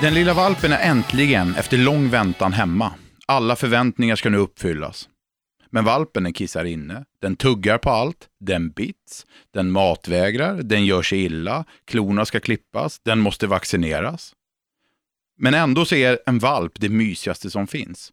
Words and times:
Den 0.00 0.14
lilla 0.14 0.34
valpen 0.34 0.72
är 0.72 0.78
äntligen, 0.78 1.54
efter 1.54 1.76
lång 1.76 2.10
väntan, 2.10 2.52
hemma. 2.52 2.92
Alla 3.28 3.56
förväntningar 3.56 4.16
ska 4.16 4.30
nu 4.30 4.36
uppfyllas. 4.36 5.08
Men 5.70 5.84
valpen 5.84 6.22
den 6.22 6.32
kissar 6.32 6.64
inne, 6.64 7.04
den 7.22 7.36
tuggar 7.36 7.78
på 7.78 7.90
allt, 7.90 8.28
den 8.40 8.70
bits, 8.70 9.26
den 9.54 9.70
matvägrar, 9.70 10.62
den 10.62 10.86
gör 10.86 11.02
sig 11.02 11.24
illa, 11.24 11.64
klorna 11.84 12.24
ska 12.24 12.40
klippas, 12.40 13.00
den 13.04 13.20
måste 13.20 13.46
vaccineras. 13.46 14.32
Men 15.38 15.54
ändå 15.54 15.84
så 15.84 15.94
är 15.94 16.18
en 16.26 16.38
valp 16.38 16.72
det 16.74 16.88
mysigaste 16.88 17.50
som 17.50 17.66
finns. 17.66 18.12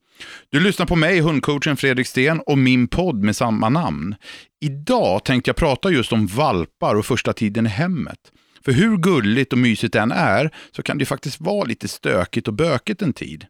Du 0.49 0.59
lyssnar 0.59 0.85
på 0.85 0.95
mig, 0.95 1.19
hundcoachen 1.19 1.77
Fredrik 1.77 2.07
Sten 2.07 2.39
och 2.39 2.57
min 2.57 2.87
podd 2.87 3.23
med 3.23 3.35
samma 3.35 3.69
namn. 3.69 4.15
Idag 4.61 5.25
tänkte 5.25 5.49
jag 5.49 5.55
prata 5.55 5.91
just 5.91 6.13
om 6.13 6.27
valpar 6.27 6.95
och 6.95 7.05
första 7.05 7.33
tiden 7.33 7.65
i 7.65 7.69
hemmet. 7.69 8.19
För 8.65 8.71
hur 8.71 8.97
gulligt 8.97 9.53
och 9.53 9.59
mysigt 9.59 9.93
det 9.93 9.99
än 9.99 10.11
är 10.11 10.49
så 10.71 10.83
kan 10.83 10.97
det 10.97 11.05
faktiskt 11.05 11.41
vara 11.41 11.63
lite 11.63 11.87
stökigt 11.87 12.47
och 12.47 12.53
bökigt 12.53 13.01
en 13.01 13.13
tid. 13.13 13.45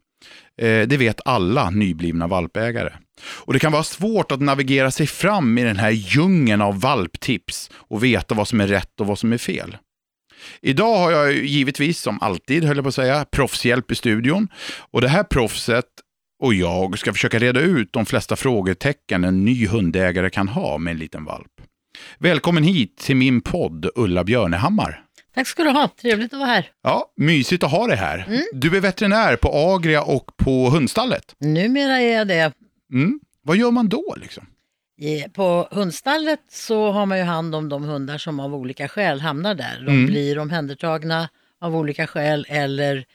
Eh, 0.61 0.87
det 0.87 0.97
vet 0.97 1.21
alla 1.25 1.69
nyblivna 1.69 2.27
valpägare. 2.27 2.93
Och 3.25 3.53
det 3.53 3.59
kan 3.59 3.71
vara 3.71 3.83
svårt 3.83 4.31
att 4.31 4.41
navigera 4.41 4.91
sig 4.91 5.07
fram 5.07 5.57
i 5.57 5.63
den 5.63 5.77
här 5.77 5.91
djungeln 5.91 6.61
av 6.61 6.79
valptips 6.79 7.71
och 7.73 8.03
veta 8.03 8.35
vad 8.35 8.47
som 8.47 8.61
är 8.61 8.67
rätt 8.67 8.99
och 8.99 9.07
vad 9.07 9.19
som 9.19 9.33
är 9.33 9.37
fel. 9.37 9.77
Idag 10.61 10.97
har 10.97 11.11
jag 11.11 11.33
givetvis, 11.33 11.99
som 11.99 12.21
alltid 12.21 12.63
höll 12.63 12.77
jag 12.77 12.83
på 12.83 12.89
att 12.89 12.95
säga, 12.95 13.25
proffshjälp 13.31 13.91
i 13.91 13.95
studion. 13.95 14.47
Och 14.91 15.01
det 15.01 15.07
här 15.07 15.23
proffset 15.23 15.85
och 16.43 16.53
jag 16.53 16.99
ska 16.99 17.13
försöka 17.13 17.39
reda 17.39 17.59
ut 17.59 17.93
de 17.93 18.05
flesta 18.05 18.35
frågetecken 18.35 19.23
en 19.23 19.45
ny 19.45 19.67
hundägare 19.67 20.29
kan 20.29 20.47
ha 20.47 20.77
med 20.77 20.91
en 20.91 20.97
liten 20.97 21.25
valp. 21.25 21.51
Välkommen 22.17 22.63
hit 22.63 22.97
till 22.97 23.15
min 23.15 23.41
podd 23.41 23.89
Ulla 23.95 24.23
Björnehammar. 24.23 25.02
Tack 25.33 25.47
ska 25.47 25.63
du 25.63 25.69
ha, 25.69 25.87
trevligt 25.87 26.33
att 26.33 26.39
vara 26.39 26.49
här. 26.49 26.71
Ja, 26.83 27.13
mysigt 27.15 27.63
att 27.63 27.71
ha 27.71 27.87
dig 27.87 27.97
här. 27.97 28.25
Mm. 28.27 28.43
Du 28.53 28.77
är 28.77 28.81
veterinär 28.81 29.35
på 29.35 29.49
Agria 29.53 30.03
och 30.03 30.37
på 30.37 30.69
hundstallet. 30.69 31.35
Numera 31.39 32.01
är 32.01 32.17
jag 32.17 32.27
det. 32.27 32.53
Mm. 32.93 33.19
Vad 33.41 33.57
gör 33.57 33.71
man 33.71 33.89
då 33.89 34.15
liksom? 34.17 34.45
På 35.33 35.67
hundstallet 35.71 36.39
så 36.51 36.91
har 36.91 37.05
man 37.05 37.17
ju 37.17 37.23
hand 37.23 37.55
om 37.55 37.69
de 37.69 37.83
hundar 37.83 38.17
som 38.17 38.39
av 38.39 38.55
olika 38.55 38.87
skäl 38.87 39.21
hamnar 39.21 39.55
där. 39.55 39.83
De 39.85 39.91
mm. 39.91 40.05
blir 40.05 40.39
omhändertagna 40.39 41.29
av 41.61 41.75
olika 41.75 42.07
skäl 42.07 42.45
eller 42.49 43.05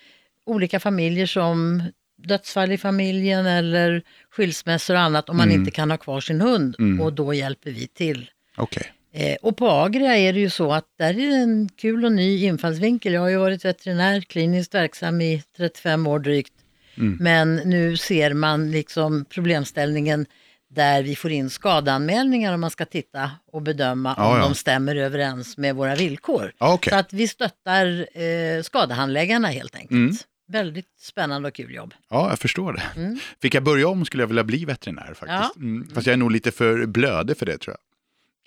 olika 0.47 0.81
familjer 0.81 1.27
som 1.27 1.83
dödsfall 2.17 2.73
i 2.73 2.79
familjen 2.79 3.47
eller 3.47 4.03
skilsmässor 4.31 4.95
och 4.95 5.01
annat 5.01 5.29
om 5.29 5.37
man 5.37 5.49
mm. 5.49 5.61
inte 5.61 5.71
kan 5.71 5.91
ha 5.91 5.99
kvar 5.99 6.21
sin 6.21 6.41
hund 6.41 6.77
mm. 6.79 7.01
och 7.01 7.13
då 7.13 7.35
hjälper 7.35 7.71
vi 7.71 7.87
till. 7.87 8.31
Okay. 8.57 8.85
Eh, 9.13 9.37
och 9.43 9.57
på 9.57 9.69
Agria 9.69 10.17
är 10.17 10.33
det 10.33 10.41
ju 10.41 10.51
så 10.51 10.73
att 10.73 10.85
där 10.99 11.19
är 11.19 11.31
det 11.31 11.37
en 11.37 11.69
kul 11.77 12.05
och 12.05 12.13
ny 12.13 12.45
infallsvinkel. 12.45 13.13
Jag 13.13 13.21
har 13.21 13.29
ju 13.29 13.37
varit 13.37 13.65
veterinär, 13.65 14.21
kliniskt 14.21 14.75
verksam 14.75 15.21
i 15.21 15.43
35 15.57 16.07
år 16.07 16.19
drygt. 16.19 16.53
Mm. 16.97 17.19
Men 17.21 17.57
nu 17.57 17.97
ser 17.97 18.35
man 18.35 18.71
liksom 18.71 19.25
problemställningen 19.25 20.27
där 20.71 21.03
vi 21.03 21.17
får 21.17 21.31
in 21.31 21.51
skadanmälningar 21.51 22.55
om 22.55 22.61
man 22.61 22.71
ska 22.71 22.85
titta 22.85 23.31
och 23.53 23.63
bedöma 23.63 24.15
ja, 24.17 24.29
om 24.29 24.37
ja. 24.37 24.43
de 24.43 24.55
stämmer 24.55 24.97
överens 24.97 25.57
med 25.57 25.77
våra 25.77 25.95
villkor. 25.95 26.53
Okay. 26.61 26.91
Så 26.91 26.97
att 26.97 27.13
vi 27.13 27.29
stöttar 27.29 28.07
eh, 28.23 28.63
skadehandläggarna 28.63 29.49
helt 29.49 29.75
enkelt. 29.75 29.93
Mm. 29.93 30.17
Väldigt 30.49 31.01
spännande 31.01 31.49
och 31.49 31.55
kul 31.55 31.75
jobb. 31.75 31.95
Ja, 32.11 32.29
jag 32.29 32.39
förstår 32.39 32.73
det. 32.73 33.01
Mm. 33.01 33.19
Fick 33.43 33.55
jag 33.55 33.63
börja 33.63 33.89
om 33.89 34.05
skulle 34.05 34.23
jag 34.23 34.29
vilja 34.29 34.45
bli 34.45 34.65
veterinär 34.65 35.15
faktiskt. 35.15 35.29
Ja. 35.29 35.53
Mm. 35.57 35.89
Fast 35.95 36.07
jag 36.07 36.13
är 36.13 36.17
nog 36.17 36.31
lite 36.33 36.51
för 36.51 36.87
blödig 36.87 37.37
för 37.37 37.47
det 37.47 37.59
tror 37.59 37.73
jag. 37.73 37.88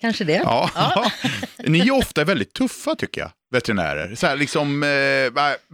Kanske 0.02 0.24
det. 0.24 0.40
Ja. 0.44 0.70
ja. 0.74 1.10
Ni 1.58 1.78
är 1.78 1.90
ofta 1.90 2.24
väldigt 2.24 2.52
tuffa 2.52 2.94
tycker 2.94 3.20
jag, 3.20 3.30
veterinärer. 3.50 4.14
Så 4.14 4.26
här, 4.26 4.36
liksom, 4.36 4.82
eh, 4.82 4.88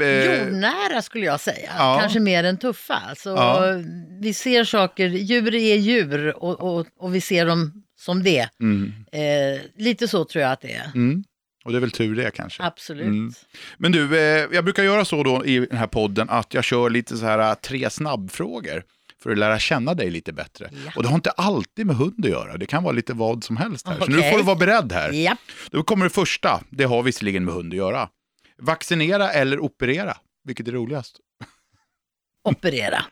eh, 0.06 0.40
Jordnära 0.40 1.02
skulle 1.02 1.26
jag 1.26 1.40
säga, 1.40 1.70
ja. 1.78 1.98
kanske 2.00 2.20
mer 2.20 2.44
än 2.44 2.58
tuffa. 2.58 3.02
Alltså, 3.08 3.28
ja. 3.30 3.82
Vi 4.20 4.34
ser 4.34 4.64
saker, 4.64 5.08
djur 5.08 5.54
är 5.54 5.76
djur 5.76 6.42
och, 6.42 6.60
och, 6.60 6.86
och 6.98 7.14
vi 7.14 7.20
ser 7.20 7.46
dem 7.46 7.84
som 7.98 8.22
det. 8.22 8.48
Mm. 8.60 8.92
Eh, 9.12 9.60
lite 9.76 10.08
så 10.08 10.24
tror 10.24 10.42
jag 10.42 10.52
att 10.52 10.60
det 10.60 10.72
är. 10.72 10.90
Mm. 10.94 11.24
Och 11.64 11.72
det 11.72 11.78
är 11.78 11.80
väl 11.80 11.90
tur 11.90 12.16
det 12.16 12.30
kanske. 12.30 12.62
Absolut. 12.62 13.06
Mm. 13.06 13.32
Men 13.78 13.92
du, 13.92 14.18
eh, 14.18 14.46
jag 14.52 14.64
brukar 14.64 14.82
göra 14.82 15.04
så 15.04 15.22
då 15.22 15.46
i 15.46 15.58
den 15.58 15.78
här 15.78 15.86
podden 15.86 16.30
att 16.30 16.54
jag 16.54 16.64
kör 16.64 16.90
lite 16.90 17.16
så 17.16 17.26
här 17.26 17.54
tre 17.54 17.90
snabbfrågor 17.90 18.82
för 19.22 19.30
att 19.30 19.38
lära 19.38 19.58
känna 19.58 19.94
dig 19.94 20.10
lite 20.10 20.32
bättre. 20.32 20.70
Ja. 20.84 20.92
Och 20.96 21.02
det 21.02 21.08
har 21.08 21.14
inte 21.14 21.30
alltid 21.30 21.86
med 21.86 21.96
hund 21.96 22.24
att 22.24 22.30
göra, 22.30 22.56
det 22.56 22.66
kan 22.66 22.82
vara 22.82 22.92
lite 22.92 23.12
vad 23.12 23.44
som 23.44 23.56
helst 23.56 23.86
här. 23.88 23.96
Okay. 23.96 24.06
Så 24.06 24.20
nu 24.20 24.30
får 24.30 24.38
du 24.38 24.44
vara 24.44 24.56
beredd 24.56 24.92
här. 24.92 25.12
Ja. 25.12 25.36
Då 25.70 25.82
kommer 25.82 26.04
det 26.04 26.10
första, 26.10 26.62
det 26.70 26.84
har 26.84 27.02
visserligen 27.02 27.44
med 27.44 27.54
hund 27.54 27.72
att 27.72 27.76
göra. 27.76 28.08
Vaccinera 28.58 29.30
eller 29.30 29.60
operera, 29.60 30.16
vilket 30.44 30.68
är 30.68 30.72
roligast? 30.72 31.16
Operera. 32.44 33.04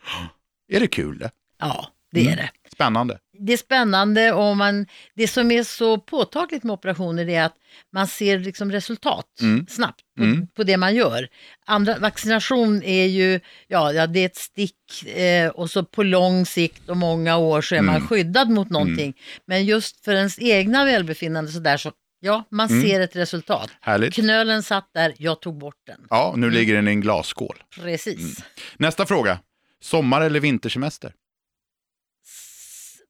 är 0.73 0.81
det 0.81 0.87
kul 0.87 1.19
det? 1.19 1.31
Ja, 1.59 1.89
det 2.13 2.21
mm. 2.21 2.33
är 2.33 2.37
det. 2.37 2.51
Spännande. 2.77 3.19
Det 3.39 3.53
är 3.53 3.57
spännande 3.57 4.33
och 4.33 4.57
man, 4.57 4.87
det 5.15 5.29
som 5.29 5.51
är 5.51 5.63
så 5.63 5.99
påtagligt 5.99 6.63
med 6.63 6.73
operationer 6.73 7.29
är 7.29 7.43
att 7.43 7.55
man 7.93 8.07
ser 8.07 8.39
liksom 8.39 8.73
resultat 8.73 9.27
mm. 9.41 9.67
snabbt 9.69 10.01
på, 10.17 10.23
mm. 10.23 10.47
på, 10.49 10.63
det 10.63 10.77
man 10.77 10.95
gör. 10.95 11.29
Andra, 11.67 11.99
vaccination 11.99 12.83
är 12.83 13.07
ju, 13.07 13.41
ja, 13.69 13.93
ja 13.93 14.07
det 14.07 14.21
är 14.21 14.27
ett 14.27 14.37
stick 14.37 15.07
eh, 15.17 15.49
och 15.49 15.71
så 15.71 15.85
på 15.85 16.03
lång 16.03 16.47
sikt 16.47 16.89
och 16.89 16.97
många 16.97 17.37
år 17.37 17.61
så 17.61 17.75
är 17.75 17.79
mm. 17.79 17.93
man 17.93 18.09
skyddad 18.09 18.51
mot 18.51 18.71
någonting. 18.71 19.05
Mm. 19.05 19.15
Men 19.47 19.65
just 19.65 20.05
för 20.05 20.13
ens 20.13 20.39
egna 20.39 20.85
välbefinnande 20.85 21.51
så 21.51 21.59
där 21.59 21.77
så 21.77 21.93
Ja, 22.21 22.45
man 22.51 22.69
mm. 22.71 22.83
ser 22.83 23.01
ett 23.01 23.17
resultat. 23.17 23.71
Härligt. 23.81 24.15
Knölen 24.15 24.63
satt 24.63 24.91
där, 24.95 25.15
jag 25.19 25.41
tog 25.41 25.59
bort 25.59 25.81
den. 25.87 26.01
Ja, 26.11 26.35
nu 26.37 26.51
ligger 26.51 26.75
den 26.75 26.89
i 26.89 26.91
en 26.91 27.01
glasskål. 27.01 27.57
Precis. 27.81 28.19
Mm. 28.19 28.33
Nästa 28.77 29.07
fråga. 29.07 29.39
Sommar 29.81 30.21
eller 30.21 30.41
vintersemester? 30.41 31.13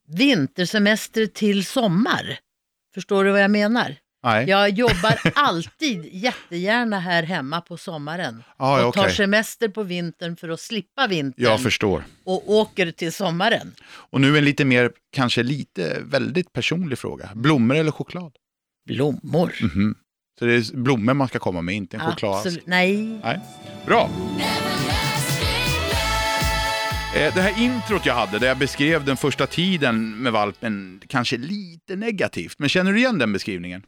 Vintersemester 0.08 1.26
till 1.26 1.64
sommar. 1.64 2.38
Förstår 2.94 3.24
du 3.24 3.30
vad 3.30 3.42
jag 3.42 3.50
menar? 3.50 3.96
Nej. 4.26 4.48
Jag 4.48 4.70
jobbar 4.70 5.20
alltid 5.34 6.04
jättegärna 6.12 7.00
här 7.00 7.22
hemma 7.22 7.60
på 7.60 7.76
sommaren. 7.76 8.42
Ah, 8.56 8.82
och 8.82 8.88
okay. 8.88 9.02
tar 9.02 9.10
semester 9.10 9.68
på 9.68 9.82
vintern 9.82 10.36
för 10.36 10.48
att 10.48 10.60
slippa 10.60 11.06
vintern. 11.06 11.44
Jag 11.44 11.62
förstår. 11.62 12.04
Och 12.24 12.50
åker 12.50 12.90
till 12.90 13.12
sommaren. 13.12 13.74
Och 13.84 14.20
nu 14.20 14.38
en 14.38 14.44
lite 14.44 14.64
mer, 14.64 14.90
kanske 15.12 15.42
lite 15.42 16.00
väldigt 16.04 16.52
personlig 16.52 16.98
fråga. 16.98 17.30
Blommor 17.34 17.76
eller 17.76 17.90
choklad? 17.90 18.32
Blommor. 18.86 19.54
Mm 19.60 19.70
-hmm. 19.70 19.94
Så 20.38 20.44
det 20.44 20.54
är 20.54 20.76
blommor 20.76 21.14
man 21.14 21.28
ska 21.28 21.38
komma 21.38 21.62
med, 21.62 21.74
inte 21.74 21.96
en 21.96 22.02
choklad? 22.02 22.36
Absolut. 22.36 22.66
Nej. 22.66 23.20
Nej. 23.22 23.40
Bra. 23.86 24.10
Eh, 27.16 27.34
det 27.34 27.41
här 27.41 27.62
introt 27.62 28.06
jag 28.06 28.15
hade, 28.15 28.38
där 28.38 28.47
jag 28.47 28.59
beskrev 28.59 29.04
den 29.04 29.16
första 29.16 29.47
tiden 29.47 30.22
med 30.22 30.32
valpen, 30.32 31.00
kanske 31.09 31.37
lite 31.37 31.97
negativt. 31.97 32.59
Men 32.59 32.69
känner 32.69 32.93
du 32.93 32.99
igen 32.99 33.19
den 33.19 33.32
beskrivningen? 33.32 33.82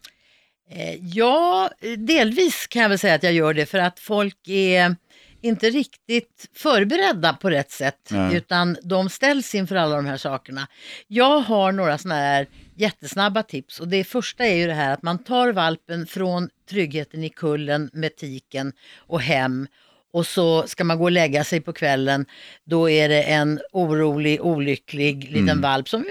Eh, 0.71 0.94
ja, 0.94 1.71
delvis 1.97 2.66
kan 2.66 2.83
jag 2.83 2.89
väl 2.89 2.99
säga 2.99 3.15
att 3.15 3.22
jag 3.22 3.33
gör 3.33 3.55
det 3.55 3.66
för 3.66 3.78
att 3.78 3.99
folk 3.99 4.49
är 4.49 4.97
inte 5.41 5.71
riktigt 5.71 6.49
förberedda 6.56 7.33
på 7.33 7.50
rätt 7.50 7.71
sätt, 7.71 8.09
Nej. 8.11 8.37
utan 8.37 8.77
de 8.83 9.09
ställs 9.09 9.55
inför 9.55 9.77
alla 9.77 9.97
de 9.97 10.07
här 10.07 10.16
sakerna. 10.16 10.69
Jag 11.07 11.41
har 11.41 11.72
några 11.72 11.98
sådana 11.98 12.21
här 12.21 12.47
jättesnabba 12.77 13.42
tips 13.42 13.81
och 13.81 13.89
det 13.89 14.04
första 14.04 14.45
är 14.45 14.54
ju 14.54 14.66
det 14.66 14.74
här 14.74 14.92
att 14.92 15.03
man 15.03 15.24
tar 15.24 15.53
valpen 15.53 16.07
från 16.07 16.48
tryggheten 16.71 17.24
i 17.24 17.28
kullen 17.28 17.91
med 17.92 18.16
tiken 18.16 18.72
och 18.97 19.21
hem 19.21 19.66
och 20.13 20.27
så 20.27 20.66
ska 20.66 20.84
man 20.84 20.99
gå 20.99 21.05
och 21.05 21.13
lägga 21.13 21.45
sig 21.45 21.60
på 21.60 21.72
kvällen, 21.72 22.27
då 22.65 22.91
är 22.91 23.09
det 23.09 23.22
en 23.22 23.60
orolig, 23.72 24.41
olycklig 24.41 25.25
liten 25.25 25.49
mm. 25.49 25.60
valp 25.60 25.89
som 25.89 26.05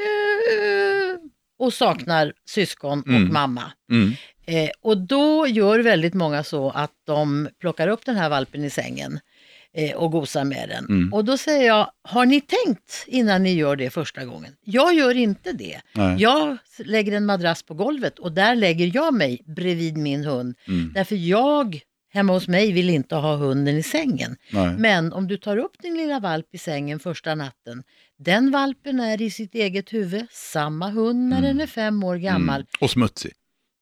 och 1.59 1.73
saknar 1.73 2.33
syskon 2.49 3.01
och 3.01 3.07
mm. 3.07 3.33
mamma. 3.33 3.71
Mm. 3.91 4.13
Eh, 4.45 4.69
och 4.81 4.97
då 4.97 5.47
gör 5.47 5.79
väldigt 5.79 6.13
många 6.13 6.43
så 6.43 6.69
att 6.69 6.91
de 7.05 7.49
plockar 7.59 7.87
upp 7.87 8.05
den 8.05 8.15
här 8.15 8.29
valpen 8.29 8.63
i 8.63 8.69
sängen 8.69 9.19
eh, 9.73 9.95
och 9.95 10.11
gosar 10.11 10.43
med 10.43 10.69
den. 10.69 10.85
Mm. 10.85 11.13
Och 11.13 11.25
då 11.25 11.37
säger 11.37 11.67
jag, 11.67 11.91
har 12.03 12.25
ni 12.25 12.41
tänkt 12.41 13.05
innan 13.07 13.43
ni 13.43 13.53
gör 13.53 13.75
det 13.75 13.89
första 13.89 14.25
gången? 14.25 14.53
Jag 14.63 14.93
gör 14.93 15.15
inte 15.15 15.51
det. 15.51 15.81
Nej. 15.93 16.15
Jag 16.21 16.57
lägger 16.79 17.11
en 17.11 17.25
madrass 17.25 17.63
på 17.63 17.73
golvet 17.73 18.19
och 18.19 18.31
där 18.31 18.55
lägger 18.55 18.91
jag 18.93 19.13
mig 19.13 19.41
bredvid 19.45 19.97
min 19.97 20.23
hund. 20.23 20.55
Mm. 20.67 20.91
Därför 20.93 21.15
jag 21.15 21.81
hemma 22.09 22.33
hos 22.33 22.47
mig 22.47 22.71
vill 22.71 22.89
inte 22.89 23.15
ha 23.15 23.35
hunden 23.35 23.77
i 23.77 23.83
sängen. 23.83 24.35
Nej. 24.51 24.75
Men 24.77 25.13
om 25.13 25.27
du 25.27 25.37
tar 25.37 25.57
upp 25.57 25.81
din 25.81 25.97
lilla 25.97 26.19
valp 26.19 26.45
i 26.51 26.57
sängen 26.57 26.99
första 26.99 27.35
natten, 27.35 27.83
den 28.19 28.51
valpen 28.51 28.99
är 28.99 29.21
i 29.21 29.29
sitt 29.31 29.55
eget 29.55 29.93
huvud 29.93 30.25
samma 30.31 30.89
hund 30.89 31.29
när 31.29 31.41
den 31.41 31.61
är 31.61 31.67
fem 31.67 32.03
år 32.03 32.15
gammal. 32.15 32.55
Mm. 32.61 32.67
Och 32.81 32.89
smutsig. 32.91 33.31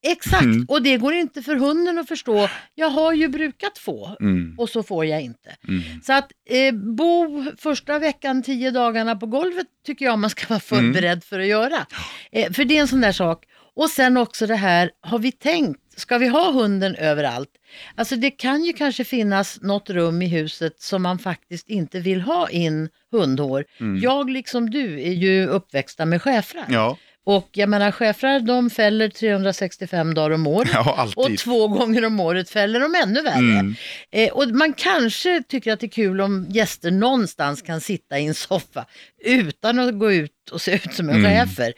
Exakt, 0.07 0.43
Mm. 0.43 0.65
och 0.69 0.81
det 0.81 0.97
går 0.97 1.13
inte 1.13 1.41
för 1.41 1.55
hunden 1.55 1.97
att 1.99 2.07
förstå. 2.07 2.49
Jag 2.75 2.89
har 2.89 3.13
ju 3.13 3.27
brukat 3.27 3.77
få 3.77 4.15
Mm. 4.21 4.55
och 4.59 4.69
så 4.69 4.83
får 4.83 5.05
jag 5.05 5.21
inte. 5.21 5.55
Mm. 5.67 5.81
Så 6.03 6.13
att 6.13 6.31
eh, 6.49 6.73
bo 6.75 7.43
första 7.57 7.99
veckan, 7.99 8.43
tio 8.43 8.71
dagarna 8.71 9.15
på 9.15 9.25
golvet 9.25 9.67
tycker 9.85 10.05
jag 10.05 10.19
man 10.19 10.29
ska 10.29 10.45
vara 10.49 10.61
Mm. 10.71 10.93
förberedd 10.93 11.23
för 11.23 11.39
att 11.39 11.47
göra. 11.47 11.85
Eh, 12.31 12.51
för 12.51 12.65
det 12.65 12.77
är 12.77 12.81
en 12.81 12.87
sån 12.87 13.01
där 13.01 13.11
sak. 13.11 13.43
Och 13.75 13.89
sen 13.89 14.17
också 14.17 14.47
det 14.47 14.55
här, 14.55 14.91
har 15.01 15.19
vi 15.19 15.31
tänkt, 15.31 15.81
ska 15.95 16.17
vi 16.17 16.27
ha 16.27 16.51
hunden 16.51 16.95
överallt? 16.95 17.49
Alltså 17.95 18.15
det 18.15 18.31
kan 18.31 18.63
ju 18.63 18.73
kanske 18.73 19.03
finnas 19.03 19.61
något 19.61 19.89
rum 19.89 20.21
i 20.21 20.27
huset 20.27 20.81
som 20.81 21.01
man 21.03 21.19
faktiskt 21.19 21.69
inte 21.69 21.99
vill 21.99 22.21
ha 22.21 22.49
in 22.49 22.89
hundhår. 23.11 23.65
Jag 24.01 24.29
liksom 24.29 24.69
du 24.69 25.01
är 25.01 25.11
ju 25.13 25.47
uppväxta 25.47 26.05
med 26.05 26.21
schäfrar. 26.21 26.61
Mm. 26.61 26.73
Ja, 26.73 26.97
Och 27.25 27.49
jag 27.51 27.69
menar 27.69 27.91
schäfrar 27.91 28.39
de 28.39 28.69
fäller 28.69 29.09
365 29.09 30.13
dagar 30.13 30.29
om 30.35 30.47
året. 30.47 30.69
ja. 30.73 31.07
Och 31.15 31.37
två 31.37 31.67
gånger 31.67 32.05
om 32.05 32.19
året 32.19 32.49
fäller 32.49 32.79
de 32.79 32.95
ännu 32.95 33.21
värre. 33.21 33.37
Mm. 33.59 33.75
Eh, 34.11 34.29
och 34.33 34.47
man 34.47 34.73
kanske 34.73 35.43
tycker 35.47 35.73
att 35.73 35.79
det 35.79 35.85
är 35.85 35.89
kul 35.89 36.21
om 36.21 36.45
gäster 36.49 36.91
någonstans 36.91 37.61
kan 37.61 37.81
sitta 37.81 38.19
i 38.19 38.25
en 38.27 38.33
soffa 38.35 38.85
utan 39.25 39.79
att 39.79 39.99
gå 39.99 40.11
ut 40.11 40.49
och 40.51 40.61
se 40.61 40.75
ut 40.75 40.93
som 40.93 41.09
en 41.09 41.15
Mm. 41.15 41.31
schäfer. 41.31 41.73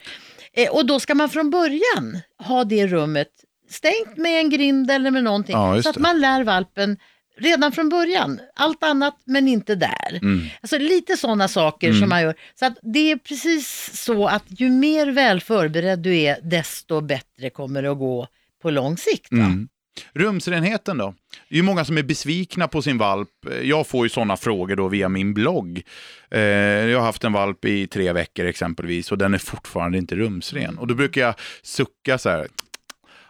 Eh, 0.52 0.68
och 0.70 0.86
då 0.86 1.00
ska 1.00 1.14
man 1.14 1.28
från 1.28 1.50
början 1.50 2.20
ha 2.44 2.64
det 2.64 2.86
rummet 2.86 3.28
stängt 3.68 4.16
med 4.16 4.40
en 4.40 4.50
grind 4.50 4.90
eller 4.90 5.10
med 5.10 5.24
någonting. 5.24 5.56
Ja, 5.56 5.82
så 5.82 5.88
att 5.88 5.94
det. 5.94 6.00
man 6.00 6.20
lär 6.20 6.44
valpen 6.44 6.96
redan 7.40 7.72
från 7.72 7.88
början. 7.88 8.40
Allt 8.54 8.82
annat 8.84 9.16
men 9.24 9.48
inte 9.48 9.74
där. 9.74 10.18
Mm. 10.22 10.46
Alltså 10.60 10.78
lite 10.78 11.16
sådana 11.16 11.48
saker 11.48 11.88
Mm. 11.88 12.00
som 12.00 12.08
man 12.08 12.22
gör. 12.22 12.34
Så 12.58 12.66
att 12.66 12.78
det 12.82 13.10
är 13.10 13.16
precis 13.16 13.90
så 14.04 14.26
att 14.26 14.44
ju 14.48 14.70
mer 14.70 15.06
väl 15.06 15.40
förberedd 15.40 15.98
du 15.98 16.16
är 16.16 16.38
desto 16.42 17.00
bättre 17.00 17.50
kommer 17.50 17.82
det 17.82 17.90
att 17.90 17.98
gå 17.98 18.26
på 18.62 18.70
lång 18.70 18.96
sikt. 18.96 19.32
Mm. 19.32 19.68
Rumsrenheten 20.14 20.98
då? 20.98 21.14
Det 21.48 21.54
är 21.54 21.56
ju 21.56 21.62
många 21.62 21.84
som 21.84 21.98
är 21.98 22.02
besvikna 22.02 22.68
på 22.68 22.82
sin 22.82 22.98
valp. 22.98 23.28
Jag 23.62 23.86
får 23.86 24.06
ju 24.06 24.10
sådana 24.10 24.36
frågor 24.36 24.76
då 24.76 24.88
via 24.88 25.08
min 25.08 25.34
blogg. 25.34 25.82
Eh, 26.30 26.40
jag 26.40 26.98
har 26.98 27.06
haft 27.06 27.24
en 27.24 27.32
valp 27.32 27.64
i 27.64 27.86
tre 27.86 28.12
veckor 28.12 28.46
exempelvis 28.46 29.12
och 29.12 29.18
den 29.18 29.34
är 29.34 29.38
fortfarande 29.38 29.98
inte 29.98 30.16
rumsren. 30.16 30.78
Och 30.78 30.86
då 30.86 30.94
brukar 30.94 31.20
jag 31.20 31.34
sucka 31.62 32.18
så 32.18 32.28
här, 32.30 32.48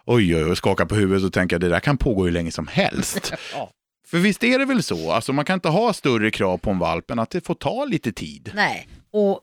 oj 0.09 0.37
oj 0.37 0.45
oj, 0.45 0.57
skaka 0.57 0.87
på 0.87 0.95
huvudet 0.95 1.25
och 1.25 1.33
tänka 1.33 1.59
det 1.59 1.69
där 1.69 1.81
kan 1.81 1.99
pågå 1.99 2.25
hur 2.25 2.33
länge 2.33 2.51
som 2.51 2.67
helst. 2.67 3.33
Ja. 3.53 3.71
För 4.07 4.19
visst 4.19 4.45
är 4.45 4.59
det 4.59 4.65
väl 4.65 4.83
så, 4.83 5.13
alltså 5.13 5.33
man 5.33 5.45
kan 5.45 5.55
inte 5.55 5.69
ha 5.69 5.93
större 5.93 6.31
krav 6.31 6.59
på 6.59 6.71
en 6.71 6.79
valp 6.79 7.11
än 7.11 7.19
att 7.19 7.31
det 7.31 7.47
får 7.47 7.55
ta 7.55 7.85
lite 7.85 8.13
tid. 8.13 8.53
Nej, 8.55 8.89
och 9.13 9.41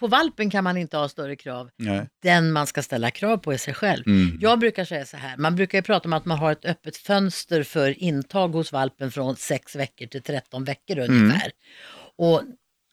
på 0.00 0.06
valpen 0.06 0.50
kan 0.50 0.64
man 0.64 0.76
inte 0.76 0.96
ha 0.96 1.08
större 1.08 1.36
krav. 1.36 1.70
Nej. 1.78 2.06
Den 2.22 2.52
man 2.52 2.66
ska 2.66 2.82
ställa 2.82 3.10
krav 3.10 3.36
på 3.36 3.52
är 3.52 3.56
sig 3.56 3.74
själv. 3.74 4.02
Mm. 4.06 4.38
Jag 4.40 4.58
brukar 4.58 4.84
säga 4.84 5.06
så 5.06 5.16
här, 5.16 5.36
man 5.36 5.56
brukar 5.56 5.78
ju 5.78 5.82
prata 5.82 6.08
om 6.08 6.12
att 6.12 6.24
man 6.24 6.38
har 6.38 6.52
ett 6.52 6.64
öppet 6.64 6.96
fönster 6.96 7.62
för 7.62 8.02
intag 8.02 8.48
hos 8.48 8.72
valpen 8.72 9.10
från 9.10 9.36
6 9.36 9.76
veckor 9.76 10.06
till 10.06 10.22
13 10.22 10.64
veckor 10.64 10.98
ungefär. 10.98 11.52
Och 12.18 12.42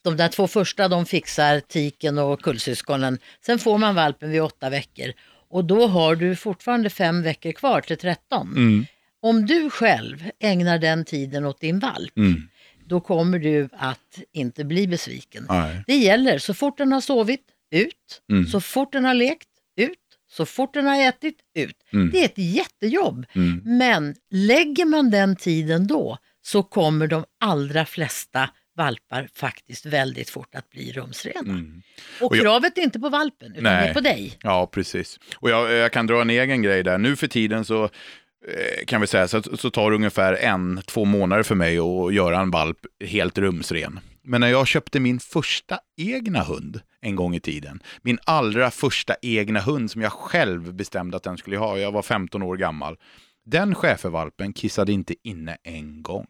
de 0.03 0.17
där 0.17 0.27
två 0.27 0.47
första 0.47 0.87
de 0.87 1.05
fixar 1.05 1.59
tiken 1.59 2.17
och 2.17 2.41
kullsyskonen. 2.41 3.19
Sen 3.45 3.59
får 3.59 3.77
man 3.77 3.95
valpen 3.95 4.31
vid 4.31 4.41
8 4.41 4.69
veckor. 4.69 5.13
Och 5.49 5.65
då 5.65 5.87
har 5.87 6.15
du 6.15 6.35
fortfarande 6.35 6.89
fem 6.89 7.21
veckor 7.23 7.51
kvar 7.51 7.81
till 7.81 7.97
13. 7.97 8.47
Mm. 8.55 8.85
Om 9.21 9.45
du 9.45 9.69
själv 9.69 10.29
ägnar 10.39 10.79
den 10.79 11.05
tiden 11.05 11.45
åt 11.45 11.61
din 11.61 11.79
valp, 11.79 12.17
Mm. 12.17 12.49
då 12.85 12.99
kommer 13.01 13.39
du 13.39 13.69
att 13.73 14.19
inte 14.33 14.63
bli 14.65 14.87
besviken. 14.87 15.45
Nej. 15.49 15.83
Det 15.87 15.95
gäller 15.95 16.37
så 16.37 16.53
fort 16.53 16.77
den 16.77 16.91
har 16.91 17.01
sovit, 17.01 17.45
ut. 17.71 18.21
Mm. 18.31 18.45
Så 18.47 18.61
fort 18.61 18.91
den 18.91 19.05
har 19.05 19.13
lekt, 19.13 19.47
ut. 19.77 19.97
Så 20.31 20.45
fort 20.45 20.73
den 20.73 20.85
har 20.85 21.01
ätit, 21.01 21.37
ut. 21.55 21.75
Mm. 21.93 22.09
Det 22.11 22.21
är 22.21 22.25
ett 22.25 22.37
jättejobb. 22.37 23.25
Mm. 23.35 23.61
Men 23.77 24.15
lägger 24.31 24.85
man 24.85 25.09
den 25.11 25.35
tiden 25.35 25.87
då 25.87 26.17
så 26.41 26.63
kommer 26.63 27.07
de 27.07 27.25
allra 27.39 27.85
flesta 27.85 28.49
valpar 28.79 29.29
faktiskt 29.35 29.85
väldigt 29.85 30.29
fort 30.29 30.55
att 30.55 30.69
bli 30.69 30.91
rumsrena. 30.91 31.39
Mm. 31.39 31.81
Och, 32.21 32.27
Och 32.31 32.35
jag- 32.37 32.43
kravet 32.43 32.77
är 32.77 32.81
inte 32.81 32.99
på 32.99 33.09
valpen 33.09 33.51
utan 33.51 33.63
Nej. 33.63 33.83
det 33.83 33.89
är 33.89 33.93
på 33.93 33.99
dig. 33.99 34.37
Ja, 34.43 34.67
precis. 34.67 35.19
Och 35.35 35.49
jag, 35.49 35.71
jag 35.71 35.91
kan 35.91 36.07
dra 36.07 36.21
en 36.21 36.29
egen 36.29 36.61
grej 36.61 36.83
där. 36.83 36.97
Nu 36.97 37.15
för 37.15 37.27
tiden 37.27 37.65
så 37.65 37.83
eh, 37.83 38.85
kan 38.87 39.01
vi 39.01 39.07
säga 39.07 39.27
så, 39.27 39.41
så 39.57 39.69
tar 39.69 39.89
det 39.91 39.95
ungefär 39.95 40.33
en, 40.33 40.81
två 40.87 41.05
månader 41.05 41.43
för 41.43 41.55
mig 41.55 41.77
att 41.79 42.13
göra 42.13 42.39
en 42.39 42.51
valp 42.51 42.77
helt 43.05 43.37
rumsren. 43.37 43.99
Men 44.23 44.41
när 44.41 44.47
jag 44.47 44.67
köpte 44.67 44.99
min 44.99 45.19
första 45.19 45.79
egna 45.97 46.43
hund 46.43 46.81
en 47.01 47.15
gång 47.15 47.35
i 47.35 47.39
tiden, 47.39 47.83
min 48.01 48.19
allra 48.25 48.71
första 48.71 49.15
egna 49.21 49.59
hund 49.59 49.91
som 49.91 50.01
jag 50.01 50.11
själv 50.11 50.73
bestämde 50.73 51.17
att 51.17 51.23
den 51.23 51.37
skulle 51.37 51.57
ha, 51.57 51.77
jag 51.77 51.91
var 51.91 52.01
15 52.01 52.43
år 52.43 52.57
gammal, 52.57 52.97
den 53.45 53.75
schäfervalpen 53.75 54.53
kissade 54.53 54.91
inte 54.91 55.15
inne 55.23 55.57
en 55.63 56.01
gång. 56.03 56.27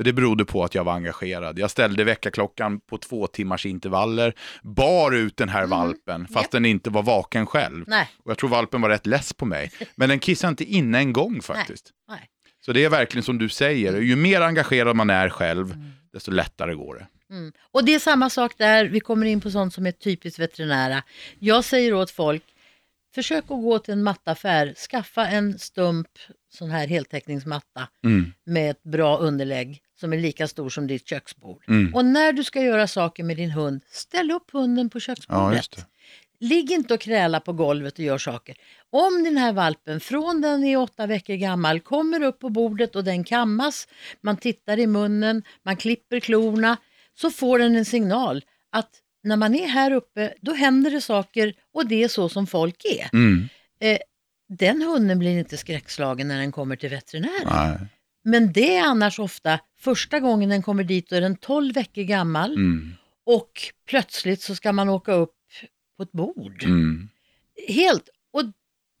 För 0.00 0.04
det 0.04 0.12
berodde 0.12 0.44
på 0.44 0.64
att 0.64 0.74
jag 0.74 0.84
var 0.84 0.92
engagerad. 0.92 1.58
Jag 1.58 1.70
ställde 1.70 2.04
väckarklockan 2.04 2.80
på 2.80 2.98
två 2.98 3.26
timmars 3.26 3.66
intervaller, 3.66 4.34
bar 4.62 5.12
ut 5.12 5.36
den 5.36 5.48
här 5.48 5.66
valpen 5.66 6.26
fast 6.28 6.50
den 6.50 6.64
inte 6.64 6.90
var 6.90 7.02
vaken 7.02 7.46
själv. 7.46 7.84
Nej, 7.86 8.08
Och 8.24 8.30
jag 8.30 8.38
tror 8.38 8.50
valpen 8.50 8.80
var 8.80 8.88
rätt 8.88 9.06
less 9.06 9.32
på 9.32 9.44
mig. 9.46 9.70
Men 9.94 10.08
den 10.08 10.18
kissade 10.18 10.50
inte 10.50 10.64
inne 10.64 10.98
en 10.98 11.12
gång 11.12 11.42
faktiskt. 11.42 11.90
nej. 12.08 12.28
Så 12.66 12.72
det 12.72 12.84
är 12.84 12.88
verkligen 12.90 13.22
som 13.24 13.38
du 13.38 13.48
säger, 13.48 14.00
ju 14.00 14.16
mer 14.16 14.40
engagerad 14.40 14.96
man 14.96 15.10
är 15.10 15.28
själv, 15.28 15.76
desto 16.12 16.30
lättare 16.30 16.74
går 16.74 16.94
det. 16.94 17.34
Mm. 17.34 17.52
Och 17.70 17.84
det 17.84 17.94
är 17.94 17.98
samma 17.98 18.30
sak 18.30 18.52
där, 18.58 18.84
vi 18.84 19.00
kommer 19.00 19.26
in 19.26 19.40
på 19.40 19.50
sånt 19.50 19.74
som 19.74 19.86
är 19.86 19.92
typiskt 19.92 20.38
veterinära. 20.38 21.02
Jag 21.38 21.64
säger 21.64 21.94
åt 21.94 22.10
folk, 22.10 22.42
försök 23.14 23.44
att 23.44 23.48
gå 23.48 23.78
till 23.78 23.92
en 23.92 24.02
mattaffär, 24.02 24.74
skaffa 24.74 25.26
en 25.28 25.58
stump 25.58 26.08
sån 26.52 26.70
här 26.70 26.86
heltäckningsmatta 26.86 27.88
Mm. 28.04 28.32
med 28.46 28.70
ett 28.70 28.82
bra 28.82 29.18
underlägg 29.18 29.82
som 30.00 30.12
är 30.12 30.16
lika 30.18 30.48
stor 30.48 30.68
som 30.70 30.86
ditt 30.86 31.08
köksbord. 31.08 31.64
Mm. 31.68 31.94
Och 31.94 32.04
när 32.04 32.32
du 32.32 32.44
ska 32.44 32.62
göra 32.62 32.86
saker 32.88 33.24
med 33.24 33.36
din 33.36 33.50
hund, 33.50 33.80
ställ 33.88 34.30
upp 34.30 34.50
hunden 34.52 34.90
på 34.90 34.96
Ja, 34.96 35.00
köksbordet. 35.00 35.70
det. 35.76 35.84
Ligg 36.46 36.70
inte 36.70 36.94
och 36.94 37.00
kräla 37.00 37.40
på 37.40 37.52
golvet 37.52 37.92
och 37.98 38.04
gör 38.04 38.18
saker. 38.18 38.56
Om 38.90 39.24
den 39.24 39.36
här 39.36 39.52
valpen 39.52 40.00
från 40.00 40.40
den 40.40 40.64
är 40.64 40.76
åtta 40.76 41.06
veckor 41.06 41.34
gammal 41.34 41.80
kommer 41.80 42.22
upp 42.22 42.38
på 42.38 42.48
bordet 42.48 42.96
och 42.96 43.04
den 43.04 43.24
kammas, 43.24 43.88
man 44.20 44.36
tittar 44.36 44.78
i 44.78 44.86
munnen, 44.86 45.42
man 45.62 45.76
klipper 45.76 46.20
klorna, 46.20 46.76
så 47.14 47.30
får 47.30 47.58
den 47.58 47.76
en 47.76 47.84
signal 47.84 48.44
att 48.72 48.90
när 49.22 49.36
man 49.36 49.54
är 49.54 49.66
här 49.66 49.90
uppe 49.92 50.34
då 50.40 50.52
händer 50.52 50.90
det 50.90 51.00
saker 51.00 51.54
och 51.74 51.86
det 51.86 52.02
är 52.04 52.08
så 52.08 52.28
som 52.28 52.46
folk 52.46 52.84
är. 52.84 53.08
Mm. 53.12 53.48
Eh, 53.80 53.98
den 54.48 54.82
hunden 54.82 55.18
blir 55.18 55.38
inte 55.38 55.56
skräckslagen 55.56 56.28
när 56.28 56.38
den 56.38 56.52
kommer 56.52 56.76
till 56.76 56.90
veterinären. 56.90 57.48
Nej. 57.50 57.78
Men 58.24 58.52
det 58.52 58.76
är 58.76 58.82
annars 58.86 59.18
ofta 59.18 59.60
första 59.80 60.20
gången 60.20 60.48
den 60.50 60.62
kommer 60.62 60.84
dit 60.84 61.08
då 61.10 61.16
är 61.16 61.20
den 61.20 61.36
12 61.36 61.74
veckor 61.74 62.02
gammal 62.02 62.52
Mm. 62.52 62.92
och 63.26 63.50
plötsligt 63.88 64.42
så 64.42 64.54
ska 64.54 64.72
man 64.72 64.88
åka 64.88 65.12
upp 65.12 65.34
på 65.96 66.02
ett 66.02 66.12
bord. 66.12 66.62
Mm. 66.64 67.08
Helt. 67.68 68.08
Och 68.32 68.42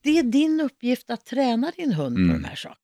det 0.02 0.18
är 0.18 0.22
din 0.22 0.60
uppgift 0.60 1.10
att 1.10 1.26
träna 1.26 1.72
din 1.76 1.92
hund 1.92 2.16
Mm. 2.16 2.28
på 2.28 2.34
de 2.42 2.44
här 2.48 2.56
sakerna. 2.56 2.76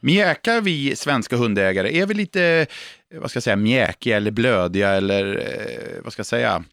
Mjäkar 0.00 0.60
vi 0.60 0.96
svenska 0.96 1.36
hundägare, 1.36 1.98
är 1.98 2.06
vi 2.06 2.14
lite, 2.14 2.66
eh, 3.14 3.20
vad 3.20 3.30
ska 3.30 3.36
jag 3.36 3.42
säga, 3.44 3.56
mjäkiga 3.56 4.16
eller 4.16 4.30
blödiga 4.30 4.90
eller, 4.90 5.36
eh, 5.36 6.02
vad 6.04 6.12
ska 6.12 6.20
jag 6.20 6.26
säga, 6.26 6.64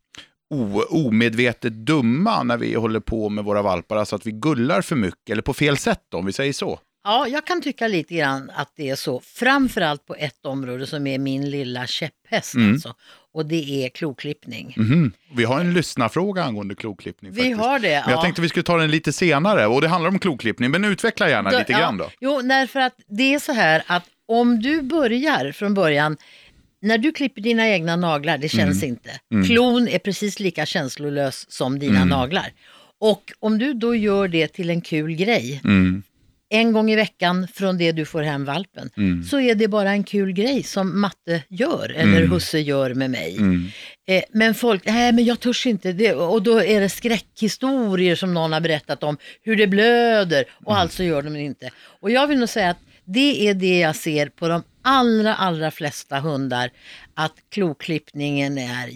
o, 0.49 0.81
omedvetet 0.89 1.73
dumma 1.73 2.43
när 2.43 2.57
vi 2.57 2.73
håller 2.75 2.99
på 2.99 3.29
med 3.29 3.43
våra 3.43 3.61
valpar, 3.61 3.95
alltså 3.97 4.15
att 4.15 4.25
vi 4.25 4.31
gullar 4.31 4.81
för 4.81 4.95
mycket, 4.95 5.29
eller 5.29 5.41
på 5.41 5.53
fel 5.53 5.77
sätt 5.77 6.13
om 6.13 6.25
vi 6.25 6.33
säger 6.33 6.53
så. 6.53 6.79
Ja, 7.07 7.27
jag 7.27 7.45
kan 7.45 7.61
tycka 7.61 7.87
lite 7.87 8.15
grann 8.15 8.51
att 8.55 8.71
det 8.75 8.89
är 8.89 8.95
så. 8.95 9.21
Framförallt 9.25 10.05
på 10.05 10.15
ett 10.15 10.45
område 10.45 10.87
som 10.87 11.07
är 11.07 11.19
min 11.19 11.49
lilla 11.49 11.87
käpphäst 11.87 12.55
Mm. 12.55 12.73
alltså. 12.73 12.95
Och 13.33 13.45
det 13.45 13.85
är 13.85 13.89
kloklippning. 13.89 14.73
Mhm. 14.77 15.11
Vi 15.35 15.43
har 15.43 15.59
en 15.59 15.73
lyssnarfråga 15.73 16.43
angående 16.43 16.75
kloklippning. 16.75 17.31
Vi 17.31 17.37
faktiskt. 17.41 17.59
har 17.59 17.79
det. 17.79 17.87
Men 18.05 18.09
jag 18.11 18.17
ja. 18.19 18.21
tänkte 18.21 18.41
vi 18.41 18.49
skulle 18.49 18.63
ta 18.63 18.77
den 18.77 18.91
lite 18.91 19.13
senare 19.13 19.67
och 19.67 19.81
det 19.81 19.87
handlar 19.87 20.09
om 20.09 20.19
kloklippning, 20.19 20.71
men 20.71 20.85
utveckla 20.85 21.29
gärna 21.29 21.49
Då- 21.51 21.57
lite 21.59 21.73
grann 21.73 21.97
då. 21.97 22.09
Jo, 22.19 22.41
därför 22.41 22.79
att 22.79 22.93
det 23.07 23.33
är 23.33 23.39
så 23.39 23.53
här 23.53 23.83
att 23.87 24.03
om 24.25 24.59
du 24.61 24.81
börjar 24.81 25.51
från 25.51 25.73
början, 25.73 26.17
när 26.81 26.97
du 26.97 27.11
klipper 27.11 27.41
dina 27.41 27.67
egna 27.69 27.95
naglar, 27.95 28.37
det 28.37 28.49
känns 28.49 28.83
inte. 28.83 29.09
Klon 29.47 29.87
är 29.87 29.99
precis 29.99 30.39
lika 30.39 30.65
känslolös 30.65 31.51
som 31.51 31.79
dina 31.79 31.95
Mm. 31.97 32.09
naglar. 32.09 32.51
Och 32.99 33.31
om 33.39 33.57
du 33.59 33.73
då 33.73 33.95
gör 33.95 34.27
det 34.27 34.47
till 34.47 34.69
en 34.69 34.81
kul 34.81 35.15
grej, 35.15 35.61
Mm. 35.63 36.03
En 36.49 36.71
gång 36.73 36.91
i 36.91 36.95
veckan 36.95 37.47
från 37.53 37.77
det 37.77 37.91
du 37.91 38.05
får 38.05 38.21
hem 38.21 38.45
valpen, 38.45 38.89
Mm. 38.97 39.23
så 39.23 39.39
är 39.39 39.55
det 39.55 39.67
bara 39.67 39.91
en 39.91 40.03
kul 40.03 40.31
grej 40.31 40.63
som 40.63 41.01
matte 41.01 41.43
gör 41.49 41.89
eller 41.97 42.17
Mm. 42.17 42.31
husse 42.31 42.59
gör 42.59 42.93
med 42.93 43.11
mig. 43.11 43.37
Mm. 43.37 43.67
Eh, 44.07 44.23
men 44.33 44.55
folk, 44.55 44.85
nej 44.85 45.11
men 45.11 45.25
jag 45.25 45.39
törs 45.39 45.65
inte. 45.65 45.91
Det, 45.91 46.13
och 46.13 46.43
då 46.43 46.63
är 46.63 46.81
det 46.81 46.89
skräckhistorier 46.89 48.15
som 48.15 48.33
någon 48.33 48.53
har 48.53 48.61
berättat 48.61 49.03
om 49.03 49.17
hur 49.41 49.55
det 49.55 49.67
blöder 49.67 50.45
och 50.65 50.71
Mm. 50.71 50.81
alltså 50.81 51.03
gör 51.03 51.21
de 51.21 51.33
det 51.33 51.41
inte. 51.41 51.69
Och 52.01 52.11
jag 52.11 52.27
vill 52.27 52.39
nog 52.39 52.49
säga 52.49 52.69
att 52.69 52.79
det 53.05 53.47
är 53.47 53.53
det 53.53 53.79
jag 53.79 53.95
ser 53.95 54.29
på 54.29 54.47
de 54.47 54.63
allra, 54.81 55.35
allra 55.35 55.71
flesta 55.71 56.19
hundar, 56.19 56.69
att 57.13 57.33
kloklippningen 57.51 58.57
är 58.57 58.87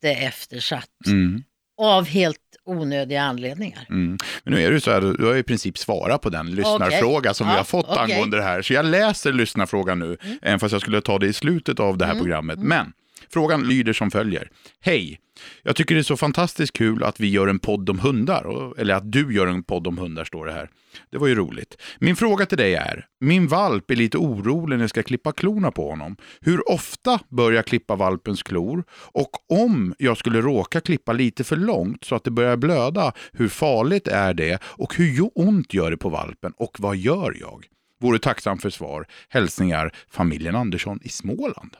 jätteeftersatt. 0.00 1.06
Mm. 1.06 1.42
Av 1.82 2.06
helt 2.06 2.38
onödiga 2.70 3.22
anledningar. 3.22 3.86
Mm. 3.88 4.18
Men 4.44 4.54
nu 4.54 4.66
är 4.66 4.70
det 4.70 4.80
så 4.80 4.90
här, 4.90 5.00
du 5.00 5.26
har 5.26 5.36
i 5.36 5.42
princip 5.42 5.78
svarat 5.78 6.20
på 6.20 6.30
den 6.30 6.50
lyssnarfråga 6.50 7.34
som 7.34 7.46
Ja, 7.46 7.52
vi 7.52 7.56
har 7.56 7.64
fått 7.64 7.86
okej. 7.88 7.98
angående 8.14 8.36
det 8.36 8.42
här. 8.42 8.62
Så 8.62 8.72
jag 8.72 8.84
läser 8.84 9.32
lyssnarfrågan 9.32 9.98
nu, 9.98 10.16
även 10.42 10.60
fast 10.60 10.72
jag 10.72 10.80
skulle 10.80 11.00
ta 11.00 11.18
det 11.18 11.26
i 11.26 11.32
slutet 11.32 11.80
av 11.80 11.98
det 11.98 12.06
här 12.06 12.14
programmet. 12.14 12.58
Men 12.58 12.92
frågan 13.32 13.68
lyder 13.68 13.92
som 13.92 14.10
följer. 14.10 14.50
Hej! 14.80 15.20
Jag 15.62 15.76
tycker 15.76 15.94
det 15.94 16.00
är 16.00 16.02
så 16.02 16.16
fantastiskt 16.16 16.72
kul 16.72 17.04
att 17.04 17.20
vi 17.20 17.28
gör 17.28 17.48
en 17.48 17.58
podd 17.58 17.90
om 17.90 17.98
hundar. 17.98 18.72
Eller 18.80 18.94
att 18.94 19.12
du 19.12 19.34
gör 19.34 19.46
en 19.46 19.62
podd 19.62 19.86
om 19.86 19.98
hundar, 19.98 20.24
står 20.24 20.46
det 20.46 20.52
här. 20.52 20.70
Det 21.10 21.18
var 21.18 21.26
ju 21.26 21.34
roligt. 21.34 21.76
Min 21.98 22.16
fråga 22.16 22.46
till 22.46 22.58
dig 22.58 22.74
är, 22.74 23.06
min 23.20 23.46
valp 23.46 23.90
är 23.90 23.96
lite 23.96 24.18
orolig 24.18 24.76
när 24.76 24.82
jag 24.82 24.90
ska 24.90 25.02
klippa 25.02 25.32
klorna 25.32 25.70
på 25.70 25.90
honom. 25.90 26.16
Hur 26.40 26.70
ofta 26.70 27.20
bör 27.28 27.52
jag 27.52 27.66
klippa 27.66 27.96
valpens 27.96 28.42
klor? 28.42 28.84
Och 28.90 29.30
om 29.48 29.94
jag 29.98 30.16
skulle 30.16 30.40
råka 30.40 30.80
klippa 30.80 31.12
lite 31.12 31.44
för 31.44 31.56
långt 31.56 32.04
så 32.04 32.14
att 32.14 32.24
det 32.24 32.30
börjar 32.30 32.56
blöda, 32.56 33.12
hur 33.32 33.48
farligt 33.48 34.08
är 34.08 34.34
det? 34.34 34.58
Och 34.64 34.94
hur 34.96 35.30
ont 35.34 35.74
gör 35.74 35.90
det 35.90 35.96
på 35.96 36.08
valpen? 36.08 36.52
Och 36.56 36.76
vad 36.78 36.96
gör 36.96 37.36
jag? 37.40 37.66
Vore 38.00 38.18
tacksam 38.18 38.58
för 38.58 38.70
svar. 38.70 39.06
Hälsningar 39.28 39.92
familjen 40.10 40.56
Andersson 40.56 40.98
i 41.02 41.08
Småland. 41.08 41.76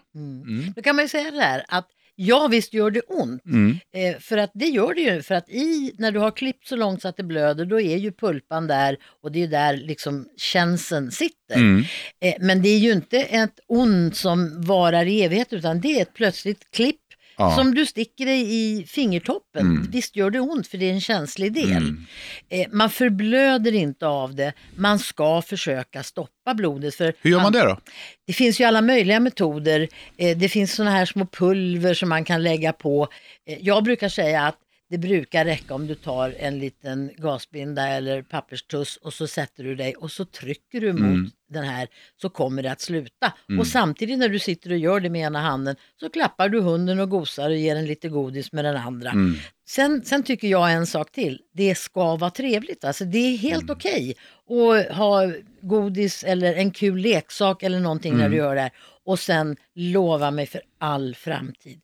Då 0.77 0.83
kan 0.83 0.97
man 0.97 1.05
ju 1.05 1.09
säga 1.09 1.31
det 1.31 1.41
här 1.41 1.65
att 1.69 1.89
ja 2.15 2.49
visst 2.49 2.75
gör 2.75 2.91
det 2.91 3.01
ont. 3.01 3.45
Mm. 3.45 3.79
Eh, 3.95 4.19
för 4.21 4.39
att 4.39 4.51
det 4.55 4.67
gör 4.67 4.95
det 4.95 5.01
ju, 5.01 5.23
för 5.23 5.35
att 5.35 5.49
i, 5.49 5.95
när 5.99 6.13
du 6.13 6.19
har 6.19 6.31
klippt 6.31 6.67
så 6.67 6.77
långt 6.77 7.03
så 7.03 7.09
att 7.09 7.17
det 7.17 7.23
blöder, 7.23 7.65
då 7.65 7.81
är 7.81 7.97
ju 7.97 8.13
pulpan 8.13 8.67
där 8.67 8.97
och 9.23 9.33
det 9.33 9.43
är 9.43 9.49
där 9.49 9.77
liksom 9.77 10.29
känseln 10.37 11.11
sitter. 11.11 11.57
Mm. 11.57 11.85
Eh, 12.21 12.35
men 12.41 12.63
det 12.63 12.69
är 12.69 12.79
ju 12.79 12.93
inte 12.93 13.19
ett 13.19 13.61
ont 13.67 14.17
som 14.17 14.63
varar 14.63 15.07
i 15.07 15.23
evighet, 15.23 15.53
utan 15.53 15.81
det 15.81 15.99
är 15.99 16.03
ett 16.03 16.15
plötsligt 16.15 16.71
klipp 16.71 17.01
Ja. 17.41 17.57
som 17.57 17.75
du 17.75 17.87
sticker 17.87 18.27
dig 18.27 18.55
i 18.55 18.85
fingertoppen. 18.87 19.67
Mm. 19.67 19.91
Visst 19.91 20.17
gör 20.17 20.31
det 20.31 20.41
ont, 20.41 20.67
för 20.67 20.79
det 20.79 20.89
är 20.89 20.93
en 20.93 21.01
känslig 21.01 21.53
del. 21.53 21.71
Mm. 21.77 22.07
Eh, 22.49 22.67
man 22.73 22.91
förblöder 22.91 23.73
inte 23.75 24.07
av 24.07 24.35
det, 24.35 24.53
man 24.77 24.99
ska 24.99 25.43
försöka 25.43 26.03
stoppa 26.03 26.55
blodet. 26.55 26.95
För 26.95 27.15
Hur 27.21 27.31
gör 27.31 27.41
man 27.43 27.53
det 27.53 27.63
då? 27.65 27.79
det 28.27 28.33
finns 28.33 28.61
ju 28.61 28.65
alla 28.65 28.83
möjliga 28.83 29.21
metoder. 29.21 29.89
Eh, 30.17 30.39
Det 30.39 30.49
finns 30.49 30.73
sådana 30.75 30.91
här 30.91 31.07
små 31.07 31.27
pulver 31.27 31.95
som 31.95 32.09
man 32.09 32.25
kan 32.25 32.43
lägga 32.43 32.73
på. 32.73 33.09
Eh, 33.47 33.59
Jag 33.61 33.85
brukar 33.85 34.09
säga 34.09 34.43
att 34.47 34.57
det 34.91 34.99
brukar 34.99 35.45
räcka 35.45 35.75
om 35.75 35.87
du 35.87 35.95
tar 35.95 36.35
en 36.39 36.59
liten 36.59 37.11
gasbinda 37.17 37.89
eller 37.89 38.23
papperstuss 38.23 38.97
och 38.97 39.13
så 39.15 39.27
sätter 39.27 39.65
du 39.65 39.75
dig 39.75 39.95
och 39.95 40.11
så 40.11 40.25
trycker 40.25 40.81
du 40.81 40.93
mot 40.93 41.01
Mm. 41.01 41.31
Den 41.51 41.65
här 41.65 41.89
så 42.23 42.29
kommer 42.29 42.63
det 42.63 42.73
att 42.73 42.81
sluta. 42.81 43.33
Och 43.59 43.67
samtidigt 43.67 44.19
när 44.19 44.29
du 44.29 44.39
sitter 44.39 44.71
och 44.73 44.79
gör 44.79 45.01
det 45.01 45.11
med 45.11 45.21
ena 45.21 45.41
handen 45.41 45.77
så 46.01 46.11
klappar 46.11 46.49
du 46.49 46.61
hunden 46.61 47.01
och 47.01 47.11
gosar 47.11 47.51
och 47.51 47.57
ger 47.57 47.75
den 47.75 47.87
lite 47.87 48.09
godis 48.09 48.53
med 48.53 48.65
den 48.65 48.77
andra. 48.77 49.11
Mm. 49.11 49.35
Sen, 49.69 50.03
sen 50.05 50.23
tycker 50.23 50.49
jag 50.49 50.73
en 50.73 50.87
sak 50.87 51.13
till. 51.13 51.41
Det 51.55 51.75
ska 51.75 52.17
vara 52.17 52.31
trevligt. 52.31 52.85
Alltså 52.85 53.05
det 53.05 53.19
är 53.19 53.37
helt 53.37 53.63
Mm. 53.63 53.77
okej 53.77 54.15
att 54.49 54.97
ha 54.97 55.33
godis 55.63 56.25
eller 56.25 56.55
en 56.55 56.71
kul 56.71 56.99
leksak 56.99 57.63
eller 57.63 57.81
någonting 57.81 58.13
när 58.13 58.29
du 58.29 58.37
Mm. 58.37 58.39
gör 58.39 58.55
det 58.55 58.61
här. 58.61 58.71
Och 59.05 59.19
sen 59.19 59.57
lova 59.75 60.31
mig 60.31 60.47
för 60.47 60.61
all 60.79 61.15
framtid. 61.15 61.81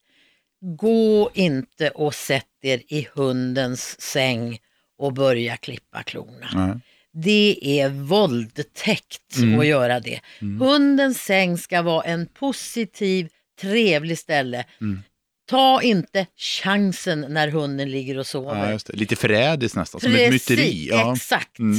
Gå 0.61 1.31
inte 1.35 1.91
och 1.91 2.15
sätt 2.15 2.47
er 2.63 2.83
i 2.89 3.09
hundens 3.15 4.01
säng 4.01 4.59
och 4.99 5.13
börja 5.13 5.57
klippa 5.57 6.03
klorna. 6.03 6.49
Nej. 6.55 6.75
Det 7.23 7.59
är 7.81 7.89
våldtäkt 7.89 9.37
Mm. 9.39 9.61
att 9.61 9.67
göra 9.67 10.01
det. 10.01 10.21
Hundens 10.61 11.23
säng 11.23 11.59
ska 11.59 11.83
vara 11.83 12.03
en 12.05 12.27
positiv, 12.27 13.29
trevlig 13.61 14.19
ställe. 14.19 14.65
Mm. 14.81 15.03
Ta 15.51 15.83
inte 15.83 16.27
chansen 16.37 17.27
när 17.29 17.49
hunden 17.49 17.91
ligger 17.91 18.19
och 18.19 18.27
sover. 18.27 18.71
Ja. 18.73 18.79
Lite 18.89 19.17
förrädiskt 19.17 19.77
nästan, 19.77 20.01
som 20.01 20.15
ett 20.15 20.33
myteri. 20.33 20.89
Ja. 20.91 21.15
exakt. 21.17 21.59
Mm. 21.59 21.79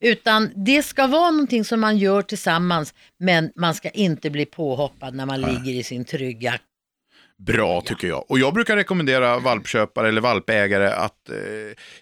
Utan 0.00 0.50
det 0.56 0.82
ska 0.82 1.06
vara 1.06 1.30
någonting 1.30 1.64
som 1.64 1.80
man 1.80 1.98
gör 1.98 2.22
tillsammans, 2.22 2.94
men 3.18 3.50
man 3.56 3.74
ska 3.74 3.90
inte 3.90 4.30
bli 4.30 4.46
påhoppad 4.46 5.14
när 5.14 5.26
man 5.26 5.40
ligger 5.40 5.72
i 5.80 5.82
sin 5.82 6.04
trygga 6.04 6.58
Bra 7.38 7.80
tycker 7.80 8.08
jag. 8.08 8.30
Och 8.30 8.38
jag 8.38 8.54
brukar 8.54 8.76
rekommendera 8.76 9.38
valpköpare 9.38 10.08
eller 10.08 10.20
valpägare 10.20 10.94
att 10.94 11.28
eh, 11.28 11.36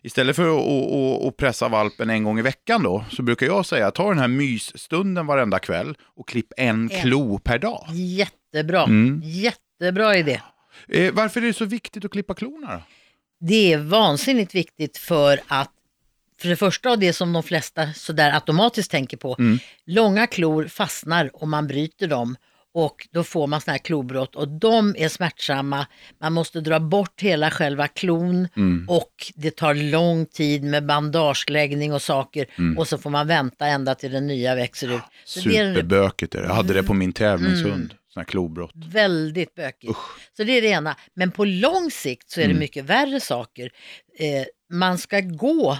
istället 0.02 0.36
för 0.36 1.28
att 1.28 1.36
pressa 1.36 1.68
valpen 1.68 2.10
en 2.10 2.24
gång 2.24 2.38
i 2.38 2.42
veckan 2.42 2.82
då, 2.82 3.04
så 3.10 3.22
brukar 3.22 3.46
jag 3.46 3.66
säga 3.66 3.90
ta 3.90 4.08
den 4.08 4.18
här 4.18 4.28
mysstunden 4.28 5.26
varenda 5.26 5.58
kväll 5.58 5.96
och 6.16 6.28
klipp 6.28 6.52
en 6.56 6.90
En. 6.90 7.00
klo 7.00 7.38
per 7.38 7.58
dag. 7.58 7.86
Jättebra, 7.92 8.82
Mm. 8.84 9.20
jättebra 9.24 10.16
idé. 10.16 10.40
Eh, 10.88 11.12
varför 11.14 11.42
är 11.42 11.46
det 11.46 11.52
så 11.52 11.64
viktigt 11.64 12.04
att 12.04 12.10
klippa 12.10 12.34
klorna 12.34 12.72
då? 12.74 12.82
Det 13.40 13.72
är 13.72 13.78
vansinnigt 13.78 14.54
viktigt 14.54 14.96
för 14.98 15.40
att 15.48 15.70
för 16.40 16.48
det 16.48 16.56
första 16.56 16.90
och 16.90 16.98
det 16.98 17.12
som 17.12 17.32
de 17.32 17.42
flesta 17.42 17.92
sådär 17.92 18.32
automatiskt 18.34 18.90
tänker 18.90 19.16
på. 19.16 19.36
Mm. 19.38 19.58
Långa 19.86 20.26
klor 20.26 20.66
fastnar 20.66 21.30
om 21.42 21.50
man 21.50 21.66
bryter 21.66 22.06
dem 22.06 22.36
och 22.74 23.08
då 23.12 23.24
får 23.24 23.46
man 23.46 23.60
sådana 23.60 23.72
här 23.74 23.78
klobrott 23.78 24.36
och 24.36 24.48
de 24.48 24.94
är 24.98 25.08
smärtsamma. 25.08 25.86
Man 26.20 26.32
måste 26.32 26.60
dra 26.60 26.80
bort 26.80 27.20
hela 27.20 27.50
själva 27.50 27.88
klon 27.88 28.48
Mm. 28.56 28.86
och 28.88 29.12
det 29.34 29.56
tar 29.56 29.74
lång 29.74 30.26
tid 30.26 30.64
med 30.64 30.86
bandageläggning 30.86 31.92
och 31.92 32.02
saker 32.02 32.46
Mm. 32.58 32.78
och 32.78 32.88
så 32.88 32.98
får 32.98 33.10
man 33.10 33.26
vänta 33.26 33.66
ända 33.66 33.94
till 33.94 34.12
den 34.12 34.26
nya 34.26 34.54
växer 34.54 34.96
ut. 34.96 35.02
Så 35.24 35.40
Superbökigt 35.40 36.34
är 36.34 36.40
det. 36.40 36.46
Jag 36.46 36.54
hade 36.54 36.74
det 36.74 36.82
på 36.82 36.94
min 36.94 37.12
tävlingshund, 37.12 37.64
sådana 37.64 37.90
här 38.16 38.24
klobrott. 38.24 38.72
väldigt 38.74 39.54
bökigt. 39.54 39.90
Usch. 39.90 40.18
Så 40.36 40.44
det 40.44 40.52
är 40.52 40.62
det 40.62 40.68
ena. 40.68 40.96
Men 41.14 41.30
på 41.30 41.44
lång 41.44 41.90
sikt 41.90 42.30
så 42.30 42.40
är 42.40 42.44
det 42.44 42.50
Mm. 42.50 42.60
mycket 42.60 42.84
värre 42.84 43.20
saker. 43.20 43.70
Eh, 44.18 44.44
man 44.72 44.98
ska 44.98 45.20
gå, 45.20 45.78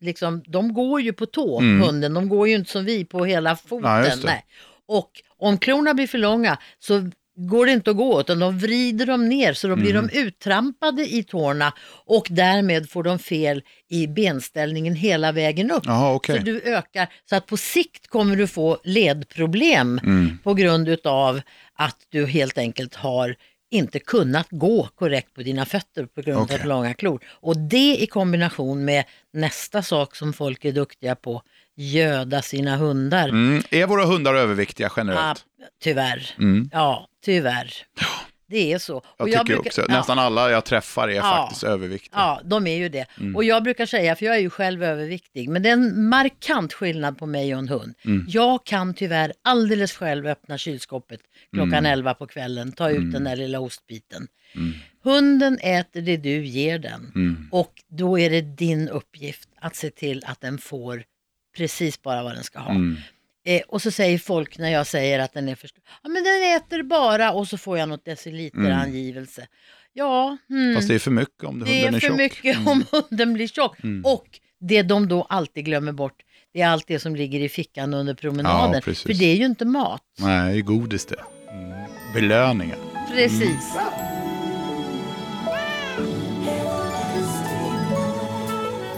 liksom, 0.00 0.42
de 0.46 0.74
går 0.74 1.00
ju 1.00 1.12
på 1.12 1.26
tå, 1.26 1.60
Mm. 1.60 1.80
hunden. 1.80 2.14
De 2.14 2.28
går 2.28 2.48
ju 2.48 2.54
inte 2.54 2.70
som 2.70 2.84
vi 2.84 3.04
på 3.04 3.24
hela 3.24 3.56
foten. 3.56 4.02
Nej. 4.24 4.44
Och 4.88 5.10
om 5.38 5.58
klorna 5.58 5.94
blir 5.94 6.06
för 6.06 6.18
långa 6.18 6.58
så 6.78 7.10
går 7.38 7.66
det 7.66 7.72
inte 7.72 7.90
att 7.90 7.96
gå 7.96 8.20
utan 8.20 8.38
de 8.38 8.58
vrider 8.58 9.06
dem 9.06 9.28
ner 9.28 9.52
så 9.52 9.68
då 9.68 9.76
blir 9.76 9.90
Mm. 9.90 10.06
de 10.08 10.18
uttrampade 10.18 11.14
i 11.14 11.22
tårna 11.22 11.72
och 12.04 12.26
därmed 12.30 12.90
får 12.90 13.02
de 13.02 13.18
fel 13.18 13.62
i 13.88 14.06
benställningen 14.06 14.94
hela 14.94 15.32
vägen 15.32 15.70
upp. 15.70 15.82
Jaha, 15.86 16.14
okej. 16.14 16.36
Så 16.38 16.42
du 16.44 16.60
ökar, 16.62 17.08
så 17.30 17.36
att 17.36 17.46
på 17.46 17.56
sikt 17.56 18.06
kommer 18.08 18.36
du 18.36 18.46
få 18.46 18.78
ledproblem 18.84 19.98
Mm. 20.04 20.38
på 20.42 20.54
grund 20.54 20.88
utav 20.88 21.40
att 21.74 21.96
du 22.08 22.26
helt 22.26 22.58
enkelt 22.58 22.94
har 22.94 23.36
inte 23.70 23.98
kunnat 23.98 24.46
gå 24.50 24.88
korrekt 24.94 25.34
på 25.34 25.42
dina 25.42 25.64
fötter 25.66 26.06
på 26.06 26.20
grund 26.22 26.40
Okej. 26.42 26.60
av 26.60 26.66
långa 26.66 26.94
klor. 26.94 27.24
Och 27.26 27.56
det 27.58 27.96
i 27.96 28.06
kombination 28.06 28.84
med 28.84 29.04
nästa 29.32 29.82
sak 29.82 30.16
som 30.16 30.32
folk 30.32 30.64
är 30.64 30.72
duktiga 30.72 31.14
på, 31.14 31.42
göda 31.76 32.42
sina 32.42 32.76
hundar. 32.76 33.28
Mm. 33.28 33.62
Är 33.70 33.86
våra 33.86 34.04
hundar 34.04 34.34
överviktiga 34.34 34.86
Ja, 34.86 34.92
generellt? 34.96 35.44
tyvärr. 35.82 36.30
Mm. 36.38 36.70
Ja, 36.72 37.08
tyvärr. 37.24 37.70
Det 38.48 38.72
är 38.72 38.78
så. 38.78 38.92
Jag 38.92 39.02
Och 39.18 39.26
tycker 39.32 39.44
brukar- 39.44 39.60
också, 39.60 39.80
ja. 39.88 39.96
nästan 39.96 40.18
alla 40.18 40.50
jag 40.50 40.64
träffar 40.64 41.08
är 41.08 41.12
Ja. 41.12 41.22
faktiskt 41.22 41.64
överviktiga. 41.64 42.10
Ja, 42.20 42.40
de 42.44 42.66
är 42.66 42.76
ju 42.76 42.88
det. 42.88 43.06
Mm. 43.20 43.36
Och 43.36 43.44
jag 43.44 43.62
brukar 43.62 43.86
säga, 43.86 44.16
för 44.16 44.26
jag 44.26 44.36
är 44.36 44.40
ju 44.40 44.50
själv 44.50 44.82
överviktig, 44.84 45.48
men 45.48 45.62
det 45.62 45.68
är 45.68 45.72
en 45.72 46.08
markant 46.08 46.72
skillnad 46.72 47.18
på 47.18 47.26
mig 47.26 47.52
och 47.54 47.58
en 47.58 47.68
hund. 47.68 47.94
Mm. 48.04 48.26
Jag 48.28 48.64
kan 48.64 48.94
tyvärr 48.94 49.32
alldeles 49.44 49.92
själv 49.92 50.26
öppna 50.26 50.58
kylskåpet 50.58 51.20
klockan 51.52 51.72
Mm. 51.72 51.92
11 51.92 52.14
på 52.14 52.26
kvällen, 52.26 52.72
ta 52.72 52.90
ut 52.90 52.96
Mm. 52.96 53.12
den 53.12 53.24
där 53.24 53.36
lilla 53.36 53.60
ostbiten. 53.60 54.26
Mm. 54.54 54.72
Hunden 55.04 55.58
äter 55.62 56.00
det 56.00 56.16
du 56.16 56.46
ger 56.46 56.78
den 56.78 57.12
Mm. 57.14 57.48
och 57.52 57.72
då 57.88 58.18
är 58.18 58.30
det 58.30 58.40
din 58.40 58.88
uppgift 58.88 59.48
att 59.60 59.76
se 59.76 59.90
till 59.90 60.22
att 60.26 60.40
den 60.40 60.58
får 60.58 61.02
precis 61.56 62.02
bara 62.02 62.22
vad 62.22 62.34
den 62.34 62.44
ska 62.44 62.58
ha. 62.58 62.70
Mm. 62.70 62.96
Eh, 63.46 63.60
och 63.68 63.82
så 63.82 63.90
säger 63.90 64.18
folk 64.18 64.58
när 64.58 64.70
jag 64.70 64.86
säger 64.86 65.18
att 65.18 65.32
den 65.32 65.48
är 65.48 65.54
för 65.54 65.68
stor, 65.68 65.82
ja 66.02 66.08
men 66.08 66.24
den 66.24 66.56
äter 66.56 66.82
bara 66.82 67.32
och 67.32 67.48
så 67.48 67.58
får 67.58 67.78
jag 67.78 67.88
något 67.88 68.04
deciliterangivelse. 68.04 69.46
Ja, 69.92 70.36
mm. 70.50 70.74
Fast 70.74 70.88
det 70.88 70.94
är 70.94 70.98
för 70.98 71.10
mycket 71.10 71.44
om 71.44 71.58
Det 71.58 71.64
hunden 71.70 71.94
är 71.94 71.96
är 71.96 72.00
för 72.00 72.08
tjock. 72.08 72.16
mycket 72.18 72.56
Mm. 72.56 72.68
om 72.68 72.84
hunden 72.92 73.34
blir 73.34 73.46
tjock. 73.48 73.82
Mm. 73.84 74.04
Och 74.04 74.26
det 74.60 74.82
de 74.82 75.08
då 75.08 75.22
alltid 75.22 75.64
glömmer 75.64 75.92
bort, 75.92 76.22
det 76.54 76.60
är 76.60 76.68
allt 76.68 76.84
det 76.86 76.98
som 76.98 77.16
ligger 77.16 77.40
i 77.40 77.48
fickan 77.48 77.94
under 77.94 78.14
promenaden. 78.14 78.82
Ja, 78.86 78.94
för 78.94 79.14
det 79.14 79.24
är 79.24 79.36
ju 79.36 79.44
inte 79.44 79.64
mat. 79.64 80.02
Nej, 80.18 80.52
det 80.52 80.58
är 80.58 80.62
godis 80.62 81.06
det. 81.06 81.20
Mm. 81.50 81.90
Belöningar. 82.14 82.78
Precis. 83.14 83.76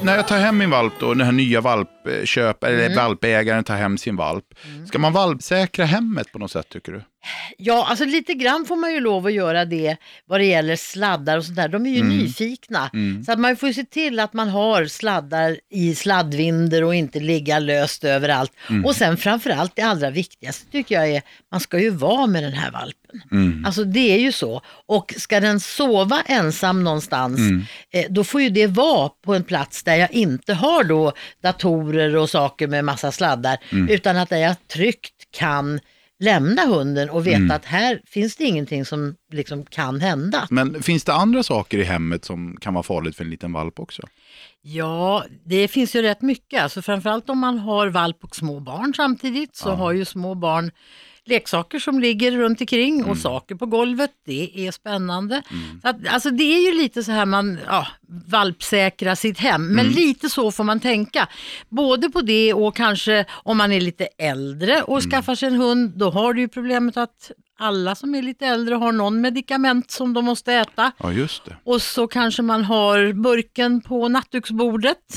När 0.03 0.17
jag 0.17 0.29
tar 0.29 0.39
hem 0.39 0.59
min 0.59 0.71
valp 0.71 0.93
då, 1.01 1.15
den 1.15 1.25
här 1.27 1.33
nya 1.33 1.61
valpköp, 1.61 2.65
eller 2.65 2.85
Mm. 2.85 2.97
valpägaren 2.97 3.65
tar 3.65 3.77
hem 3.77 3.99
sin 3.99 4.17
valp. 4.17 4.45
Ska 4.87 4.99
man 4.99 5.13
valpsäkra 5.13 5.85
hemmet 5.85 6.33
på 6.33 6.39
något 6.39 6.51
sätt 6.51 6.69
tycker 6.69 6.93
du? 6.93 7.03
Ja, 7.59 7.87
alltså 7.91 8.05
lite 8.05 8.35
grann 8.35 8.65
får 8.67 8.77
man 8.77 8.93
ju 8.93 9.01
lov 9.01 9.27
att 9.27 9.33
göra 9.33 9.65
det 9.65 9.97
vad 10.27 10.41
det 10.41 10.45
gäller 10.45 10.77
sladdar 10.77 11.39
och 11.39 11.45
sånt 11.45 11.57
där. 11.57 11.69
De 11.69 11.87
är 11.87 11.91
ju 11.91 12.01
Mm. 12.01 12.19
nyfikna. 12.19 12.91
Mm. 12.93 13.25
Så 13.25 13.33
att 13.33 13.39
man 13.39 13.57
får 13.57 13.69
ju 13.69 13.75
se 13.75 13.85
till 13.85 14.21
att 14.21 14.33
man 14.33 14.49
har 14.49 14.85
sladdar 14.87 15.59
i 15.71 15.95
sladdvinder 15.95 16.85
och 16.85 16.95
inte 16.95 17.21
ligga 17.21 17.59
löst 17.59 18.05
överallt. 18.05 18.53
Mm. 18.71 18.85
Och 18.85 18.97
sen 18.97 19.17
framförallt 19.17 19.77
det 19.77 19.83
allra 19.83 20.11
viktigaste 20.11 20.71
tycker 20.71 20.95
jag 20.95 21.09
är, 21.09 21.23
man 21.51 21.61
ska 21.61 21.79
ju 21.79 21.91
vara 21.91 22.27
med 22.27 22.43
den 22.43 22.53
här 22.53 22.71
valpen. 22.71 23.23
Mm. 23.33 23.65
Alltså 23.65 23.85
det 23.85 24.15
är 24.15 24.19
ju 24.19 24.33
så. 24.33 24.63
Och 24.87 25.15
ska 25.17 25.41
den 25.41 25.61
sova 25.61 26.23
ensam 26.27 26.85
någonstans, 26.85 27.39
Mm. 27.39 27.65
eh, 27.93 28.05
då 28.11 28.25
får 28.25 28.43
ju 28.43 28.51
det 28.51 28.67
vara 28.67 29.09
på 29.09 29.35
en 29.35 29.45
plats 29.45 29.83
där 29.83 29.95
jag 29.97 30.13
inte 30.13 30.55
har 30.55 30.85
då 30.85 31.13
datorer 31.43 32.17
och 32.17 32.31
saker 32.31 32.67
med 32.67 32.85
massa 32.85 33.13
sladdar, 33.13 33.57
Mm. 33.73 33.89
utan 33.89 34.17
att 34.17 34.29
där 34.31 34.37
jag 34.39 34.57
tryggt 34.69 35.15
kan 35.31 35.81
lämna 36.21 36.63
hunden 36.63 37.11
och 37.11 37.27
veta 37.27 37.37
Mm. 37.37 37.51
att 37.51 37.65
här 37.65 38.01
finns 38.07 38.37
det 38.37 38.45
ingenting 38.45 38.85
som 38.85 39.15
liksom 39.33 39.65
kan 39.65 40.01
hända. 40.01 40.47
Men 40.51 40.83
finns 40.83 41.05
det 41.05 41.13
andra 41.15 41.43
saker 41.43 41.79
i 41.79 41.85
hemmet 41.85 42.25
som 42.25 42.57
kan 42.61 42.75
vara 42.75 42.83
farligt 42.83 43.17
för 43.17 43.25
en 43.25 43.31
liten 43.31 43.53
valp 43.53 43.81
också? 43.81 44.03
Ja, 44.63 45.25
det 45.45 45.69
finns 45.69 45.97
ju 45.97 46.03
rätt 46.03 46.23
mycket. 46.23 46.63
Alltså 46.63 46.83
framförallt 46.83 47.31
om 47.31 47.39
man 47.39 47.59
har 47.59 47.87
valp 47.89 48.25
och 48.25 48.37
små 48.37 48.61
barn 48.61 48.93
samtidigt 48.97 49.57
så 49.57 49.69
Ja. 49.69 49.75
har 49.75 49.93
ju 49.93 50.05
små 50.05 50.35
barn 50.35 50.71
leksaker 51.29 51.79
som 51.79 52.01
ligger 52.01 52.33
runt 52.33 52.61
omkring 52.61 53.05
och 53.05 53.19
saker 53.19 53.55
på 53.55 53.67
golvet. 53.67 54.11
Det 54.27 54.67
är 54.67 54.73
spännande. 54.73 55.43
Så 55.83 55.89
att, 55.89 55.97
alltså 56.09 56.31
det 56.31 56.45
är 56.45 56.73
ju 56.73 56.79
lite 56.79 57.05
så 57.05 57.13
här 57.13 57.27
man 57.27 57.59
ja, 57.67 57.87
valpsäkra 58.27 59.17
sitt 59.17 59.39
hem, 59.39 59.69
men 59.69 59.87
lite 59.87 60.29
så 60.29 60.53
får 60.53 60.65
man 60.65 60.81
tänka. 60.81 61.29
Både 61.69 62.11
på 62.11 62.21
det 62.21 62.55
och 62.55 62.77
kanske 62.77 63.25
om 63.31 63.57
man 63.57 63.73
är 63.73 63.81
lite 63.81 64.09
äldre 64.19 64.83
och 64.83 65.03
skaffar 65.03 65.35
sig 65.35 65.49
en 65.49 65.55
hund, 65.55 65.93
då 65.97 66.11
har 66.11 66.35
du 66.35 66.41
ju 66.41 66.49
problemet 66.49 66.97
att 66.97 67.31
alla 67.59 67.95
som 67.95 68.15
är 68.15 68.23
lite 68.23 68.47
äldre 68.47 68.75
har 68.75 68.93
någon 68.93 69.21
medicament 69.21 69.91
som 69.91 70.15
de 70.15 70.25
måste 70.25 70.53
äta. 70.53 70.93
Ja, 70.99 71.13
just 71.13 71.45
det. 71.45 71.57
Och 71.65 71.83
så 71.83 72.07
kanske 72.07 72.43
man 72.43 72.65
har 72.65 73.13
burken 73.13 73.81
på 73.81 74.09
nattduksbordet. 74.09 75.15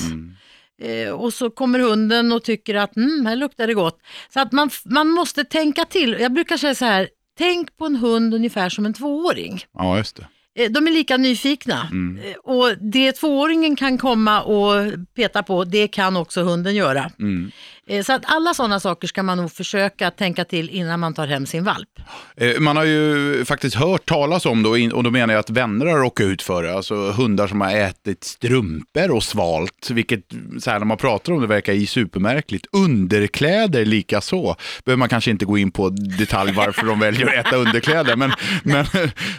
Eh, 0.82 1.10
och 1.12 1.32
så 1.34 1.50
kommer 1.50 1.78
hunden 1.78 2.32
och 2.32 2.42
tycker 2.44 2.74
att 2.74 2.96
mm, 2.96 3.26
här 3.26 3.36
luktar 3.36 3.66
det 3.66 3.74
gott. 3.74 3.98
Så 4.34 4.40
att 4.40 4.52
man, 4.52 4.70
man 4.84 5.08
måste 5.08 5.44
tänka 5.44 5.84
till. 5.84 6.16
Jag 6.20 6.32
brukar 6.32 6.56
säga 6.56 6.74
så 6.74 6.84
här, 6.84 7.08
tänk 7.38 7.76
på 7.76 7.86
en 7.86 7.96
hund 7.96 8.34
ungefär 8.34 8.68
som 8.68 8.86
en 8.86 8.94
tvååring. 8.94 9.60
Ja, 9.78 9.96
just 9.98 10.16
det. 10.16 10.26
Eh, 10.64 10.70
De 10.70 10.86
är 10.86 10.90
lika 10.90 11.16
nyfikna. 11.16 11.88
Mm. 11.92 12.22
Eh, 12.24 12.36
Och 12.36 12.78
det 12.78 13.12
tvååringen 13.12 13.76
kan 13.76 13.98
komma 13.98 14.42
och 14.42 14.92
peta 15.16 15.42
på, 15.42 15.64
det 15.64 15.88
kan 15.88 16.16
också 16.16 16.42
hunden 16.42 16.74
göra. 16.74 17.10
Mm. 17.18 17.50
Eh, 17.88 18.02
Så 18.02 18.12
att 18.12 18.22
alla 18.26 18.54
sådana 18.54 18.80
saker 18.80 19.08
ska 19.08 19.22
man 19.22 19.38
nog 19.38 19.52
försöka 19.52 20.10
tänka 20.10 20.44
till 20.44 20.70
innan 20.70 21.00
man 21.00 21.14
tar 21.14 21.26
hem 21.26 21.46
sin 21.46 21.64
valp. 21.64 21.88
Eh, 22.36 22.58
Man 22.60 22.76
har 22.76 22.84
ju 22.84 23.44
faktiskt 23.44 23.76
hört 23.76 24.06
talas 24.06 24.46
om 24.46 24.62
det 24.62 24.68
och 24.92 25.02
då 25.04 25.10
menar 25.10 25.34
jag 25.34 25.40
att 25.40 25.50
vänner 25.50 25.86
har 25.86 25.98
råkat 25.98 26.24
ut 26.24 26.42
för 26.42 26.62
det. 26.62 26.74
Alltså 26.74 26.94
hundar 27.10 27.46
som 27.46 27.60
har 27.60 27.70
ätit 27.76 28.24
strumpor 28.24 29.10
och 29.10 29.22
svalt, 29.22 29.90
vilket 29.90 30.20
så 30.60 30.70
här, 30.70 30.78
när 30.78 30.86
man 30.86 30.96
pratar 30.96 31.32
om 31.32 31.40
det 31.40 31.46
verkar 31.46 31.72
ju 31.72 31.86
supermärkligt. 31.86 32.66
Underkläder 32.72 33.84
lika 33.84 34.20
så. 34.20 34.56
Behöver 34.84 34.98
man 34.98 35.08
kanske 35.08 35.30
inte 35.30 35.44
gå 35.44 35.58
in 35.58 35.70
på 35.70 35.88
detalj 36.18 36.52
varför 36.52 36.86
de 36.86 37.00
väljer 37.00 37.26
att 37.38 37.46
äta 37.46 37.56
underkläder, 37.56 38.16
men, 38.16 38.32
men, 38.64 38.86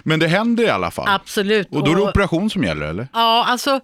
men 0.04 0.20
det 0.20 0.28
händer 0.28 0.64
i 0.64 0.70
alla 0.70 0.92
fall. 0.92 1.08
Absolut. 1.08 1.68
Och 1.72 1.84
då 1.84 1.92
är 1.92 1.96
det 1.96 2.02
operation 2.02 2.50
som 2.50 2.64
gäller, 2.64 2.86
eller? 2.86 3.08
Ja, 3.14 3.46
alltså 3.48 3.72
eh, 3.72 3.80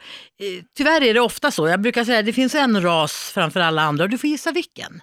tyvärr 0.77 1.01
är 1.03 1.13
det 1.13 1.19
ofta 1.19 1.51
så. 1.51 1.67
Jag 1.67 1.81
brukar 1.81 2.03
säga 2.03 2.19
att 2.19 2.25
det 2.25 2.33
finns 2.33 2.55
en 2.55 2.81
ras 2.81 3.31
framför 3.33 3.59
alla 3.59 3.81
andra 3.81 4.03
och 4.03 4.09
du 4.09 4.17
får 4.17 4.29
gissa 4.29 4.48
vilken. 4.51 5.01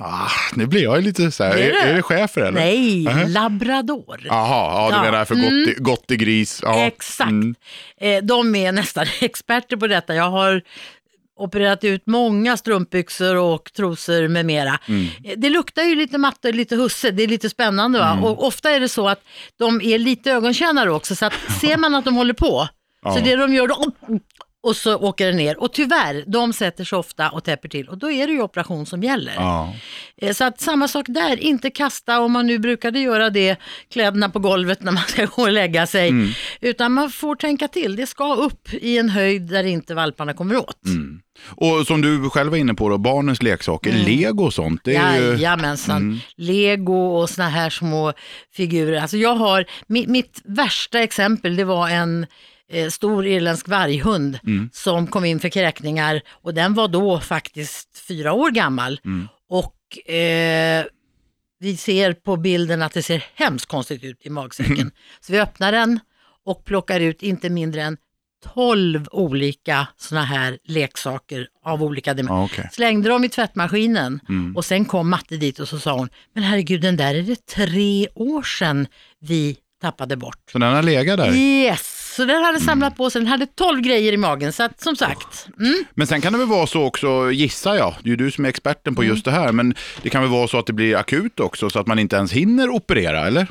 Ah, 0.00 0.30
nu 0.54 0.66
blir 0.66 0.82
jag 0.82 0.96
ju 0.96 1.02
lite 1.02 1.30
så 1.30 1.44
här, 1.44 1.56
är 1.56 1.86
är, 1.86 1.94
det. 1.94 2.02
chefer 2.02 2.40
eller? 2.40 2.60
Nej, 2.60 3.04
Nähä. 3.04 3.28
labrador. 3.28 4.20
Jaha, 4.24 4.72
ja, 4.72 4.88
du 4.90 4.96
Ja, 4.96 5.02
menar 5.10 5.24
för 5.24 5.34
mm. 5.34 5.44
gott, 5.64 5.68
i, 5.68 5.80
gott 5.80 6.10
i 6.10 6.16
gris. 6.16 6.60
Ja. 6.62 6.84
Exakt. 6.86 7.30
Mm. 7.30 7.54
Eh, 8.00 8.22
de 8.24 8.54
är 8.54 8.72
nästan 8.72 9.06
experter 9.20 9.76
på 9.76 9.86
detta. 9.86 10.14
Jag 10.14 10.30
har 10.30 10.62
opererat 11.36 11.84
ut 11.84 12.02
många 12.06 12.56
strumpbyxor 12.56 13.36
och 13.36 13.72
trosor 13.72 14.28
med 14.28 14.46
mera. 14.46 14.78
Mm. 14.88 15.06
Eh, 15.24 15.32
Det 15.36 15.50
luktar 15.50 15.82
ju 15.82 15.94
lite 15.94 16.18
matte, 16.18 16.52
lite 16.52 16.76
husse, 16.76 17.10
det 17.10 17.22
är 17.22 17.28
lite 17.28 17.50
spännande 17.50 17.98
va? 17.98 18.18
Och 18.22 18.46
ofta 18.46 18.70
är 18.70 18.80
det 18.80 18.88
så 18.88 19.08
att 19.08 19.20
de 19.58 19.80
är 19.82 19.98
lite 19.98 20.32
ögonkännare 20.32 20.90
också, 20.92 21.16
så 21.16 21.26
att 21.26 21.34
ser 21.60 21.76
man 21.76 21.94
att 21.94 22.04
de 22.04 22.16
håller 22.16 22.34
på, 22.34 22.68
så 23.02 23.20
det 23.24 23.36
de 23.36 23.54
gör 23.54 23.66
då, 23.68 23.84
och 24.62 24.76
så 24.76 24.96
åker 24.96 25.26
det 25.26 25.32
ner. 25.32 25.60
Och 25.62 25.72
tyvärr, 25.72 26.24
de 26.26 26.52
sätter 26.52 26.84
sig 26.84 26.98
ofta 26.98 27.30
och 27.30 27.44
täpper 27.44 27.68
till 27.68 27.88
och 27.88 27.98
då 27.98 28.10
är 28.10 28.26
det 28.26 28.32
ju 28.32 28.42
operation 28.42 28.86
som 28.86 29.02
gäller. 29.02 29.32
Ja. 29.36 29.74
Eh, 30.16 30.32
Så 30.34 30.44
att 30.44 30.60
samma 30.60 30.88
sak 30.88 31.06
där, 31.08 31.36
inte 31.40 31.70
kasta 31.70 32.20
om 32.20 32.32
man 32.32 32.46
nu 32.46 32.58
brukade 32.58 33.00
göra 33.00 33.30
det, 33.30 33.56
kläderna 33.92 34.28
på 34.28 34.38
golvet 34.38 34.82
när 34.82 34.92
man 34.92 35.02
ska 35.08 35.24
gå 35.26 35.42
och 35.42 35.52
lägga 35.52 35.86
sig. 35.86 36.08
Mm. 36.08 36.30
Utan 36.60 36.92
man 36.92 37.10
får 37.10 37.36
tänka 37.36 37.68
till, 37.68 37.96
det 37.96 38.06
ska 38.06 38.34
upp 38.34 38.72
i 38.74 38.98
en 38.98 39.08
höjd 39.08 39.42
där 39.42 39.64
inte 39.64 39.94
valparna 39.94 40.32
kommer 40.34 40.56
åt. 40.56 40.84
Mm. 40.86 41.20
Och 41.48 41.86
som 41.86 42.00
du 42.02 42.30
själv 42.30 42.50
var 42.50 42.58
inne 42.58 42.74
på, 42.74 42.88
då, 42.88 42.98
barnens 42.98 43.42
leksaker, 43.42 43.92
lego 43.92 44.44
och 44.44 44.54
sånt. 44.54 44.80
Det 44.84 44.96
är 44.96 45.20
ju... 45.20 45.26
Jajamensan, 45.26 45.96
Mm. 45.96 46.18
lego 46.36 47.16
och 47.20 47.30
såna 47.30 47.48
här 47.48 47.70
små 47.70 48.12
figurer. 48.56 49.00
Alltså 49.00 49.16
jag 49.16 49.34
har, 49.34 49.64
mitt, 49.86 50.08
mitt 50.08 50.40
värsta 50.44 51.00
exempel 51.02 51.56
det 51.56 51.64
var 51.64 51.88
en 51.88 52.26
stor 52.90 53.26
irländsk 53.26 53.68
varghund 53.68 54.38
Mm. 54.46 54.70
som 54.72 55.06
kom 55.06 55.24
in 55.24 55.40
för 55.40 55.48
kräkningar 55.48 56.20
och 56.30 56.54
den 56.54 56.74
var 56.74 56.88
då 56.88 57.20
faktiskt 57.20 57.98
fyra 58.08 58.32
år 58.32 58.50
gammal. 58.50 59.00
Mm. 59.04 59.28
Och 59.48 60.08
eh, 60.10 60.84
vi 61.60 61.76
ser 61.76 62.12
på 62.12 62.36
bilden 62.36 62.82
att 62.82 62.92
det 62.92 63.02
ser 63.02 63.24
hemskt 63.34 63.66
konstigt 63.66 64.04
ut 64.04 64.26
i 64.26 64.30
magsäcken. 64.30 64.90
Så 65.20 65.32
vi 65.32 65.40
öppnar 65.40 65.72
den 65.72 66.00
och 66.44 66.64
plockar 66.64 67.00
ut 67.00 67.22
inte 67.22 67.50
mindre 67.50 67.82
än 67.82 67.96
12 68.54 69.06
olika 69.10 69.88
såna 69.96 70.24
här 70.24 70.58
leksaker 70.64 71.48
av 71.64 71.82
olika 71.82 72.14
dimensioner. 72.14 72.40
Ja, 72.40 72.44
okej. 72.44 72.68
Slängde 72.72 73.08
dem 73.08 73.24
i 73.24 73.28
tvättmaskinen 73.28 74.20
Mm. 74.28 74.56
och 74.56 74.64
sen 74.64 74.84
kom 74.84 75.10
Matte 75.10 75.36
dit 75.36 75.58
och 75.58 75.68
så 75.68 75.78
sa 75.78 75.92
hon, 75.98 76.08
men 76.34 76.42
herregud 76.42 76.80
den 76.80 76.96
där 76.96 77.14
är 77.14 77.22
det 77.22 77.46
tre 77.46 78.08
år 78.14 78.42
sedan 78.42 78.86
vi 79.20 79.56
tappade 79.80 80.16
bort. 80.16 80.38
Så 80.52 80.58
den 80.58 80.74
har 80.74 80.82
legat 80.82 81.18
där. 81.18 81.34
Yes, 81.34 81.97
så 82.18 82.24
den 82.24 82.44
hade 82.44 82.60
samlat 82.60 82.96
på 82.96 83.10
sig, 83.10 83.20
den 83.20 83.28
hade 83.28 83.46
12 83.46 83.80
grejer 83.80 84.12
i 84.12 84.16
magen. 84.16 84.52
Så 84.52 84.62
att, 84.62 84.80
som 84.80 84.96
sagt, 84.96 85.48
mm, 85.60 85.84
Men 85.94 86.06
sen 86.06 86.20
kan 86.20 86.32
det 86.32 86.38
väl 86.38 86.48
vara 86.48 86.66
så 86.66 86.82
också, 86.84 87.30
gissar 87.32 87.74
jag, 87.74 87.94
det 88.02 88.08
är 88.08 88.10
ju 88.10 88.16
du 88.16 88.30
som 88.30 88.44
är 88.44 88.48
experten 88.48 88.94
på 88.94 89.02
Mm. 89.02 89.14
just 89.14 89.24
det 89.24 89.30
här, 89.30 89.52
men 89.52 89.74
det 90.02 90.10
kan 90.10 90.22
väl 90.22 90.30
vara 90.30 90.48
så 90.48 90.58
att 90.58 90.66
det 90.66 90.72
blir 90.72 90.96
akut 90.96 91.40
också 91.40 91.70
så 91.70 91.78
att 91.78 91.86
man 91.86 91.98
inte 91.98 92.16
ens 92.16 92.32
hinner 92.32 92.68
operera, 92.70 93.26
eller? 93.26 93.46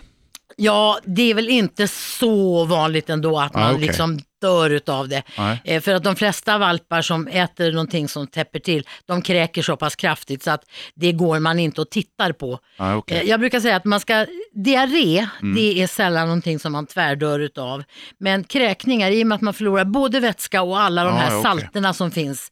ja 0.60 1.00
det 1.06 1.30
är 1.32 1.34
väl 1.34 1.50
inte 1.50 1.88
så 1.88 2.66
vanligt 2.66 3.10
ändå 3.10 3.40
att 3.40 3.56
Ah, 3.56 3.60
man 3.60 3.76
okej. 3.76 3.88
liksom 3.88 4.20
dör 4.42 4.70
utav 4.70 5.10
det. 5.10 5.24
Eh, 5.64 5.82
för 5.82 5.94
att 5.94 6.04
de 6.04 6.16
flesta 6.16 6.58
valpar 6.58 7.02
som 7.02 7.28
äter 7.28 7.72
någonting 7.72 8.08
som 8.08 8.28
täpper 8.28 8.60
till, 8.60 8.88
de 9.06 9.22
kräker 9.22 9.62
så 9.62 9.76
pass 9.78 9.96
kraftigt 9.96 10.44
så 10.44 10.52
att 10.52 10.62
det 10.96 11.12
går 11.12 11.40
man 11.40 11.60
inte 11.60 11.82
och 11.82 11.90
tittar 11.90 12.32
på. 12.32 12.60
Ja, 12.78 12.96
okej. 12.96 13.18
Eh, 13.18 13.24
Jag 13.30 13.40
brukar 13.40 13.60
säga 13.60 13.76
att 13.76 13.86
man 13.86 14.00
ska, 14.00 14.26
diarré, 14.64 15.28
Mm. 15.42 15.56
det 15.56 15.82
är 15.82 15.88
sällan 15.88 16.28
någonting 16.28 16.60
som 16.60 16.72
man 16.72 16.86
tvärdör 16.88 17.40
utav. 17.40 17.84
Men 18.20 18.44
kräkningar, 18.44 19.12
i 19.12 19.24
och 19.24 19.28
med 19.28 19.36
att 19.36 19.42
man 19.42 19.54
förlorar 19.54 19.86
både 19.86 20.20
vätska 20.20 20.62
och 20.62 20.80
alla 20.80 21.04
de 21.04 21.10
Ja, 21.16 21.20
här 21.22 21.28
okej. 21.30 21.42
salterna 21.44 21.94
som 21.94 22.12
finns, 22.12 22.52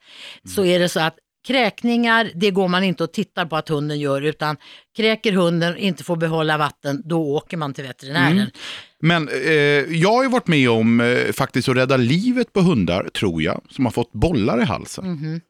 så 0.55 0.65
är 0.65 0.79
det 0.79 0.89
så 0.89 0.99
att 0.99 1.15
kräkningar, 1.47 2.31
det 2.35 2.51
går 2.51 2.67
man 2.67 2.83
inte 2.83 3.03
och 3.03 3.13
tittar 3.13 3.45
på 3.45 3.55
att 3.55 3.69
hunden 3.69 3.99
gör, 3.99 4.21
utan 4.21 4.57
kräker 4.97 5.31
hunden 5.31 5.73
och 5.73 5.79
inte 5.79 6.03
får 6.03 6.15
behålla 6.15 6.57
vatten, 6.57 7.01
då 7.05 7.21
åker 7.35 7.57
man 7.57 7.73
till 7.73 7.83
veterinären. 7.83 8.31
Mm. 8.31 8.49
Men 9.01 9.27
eh, 9.29 9.53
jag 10.01 10.11
har 10.11 10.23
ju 10.23 10.29
varit 10.29 10.47
med 10.47 10.69
om 10.69 11.01
eh, 11.01 11.31
faktiskt 11.31 11.69
att 11.69 11.75
rädda 11.77 11.97
livet 11.97 12.53
på 12.53 12.61
hundar, 12.61 13.09
tror 13.19 13.41
jag, 13.41 13.61
som 13.69 13.85
har 13.85 13.91
fått 13.91 14.11
bollar 14.11 14.61
i 14.61 14.63
halsen. 14.65 15.11
Mhm. 15.11 15.41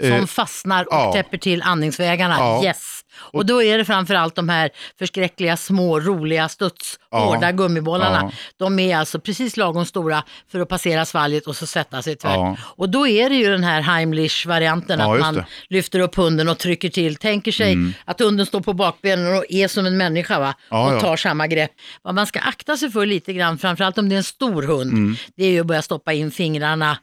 Eh, 0.00 0.18
Som 0.18 0.26
fastnar 0.26 0.84
och 0.84 0.88
ja. 0.94 1.12
täpper 1.12 1.38
till 1.38 1.62
andningsvägarna. 1.62 2.34
Ja. 2.38 2.64
Yes. 2.64 2.95
Och 3.18 3.46
då 3.46 3.62
är 3.62 3.78
det 3.78 3.84
framförallt 3.84 4.34
de 4.34 4.48
här 4.48 4.70
förskräckliga 4.98 5.56
små 5.56 6.00
roliga 6.00 6.48
studs, 6.48 6.98
Ja. 7.10 7.18
hårda 7.18 7.52
gummibollarna. 7.52 8.20
Ja. 8.22 8.30
De 8.56 8.78
är 8.78 8.96
alltså 8.96 9.20
precis 9.20 9.56
lagom 9.56 9.84
stora 9.84 10.24
för 10.52 10.60
att 10.60 10.68
passera 10.68 11.04
svalget 11.04 11.46
och 11.46 11.56
så 11.56 11.66
sätta 11.66 12.02
sig 12.02 12.16
tvärt. 12.16 12.32
Ja. 12.34 12.56
Och 12.62 12.88
då 12.88 13.06
är 13.08 13.30
det 13.30 13.36
ju 13.36 13.48
den 13.50 13.64
här 13.64 13.80
Heimlich-varianten, 13.80 15.00
att 15.00 15.20
man 15.20 15.34
det. 15.34 15.40
Mm. 15.40 15.50
lyfter 15.68 16.00
upp 16.00 16.14
hunden 16.14 16.48
och 16.48 16.58
trycker 16.58 16.88
till. 16.88 17.16
Tänker 17.16 17.52
sig 17.52 17.76
att 18.04 18.20
hunden 18.20 18.46
står 18.46 18.60
på 18.60 18.72
bakbenen 18.72 19.36
och 19.36 19.44
är 19.48 19.68
som 19.68 19.86
en 19.86 19.96
människa 19.96 20.38
va? 20.40 20.54
Och 20.68 21.00
tar 21.00 21.16
samma 21.16 21.46
grepp. 21.46 21.70
Vad 22.02 22.14
man 22.14 22.26
ska 22.26 22.38
akta 22.40 22.76
sig 22.76 22.90
för 22.90 23.06
lite 23.06 23.32
grann, 23.32 23.58
framförallt 23.58 23.98
om 23.98 24.08
det 24.08 24.14
är 24.14 24.18
en 24.18 24.24
stor 24.24 24.62
hund, 24.62 24.92
Mm. 24.92 25.16
det 25.36 25.44
är 25.44 25.50
ju 25.50 25.60
att 25.60 25.66
börja 25.66 25.82
stoppa 25.82 26.12
in 26.12 26.30
fingrarna. 26.30 26.98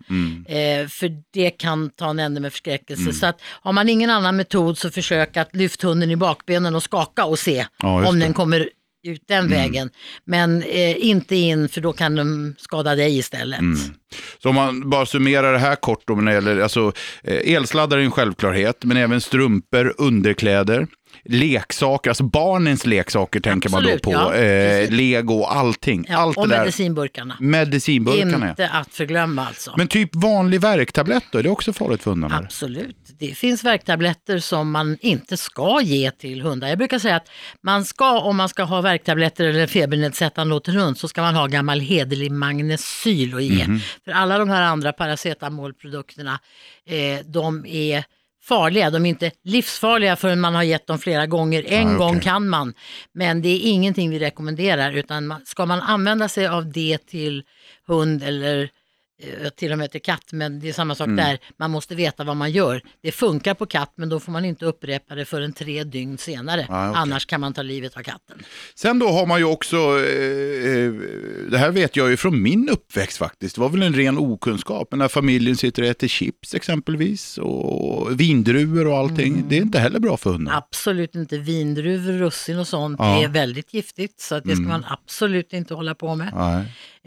Eh, 0.48 0.88
för 0.88 1.12
det 1.34 1.50
kan 1.50 1.90
ta 1.90 2.10
en 2.10 2.20
ände 2.20 2.40
med 2.42 2.52
förskräckelse. 2.52 3.02
Mm. 3.04 3.14
Så 3.14 3.26
att 3.26 3.42
har 3.62 3.72
man 3.74 3.90
ingen 3.90 4.10
annan 4.10 4.36
metod 4.36 4.78
så 4.78 4.92
försök 4.92 5.38
att 5.38 5.56
lyfta 5.56 5.88
hunden 5.88 6.03
i 6.12 6.16
bakbenen 6.16 6.76
och 6.76 6.84
skaka 6.84 7.26
och 7.26 7.40
se 7.40 7.66
Ja, 7.80 8.08
om 8.10 8.20
det. 8.20 8.26
den 8.26 8.34
kommer 8.34 8.70
ut 9.08 9.24
den 9.28 9.50
vägen. 9.50 9.90
Men 10.26 10.64
eh, 10.64 11.06
inte 11.06 11.36
in 11.36 11.70
för 11.70 11.82
då 11.82 11.94
kan 11.94 12.16
de 12.16 12.56
skada 12.58 12.96
dig 12.96 13.18
istället. 13.18 13.60
Så 14.44 14.50
om 14.50 14.56
man 14.56 14.90
bara 14.90 15.06
summerar 15.06 15.54
det 15.54 15.60
här 15.60 15.76
kort 15.76 16.04
då, 16.08 16.16
när 16.16 16.26
det 16.32 16.34
gäller, 16.34 16.60
alltså, 16.60 16.92
eh, 17.24 17.54
elsladdar 17.56 17.98
är 17.98 18.02
en 18.02 18.12
självklarhet, 18.12 18.78
men 18.84 18.98
även 18.98 19.22
strumpor, 19.22 19.94
underkläder. 19.98 20.88
Leksaker, 21.26 22.10
alltså 22.12 22.24
barnens 22.24 22.86
leksaker 22.86 23.40
tänker 23.40 23.70
man 23.70 23.80
Absolut, 23.80 24.04
då 24.04 24.12
på. 24.12 24.16
ja, 24.18 24.36
eh. 24.36 24.90
Lego, 24.92 25.44
allting. 25.44 26.06
Ja, 26.10 26.18
Allt 26.18 26.38
och 26.38 26.48
det 26.48 26.56
där. 26.56 26.60
medicinburkarna. 26.60 27.38
Medicinburkarna. 27.40 28.50
Inte 28.50 28.70
att 28.70 28.94
förglömma 28.94 29.48
alltså. 29.48 29.74
Men 29.78 29.88
typ 29.88 30.16
vanlig 30.16 30.62
värktablett 30.62 31.24
då, 31.32 31.38
är 31.40 31.44
det 31.44 31.50
också 31.50 31.74
farligt 31.74 32.04
för 32.04 32.12
hundarna? 32.12 32.38
Absolut. 32.38 32.98
Det 33.20 33.28
finns 33.38 33.64
värktabletter 33.64 34.40
som 34.40 34.72
man 34.72 34.98
inte 35.02 35.38
ska 35.38 35.82
ge 35.82 36.12
till 36.12 36.42
hundar. 36.42 36.68
Jag 36.68 36.78
brukar 36.78 37.00
säga 37.00 37.16
att 37.16 37.28
man 37.64 37.86
ska, 37.86 38.20
om 38.22 38.38
man 38.38 38.50
ska 38.50 38.64
ha 38.64 38.82
värktabletter 38.82 39.46
eller 39.46 39.68
febernedsättande 39.68 40.56
åt 40.56 40.68
en 40.68 40.76
hund, 40.76 40.98
så 40.98 41.08
ska 41.08 41.22
man 41.22 41.36
ha 41.36 41.48
gammal 41.48 41.80
hederlig 41.80 42.32
magnesyl 42.32 43.36
att 43.36 43.44
ge. 43.44 43.68
Mhm. 43.68 43.80
För 44.06 44.12
alla 44.12 44.38
de 44.38 44.50
här 44.50 44.62
andra 44.62 44.94
paracetamolprodukterna, 44.94 46.40
eh, 46.88 47.26
de 47.26 47.66
är 47.66 48.04
farliga. 48.44 48.90
De 48.90 49.06
är 49.06 49.10
inte 49.10 49.32
livsfarliga 49.44 50.16
förrän 50.16 50.40
man 50.42 50.56
har 50.56 50.64
gett 50.64 50.88
dem 50.88 51.00
flera 51.00 51.26
gånger. 51.28 51.64
En 51.68 51.88
Ah, 51.88 51.96
okej. 51.96 51.98
gång 51.98 52.20
kan 52.20 52.48
man, 52.50 52.74
men 53.14 53.42
det 53.42 53.50
är 53.50 53.60
ingenting 53.72 54.10
vi 54.10 54.20
rekommenderar. 54.20 54.92
Utan 54.92 55.28
man, 55.28 55.42
ska 55.46 55.66
man 55.66 55.82
använda 55.82 56.30
sig 56.30 56.48
av 56.48 56.72
det 56.72 56.98
till 56.98 57.44
hund 57.88 58.24
eller 58.24 58.70
eh, 59.22 59.50
till 59.50 59.72
och 59.72 59.78
med 59.78 59.92
till 59.92 60.02
katt, 60.02 60.24
men 60.32 60.60
det 60.60 60.70
är 60.70 60.74
samma 60.74 60.96
sak 60.96 61.08
Mm. 61.08 61.26
där. 61.26 61.40
Man 61.60 61.72
måste 61.72 61.96
veta 61.96 62.24
vad 62.24 62.38
man 62.38 62.52
gör. 62.52 62.82
Det 63.04 63.12
funkar 63.12 63.54
på 63.54 63.66
katt, 63.66 63.94
men 63.96 64.10
då 64.10 64.20
får 64.20 64.32
man 64.32 64.46
inte 64.46 64.66
upprepa 64.66 65.16
det 65.16 65.26
förrän 65.26 65.54
tre 65.54 65.84
dygn 65.84 66.18
senare. 66.18 66.68
Ah, 66.70 66.90
okej. 66.90 67.02
Annars 67.02 67.26
kan 67.26 67.42
man 67.42 67.54
ta 67.54 67.62
livet 67.62 67.98
av 67.98 68.02
katten. 68.02 68.38
Sen 68.76 69.00
då 69.00 69.08
har 69.08 69.26
man 69.26 69.40
ju 69.40 69.46
också, 69.46 69.78
eh, 69.78 70.74
eh, 70.74 70.94
det 71.52 71.58
här 71.58 71.72
vet 71.72 71.96
jag 71.96 72.10
ju 72.10 72.18
från 72.18 72.42
min 72.42 72.70
uppväxt 72.70 73.18
faktiskt, 73.18 73.56
det 73.56 73.62
var 73.62 73.70
väl 73.70 73.82
en 73.84 73.94
ren 73.94 74.18
okunskap, 74.18 74.88
men 74.92 75.00
när 75.00 75.08
familjen 75.08 75.56
sitter 75.58 75.82
och 75.82 75.88
äter 75.88 76.08
chips 76.08 76.54
exempelvis 76.56 77.38
och 77.38 78.20
vindruvor 78.20 78.88
och 78.88 78.98
allting, 78.98 79.34
Mm. 79.34 79.50
det 79.50 79.58
är 79.58 79.62
inte 79.62 79.80
heller 79.80 80.00
bra 80.00 80.18
för 80.18 80.30
hunden. 80.32 80.54
Absolut 80.54 81.16
inte 81.16 81.38
vindruvor, 81.38 82.14
russin 82.14 82.60
och 82.60 82.68
sånt. 82.68 82.96
Ja. 83.00 83.06
Mm. 83.10 83.20
Det 83.20 83.26
är 83.26 83.42
väldigt 83.46 83.74
giftigt, 83.74 84.22
så 84.22 84.36
att 84.36 84.44
det 84.44 84.56
ska 84.56 84.64
man 84.66 84.86
absolut 84.88 85.54
inte 85.54 85.74
hålla 85.74 85.96
på 85.96 86.16
med. 86.16 86.32
Nej. 86.36 86.66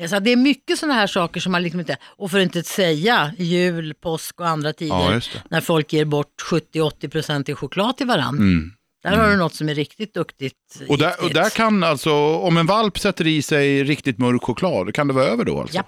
Så 0.09 0.19
det 0.21 0.33
är 0.33 0.37
mycket 0.37 0.79
sådana 0.79 0.95
här 0.95 1.07
saker 1.07 1.41
som 1.41 1.53
man 1.53 1.63
liksom 1.63 1.81
inte, 1.81 1.97
och 2.05 2.31
för 2.31 2.39
att 2.39 2.43
inte 2.43 2.63
säga 2.63 3.33
jul, 3.39 3.95
påsk 3.95 4.41
och 4.41 4.49
andra 4.49 4.73
tider, 4.73 5.13
Ja, 5.35 5.41
när 5.51 5.61
folk 5.61 5.93
ger 5.93 6.05
bort 6.05 6.43
70-80% 6.51 7.51
i 7.51 7.55
choklad 7.55 7.97
till 7.97 8.07
varandra. 8.07 8.43
Mm. 8.43 8.73
Där 9.03 9.17
har 9.17 9.31
du 9.31 9.37
något 9.37 9.55
som 9.55 9.69
är 9.69 9.75
riktigt 9.75 10.15
duktigt. 10.15 10.83
Och, 10.89 10.99
där, 10.99 11.25
och 11.25 11.31
där 11.31 11.51
kan 11.51 11.85
alltså, 11.85 12.13
om 12.37 12.57
en 12.57 12.67
valp 12.67 12.99
sätter 12.99 13.27
i 13.27 13.43
sig 13.43 13.85
riktigt 13.85 14.19
mörk 14.19 14.43
choklad, 14.45 14.95
kan 14.95 15.09
det 15.09 15.15
vara 15.15 15.25
över 15.25 15.45
då 15.45 15.61
alltså? 15.61 15.77
Japp. 15.77 15.87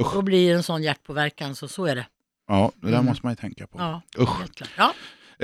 Usch. 0.00 0.14
Då 0.14 0.22
blir 0.22 0.48
det 0.48 0.54
en 0.56 0.62
sån 0.62 0.82
hjärtpåverkan, 0.82 1.54
så 1.54 1.68
så 1.68 1.86
är 1.86 1.94
det. 1.96 2.06
Ja, 2.48 2.72
det 2.80 2.86
där 2.86 2.94
Mm. 2.94 3.04
måste 3.06 3.26
man 3.26 3.32
ju 3.32 3.36
tänka 3.36 3.66
på. 3.66 3.78
Ja, 3.78 4.02
Usch. 4.18 4.30
Ja, 4.76 4.92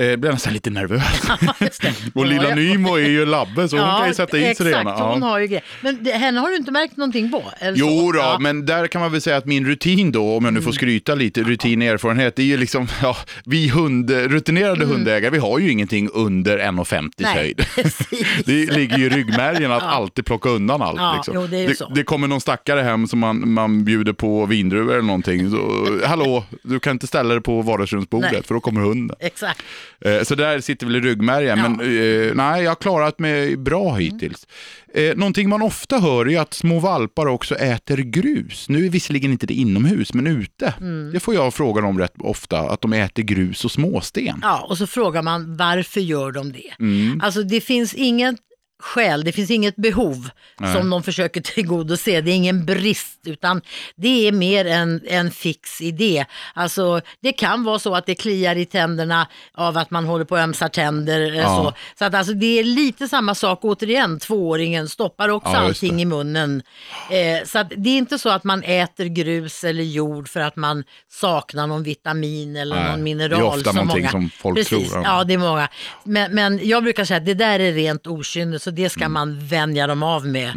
Eh, 0.01 0.15
blir 0.17 0.31
nästan 0.31 0.53
lite 0.53 0.69
nervös. 0.69 1.03
Och 2.13 2.25
lilla 2.25 2.49
Ja, 2.49 2.55
Nymo 2.55 2.95
är 2.95 3.09
ju 3.09 3.25
labbe 3.25 3.69
så 3.69 3.77
hon 3.77 3.99
kan 3.99 4.07
ju 4.07 4.13
sätta 4.13 4.37
i 4.37 4.41
sig 4.41 4.49
exakt, 4.51 4.67
ena. 4.69 4.91
hon 4.91 5.21
Ja. 5.21 5.27
har 5.27 5.39
ju 5.39 5.47
grejer. 5.47 5.63
Men 5.81 6.05
henne 6.05 6.39
har 6.39 6.49
du 6.49 6.55
inte 6.55 6.71
märkt 6.71 6.97
någonting 6.97 7.31
på? 7.31 7.43
Eller 7.59 7.77
så? 7.77 7.85
Jo 7.85 8.11
då, 8.11 8.19
Ja. 8.19 8.37
men 8.39 8.65
där 8.65 8.87
kan 8.87 9.01
man 9.01 9.11
väl 9.11 9.21
säga 9.21 9.37
att 9.37 9.45
min 9.45 9.65
rutin 9.65 10.11
då, 10.11 10.35
om 10.37 10.45
jag 10.45 10.53
nu 10.53 10.61
får 10.61 10.71
skryta 10.71 11.15
lite, 11.15 11.43
rutin 11.43 11.81
och 11.81 11.87
erfarenhet, 11.87 12.35
det 12.35 12.41
är 12.41 12.45
ju 12.45 12.57
liksom, 12.57 12.87
ja, 13.01 13.17
vi 13.45 13.67
hund, 13.69 14.09
rutinerade 14.11 14.85
hundägare, 14.85 15.29
vi 15.31 15.37
har 15.37 15.59
ju 15.59 15.71
ingenting 15.71 16.09
under 16.13 16.57
1,50 16.59 17.11
Nej, 17.17 17.33
höjd. 17.35 17.65
Det 18.45 18.71
ligger 18.71 18.97
ju 18.97 19.05
i 19.05 19.09
ryggmärgen 19.09 19.71
att 19.71 19.83
alltid 19.83 20.25
plocka 20.25 20.49
undan 20.49 20.81
allt. 20.81 20.99
Ja, 20.99 21.13
liksom. 21.15 21.35
jo, 21.35 21.47
det 21.47 21.67
det, 21.67 21.75
så. 21.75 21.89
det 21.95 22.03
kommer 22.03 22.27
någon 22.27 22.41
stackare 22.41 22.81
hem 22.81 23.07
som 23.07 23.19
man, 23.19 23.49
man 23.53 23.83
bjuder 23.85 24.13
på 24.13 24.45
vindruvor 24.45 24.91
eller 24.93 25.01
någonting. 25.01 25.51
Så, 25.51 25.87
Hallå, 26.05 26.43
du 26.63 26.79
kan 26.79 26.91
inte 26.91 27.07
ställa 27.07 27.33
dig 27.33 27.43
på 27.43 27.61
vardagsrumsbordet 27.61 28.31
Nej. 28.31 28.43
för 28.43 28.53
då 28.53 28.59
kommer 28.59 28.81
hunden. 28.81 29.17
Exakt. 29.19 29.61
Eh, 30.05 30.23
Så 30.23 30.35
där 30.35 30.59
sitter 30.61 30.85
väl 30.85 30.95
i 30.95 30.99
ryggmärgen, 30.99 31.57
Ja. 31.59 31.69
men 31.69 31.79
eh, 31.79 32.35
nej, 32.35 32.63
jag 32.63 32.71
har 32.71 32.75
klarat 32.75 33.19
mig 33.19 33.57
bra 33.57 33.93
hittills. 33.95 34.47
Eh, 34.93 35.15
någonting 35.15 35.49
man 35.49 35.61
ofta 35.61 35.99
hör 35.99 36.29
är 36.29 36.39
att 36.39 36.53
små 36.53 36.79
valpar 36.79 37.25
också 37.27 37.55
äter 37.55 37.97
grus. 37.97 38.69
Nu 38.69 38.85
är 38.85 38.89
visserligen 38.89 39.31
inte 39.31 39.45
det 39.47 39.53
inomhus, 39.53 40.13
men 40.13 40.27
ute. 40.27 40.73
Det 41.13 41.19
får 41.19 41.33
jag 41.35 41.53
frågan 41.53 41.85
om 41.85 41.99
rätt 41.99 42.13
ofta, 42.19 42.59
att 42.59 42.81
de 42.81 42.93
äter 42.93 43.23
grus 43.23 43.65
och 43.65 43.71
småsten. 43.71 44.39
Ja, 44.41 44.65
och 44.69 44.77
så 44.77 44.87
frågar 44.87 45.21
man 45.21 45.57
varför 45.57 46.01
gör 46.01 46.31
de 46.31 46.51
det? 46.51 46.71
Mm. 46.79 47.21
Alltså 47.23 47.43
det 47.43 47.61
finns 47.61 47.93
inget 47.93 48.35
skäl, 48.81 49.23
det 49.23 49.31
finns 49.31 49.51
inget 49.51 49.75
behov 49.75 50.29
Nej. 50.59 50.73
som 50.75 50.89
de 50.89 51.03
försöker 51.03 51.41
tillgodose. 51.55 52.21
Det 52.21 52.31
är 52.31 52.35
ingen 52.35 52.65
brist, 52.65 53.19
utan 53.25 53.61
det 53.95 54.27
är 54.27 54.31
mer 54.31 54.65
en, 54.65 55.01
en 55.07 55.31
fix 55.31 55.81
idé. 55.81 56.25
Alltså 56.53 57.01
det 57.21 57.31
kan 57.33 57.63
vara 57.63 57.79
så 57.79 57.95
att 57.95 58.05
det 58.05 58.15
kliar 58.15 58.55
i 58.55 58.65
tänderna 58.65 59.27
av 59.53 59.77
att 59.77 59.91
man 59.91 60.05
håller 60.05 60.25
på 60.25 60.35
att 60.35 60.41
ömsa 60.43 60.69
tänder. 60.69 61.21
eller 61.21 61.37
Ja. 61.41 61.47
Så, 61.63 61.73
så 61.99 62.05
att 62.05 62.13
alltså 62.15 62.33
det 62.33 62.59
är 62.59 62.63
lite 62.63 63.07
samma 63.07 63.35
sak 63.35 63.59
återigen, 63.63 64.19
tvååringen 64.19 64.89
stoppar 64.89 65.29
också 65.29 65.51
Ja, 65.51 65.57
allting 65.57 66.01
i 66.01 66.05
munnen. 66.05 66.63
Eh, 67.11 67.45
så 67.47 67.59
att 67.59 67.71
det 67.77 67.89
är 67.89 67.97
inte 67.97 68.19
så 68.19 68.29
att 68.29 68.43
man 68.43 68.63
äter 68.63 69.05
grus 69.05 69.63
eller 69.63 69.83
jord 69.83 70.29
för 70.29 70.39
att 70.39 70.55
man 70.55 70.83
saknar 71.11 71.67
någon 71.67 71.83
vitamin 71.83 72.55
eller 72.55 72.75
Nej, 72.75 72.83
någon 72.85 72.93
det 72.95 72.99
är 72.99 73.03
mineral. 73.03 73.41
ofta 73.43 73.63
som 73.63 73.75
någonting 73.75 74.01
många. 74.01 74.11
som 74.11 74.29
folk 74.29 74.57
Precis, 74.57 74.91
tror, 74.91 75.03
ja. 75.03 75.17
Ja, 75.17 75.23
det 75.23 75.33
är 75.33 75.37
många. 75.37 75.69
Men, 76.03 76.35
men 76.35 76.59
jag 76.67 76.83
brukar 76.83 77.05
säga 77.05 77.17
att 77.17 77.25
det 77.25 77.33
där 77.33 77.59
är 77.59 77.71
rent 77.73 78.07
okynne, 78.07 78.59
så 78.59 78.70
det 78.71 78.89
ska 78.89 79.09
man 79.09 79.47
vänja 79.47 79.87
dem 79.87 80.03
av 80.03 80.27
med 80.27 80.53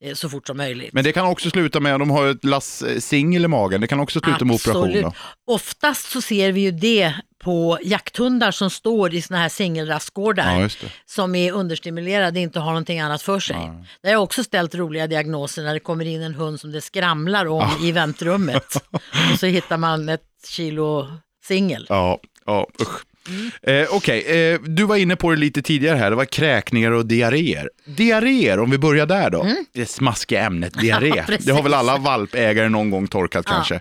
eh, 0.00 0.14
så 0.14 0.28
fort 0.28 0.46
som 0.46 0.56
möjligt. 0.56 0.84
Mm. 0.84 0.90
Men 0.92 1.04
det 1.04 1.12
kan 1.12 1.26
också 1.26 1.50
sluta 1.50 1.80
med, 1.80 2.00
de 2.00 2.10
har 2.10 2.26
ett 2.26 2.44
lass 2.44 2.82
eh, 2.82 2.98
singel 2.98 3.44
i 3.44 3.48
magen, 3.48 3.80
det 3.80 3.86
kan 3.86 4.00
också 4.00 4.20
sluta 4.20 4.44
med 4.44 4.54
operation. 4.54 5.02
Då. 5.02 5.12
Oftast 5.46 6.10
så 6.10 6.20
ser 6.20 6.52
vi 6.52 6.60
ju 6.60 6.70
det 6.70 7.14
på 7.38 7.78
jakthundar 7.82 8.50
som 8.50 8.70
står 8.70 9.14
i 9.14 9.22
såna 9.22 9.38
här 9.40 9.48
singelrastgårdar. 9.48 10.60
Ja, 10.60 10.88
som 11.06 11.34
är 11.34 11.52
understimulerade, 11.52 12.40
inte 12.40 12.60
har 12.60 12.70
någonting 12.70 13.00
annat 13.00 13.22
för 13.22 13.40
sig. 13.40 13.56
Där 13.56 14.08
har 14.08 14.10
jag 14.10 14.22
också 14.22 14.44
ställt 14.44 14.74
roliga 14.74 15.06
diagnoser 15.06 15.62
när 15.62 15.74
det 15.74 15.80
kommer 15.80 16.04
in 16.04 16.22
en 16.22 16.34
hund 16.34 16.60
som 16.60 16.72
det 16.72 16.80
skramlar 16.80 17.46
om 17.46 17.70
i 17.82 17.92
väntrummet. 17.92 18.76
och 19.32 19.38
så 19.38 19.46
hittar 19.46 19.76
man 19.76 20.08
ett 20.08 20.22
kilo 20.48 21.06
singel. 21.44 21.86
Ja, 21.88 22.20
ja 22.46 22.66
usch. 22.82 23.07
Mm. 23.28 23.50
Eh, 23.82 23.88
Okej, 23.94 24.52
eh, 24.52 24.60
du 24.60 24.84
var 24.84 24.96
inne 24.96 25.16
på 25.16 25.30
det 25.30 25.36
lite 25.36 25.62
tidigare 25.62 25.96
här, 25.96 26.10
det 26.10 26.16
var 26.16 26.24
kräkningar 26.24 26.90
och 26.90 27.06
diarréer. 27.06 27.70
Diarréer, 27.84 28.60
om 28.60 28.70
vi 28.70 28.78
börjar 28.78 29.06
där 29.06 29.30
då. 29.30 29.46
Det 29.72 29.86
smaskiga 29.86 30.42
ämnet 30.42 30.74
diarré. 30.80 31.10
Mm. 31.10 31.24
Ja, 31.28 31.36
det 31.40 31.52
har 31.52 31.62
väl 31.62 31.74
alla 31.74 31.96
valpägare 31.96 32.68
någon 32.68 32.90
gång 32.90 33.06
torkat 33.06 33.46
kanske. 33.46 33.80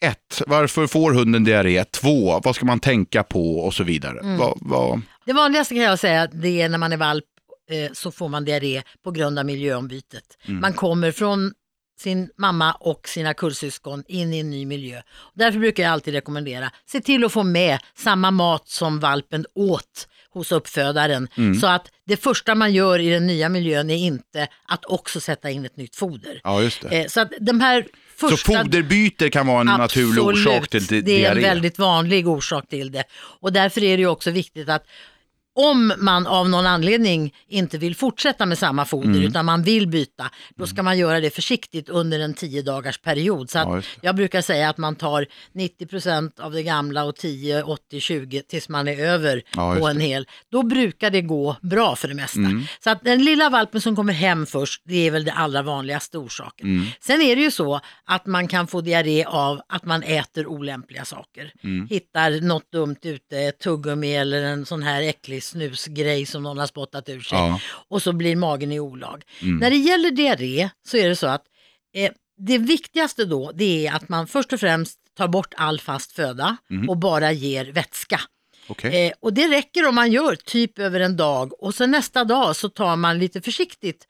Ett, 0.00 0.42
varför 0.46 0.86
får 0.86 1.12
hunden 1.12 1.44
diarré? 1.44 1.84
Två, 1.84 2.40
vad 2.44 2.54
ska 2.56 2.66
man 2.66 2.80
tänka 2.80 3.22
på 3.22 3.58
och 3.58 3.74
så 3.74 3.84
vidare. 3.84 4.20
Mm. 4.20 4.36
Vad, 4.38 4.58
vad, 4.60 5.00
Det 5.26 5.32
vanligaste 5.32 5.74
kan 5.74 5.82
jag 5.84 5.98
säga 5.98 6.26
det 6.26 6.62
är 6.62 6.68
när 6.68 6.78
man 6.78 6.92
är 6.92 6.96
valp 6.96 7.24
eh, 7.70 7.92
så 7.92 8.10
får 8.10 8.28
man 8.28 8.44
diarré 8.44 8.82
på 9.04 9.10
grund 9.10 9.38
av 9.38 9.46
miljöombytet. 9.46 10.24
Man 10.46 10.72
kommer 10.72 11.12
från 11.12 11.52
sin 11.98 12.28
mamma 12.38 12.72
och 12.72 13.08
sina 13.08 13.34
kullsyskon 13.34 14.04
in 14.08 14.34
i 14.34 14.38
en 14.38 14.50
ny 14.50 14.66
miljö. 14.66 15.02
Därför 15.34 15.58
brukar 15.58 15.82
jag 15.82 15.92
alltid 15.92 16.14
rekommendera, 16.14 16.70
se 16.86 17.00
till 17.00 17.24
att 17.24 17.32
få 17.32 17.42
med 17.42 17.78
samma 17.98 18.30
mat 18.30 18.68
som 18.68 19.00
valpen 19.00 19.46
åt 19.54 20.08
hos 20.30 20.52
uppfödaren. 20.52 21.28
Så 21.60 21.66
att 21.66 21.88
det 22.06 22.16
första 22.16 22.54
man 22.54 22.72
gör 22.74 22.98
i 22.98 23.10
den 23.10 23.26
nya 23.26 23.48
miljön 23.48 23.90
är 23.90 23.96
inte 23.96 24.48
att 24.68 24.84
också 24.84 25.20
sätta 25.20 25.50
in 25.50 25.64
ett 25.64 25.76
nytt 25.76 25.96
foder. 25.96 26.40
ja, 26.44 26.62
just 26.62 26.82
det. 26.82 26.88
Eh, 27.02 27.06
så 27.06 27.20
att 27.20 27.32
de 27.40 27.60
här 27.60 27.86
Så 28.20 28.28
första... 28.28 28.52
foderbyte 28.62 29.30
kan 29.30 29.46
vara 29.46 29.60
en 29.60 29.66
naturlig 29.66 30.20
Absolut. 30.22 30.46
orsak 30.46 30.68
till 30.68 30.86
di- 30.86 31.00
Det 31.00 31.12
är 31.12 31.16
diarré? 31.18 31.36
en 31.36 31.42
väldigt 31.42 31.78
vanlig 31.78 32.28
orsak 32.28 32.68
till 32.68 32.92
det. 32.92 33.04
Och 33.40 33.52
därför 33.52 33.82
är 33.84 33.96
det 33.96 34.06
också 34.06 34.30
viktigt 34.30 34.68
att 34.68 34.86
om 35.56 35.92
man 35.98 36.26
av 36.26 36.48
någon 36.48 36.66
anledning 36.66 37.34
inte 37.48 37.78
vill 37.78 37.94
fortsätta 37.96 38.46
med 38.46 38.58
samma 38.58 38.84
foder 38.84 39.08
Mm. 39.08 39.22
utan 39.22 39.44
man 39.44 39.62
vill 39.62 39.88
byta, 39.88 40.30
då 40.56 40.66
ska 40.66 40.82
man 40.82 40.98
göra 40.98 41.20
det 41.20 41.30
försiktigt 41.30 41.88
under 41.88 42.20
en 42.20 42.34
10 42.34 42.62
dagars 42.62 42.98
period. 42.98 43.50
Så 43.50 43.58
Ja, 43.58 43.82
jag 44.00 44.16
brukar 44.16 44.42
säga 44.42 44.68
att 44.68 44.78
man 44.78 44.96
tar 44.96 45.26
90% 45.54 46.40
av 46.40 46.52
det 46.52 46.62
gamla 46.62 47.04
och 47.04 47.16
10, 47.16 47.62
80, 47.62 48.00
20 48.00 48.42
tills 48.42 48.68
man 48.68 48.88
är 48.88 48.98
över 48.98 49.42
Ja, 49.56 49.74
på. 49.74 49.86
Mm. 49.86 49.96
en 49.96 50.00
hel. 50.00 50.26
Då 50.52 50.62
brukar 50.62 51.10
det 51.10 51.20
gå 51.22 51.56
bra 51.62 51.96
för 51.96 52.08
det 52.08 52.14
mesta. 52.14 52.40
Så 52.84 52.90
att 52.90 53.04
den 53.04 53.24
lilla 53.24 53.50
valpen 53.50 53.80
som 53.80 53.96
kommer 53.96 54.12
hem 54.12 54.46
först, 54.46 54.82
det 54.84 55.06
är 55.06 55.10
väl 55.10 55.24
det 55.24 55.32
allra 55.32 55.62
vanligaste 55.62 56.18
orsaken. 56.18 56.66
Mm. 56.66 56.86
Sen 57.00 57.20
är 57.22 57.36
det 57.36 57.42
ju 57.42 57.50
så 57.50 57.80
att 58.04 58.26
man 58.26 58.48
kan 58.48 58.66
få 58.66 58.80
diarré 58.80 59.24
av 59.24 59.60
att 59.68 59.84
man 59.84 60.02
äter 60.02 60.46
olämpliga 60.46 61.04
saker. 61.04 61.52
Mm. 61.64 61.86
Hittar 61.90 62.40
något 62.40 62.72
dumt 62.72 62.96
ute, 63.02 63.38
ett 63.38 63.58
tuggummi 63.60 64.14
eller 64.16 64.42
en 64.42 64.66
sån 64.66 64.82
här 64.82 65.02
äcklig 65.02 65.42
snusgrej 65.46 66.26
som 66.26 66.42
någon 66.42 66.58
har 66.58 66.66
spottat 66.66 67.08
ur 67.08 67.20
sig. 67.20 67.38
Ja. 67.38 67.46
Mm. 67.46 67.58
Och 67.88 68.02
så 68.02 68.12
blir 68.12 68.36
magen 68.36 68.72
i 68.72 68.80
olag. 68.80 69.22
När 69.60 69.70
det 69.70 69.76
gäller 69.76 70.10
diarré 70.10 70.70
så 70.88 70.96
är 70.96 71.08
det 71.08 71.16
så 71.16 71.26
att 71.26 71.44
eh, 71.94 72.12
det 72.38 72.58
viktigaste 72.58 73.24
då 73.24 73.52
det 73.54 73.86
är 73.86 73.94
att 73.94 74.08
man 74.08 74.26
först 74.26 74.52
och 74.52 74.60
främst 74.60 74.98
tar 75.16 75.28
bort 75.28 75.54
all 75.56 75.80
fast 75.80 76.12
föda 76.12 76.56
Mm. 76.70 76.88
och 76.88 76.96
bara 76.96 77.32
ger 77.32 77.64
vätska. 77.72 78.20
Okej. 78.68 79.06
Eh, 79.06 79.12
och 79.20 79.32
det 79.32 79.48
räcker 79.48 79.88
om 79.88 79.94
man 79.94 80.12
gör 80.12 80.34
typ 80.34 80.78
över 80.78 81.00
en 81.00 81.16
dag 81.16 81.62
och 81.62 81.74
sen 81.74 81.90
nästa 81.90 82.24
dag 82.24 82.56
så 82.56 82.68
tar 82.68 82.96
man 82.96 83.18
lite 83.18 83.40
försiktigt 83.40 84.06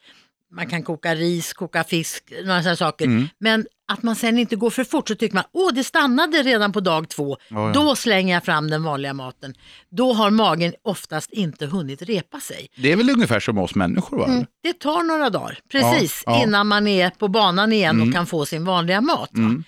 man 0.53 0.67
kan 0.67 0.83
koka 0.83 1.15
ris, 1.15 1.53
koka 1.53 1.85
fisk, 1.85 2.33
några 2.45 2.63
sådana 2.63 2.77
saker. 2.77 3.05
Mm. 3.05 3.29
Men 3.39 3.67
att 3.93 4.03
man 4.03 4.17
sen 4.17 4.39
inte 4.39 4.57
går 4.57 4.71
för 4.71 4.85
fort 4.85 5.09
så 5.09 5.15
tycker 5.15 5.35
man, 5.35 5.45
åh 5.53 5.73
det 5.75 5.85
stannade 5.85 6.43
redan 6.43 6.73
på 6.73 6.81
dag 6.81 7.09
två. 7.09 7.37
Ja, 7.49 7.67
ja. 7.67 7.73
Då 7.73 7.97
slänger 7.97 8.35
jag 8.35 8.45
fram 8.45 8.71
den 8.71 8.83
vanliga 8.83 9.13
maten. 9.15 9.55
Då 9.91 10.13
har 10.13 10.31
magen 10.31 10.73
oftast 10.83 11.31
inte 11.33 11.67
hunnit 11.67 12.03
repa 12.03 12.41
sig. 12.41 12.69
Det 12.77 12.93
är 12.93 12.97
väl 12.97 13.11
ungefär 13.11 13.41
som 13.41 13.59
oss 13.59 13.75
människor 13.75 14.19
va? 14.19 14.27
Mm. 14.27 14.47
Det 14.63 14.73
tar 14.73 15.03
några 15.03 15.31
dagar, 15.31 15.59
precis, 15.73 16.23
Ja, 16.27 16.33
ja. 16.39 16.43
innan 16.43 16.67
man 16.67 16.87
är 16.87 17.11
på 17.11 17.29
banan 17.29 17.73
igen 17.73 17.97
Mm. 17.97 18.09
och 18.09 18.15
kan 18.15 18.27
få 18.27 18.47
sin 18.47 18.65
vanliga 18.65 19.01
mat. 19.01 19.31
va? 19.33 19.39
Mm. 19.43 19.65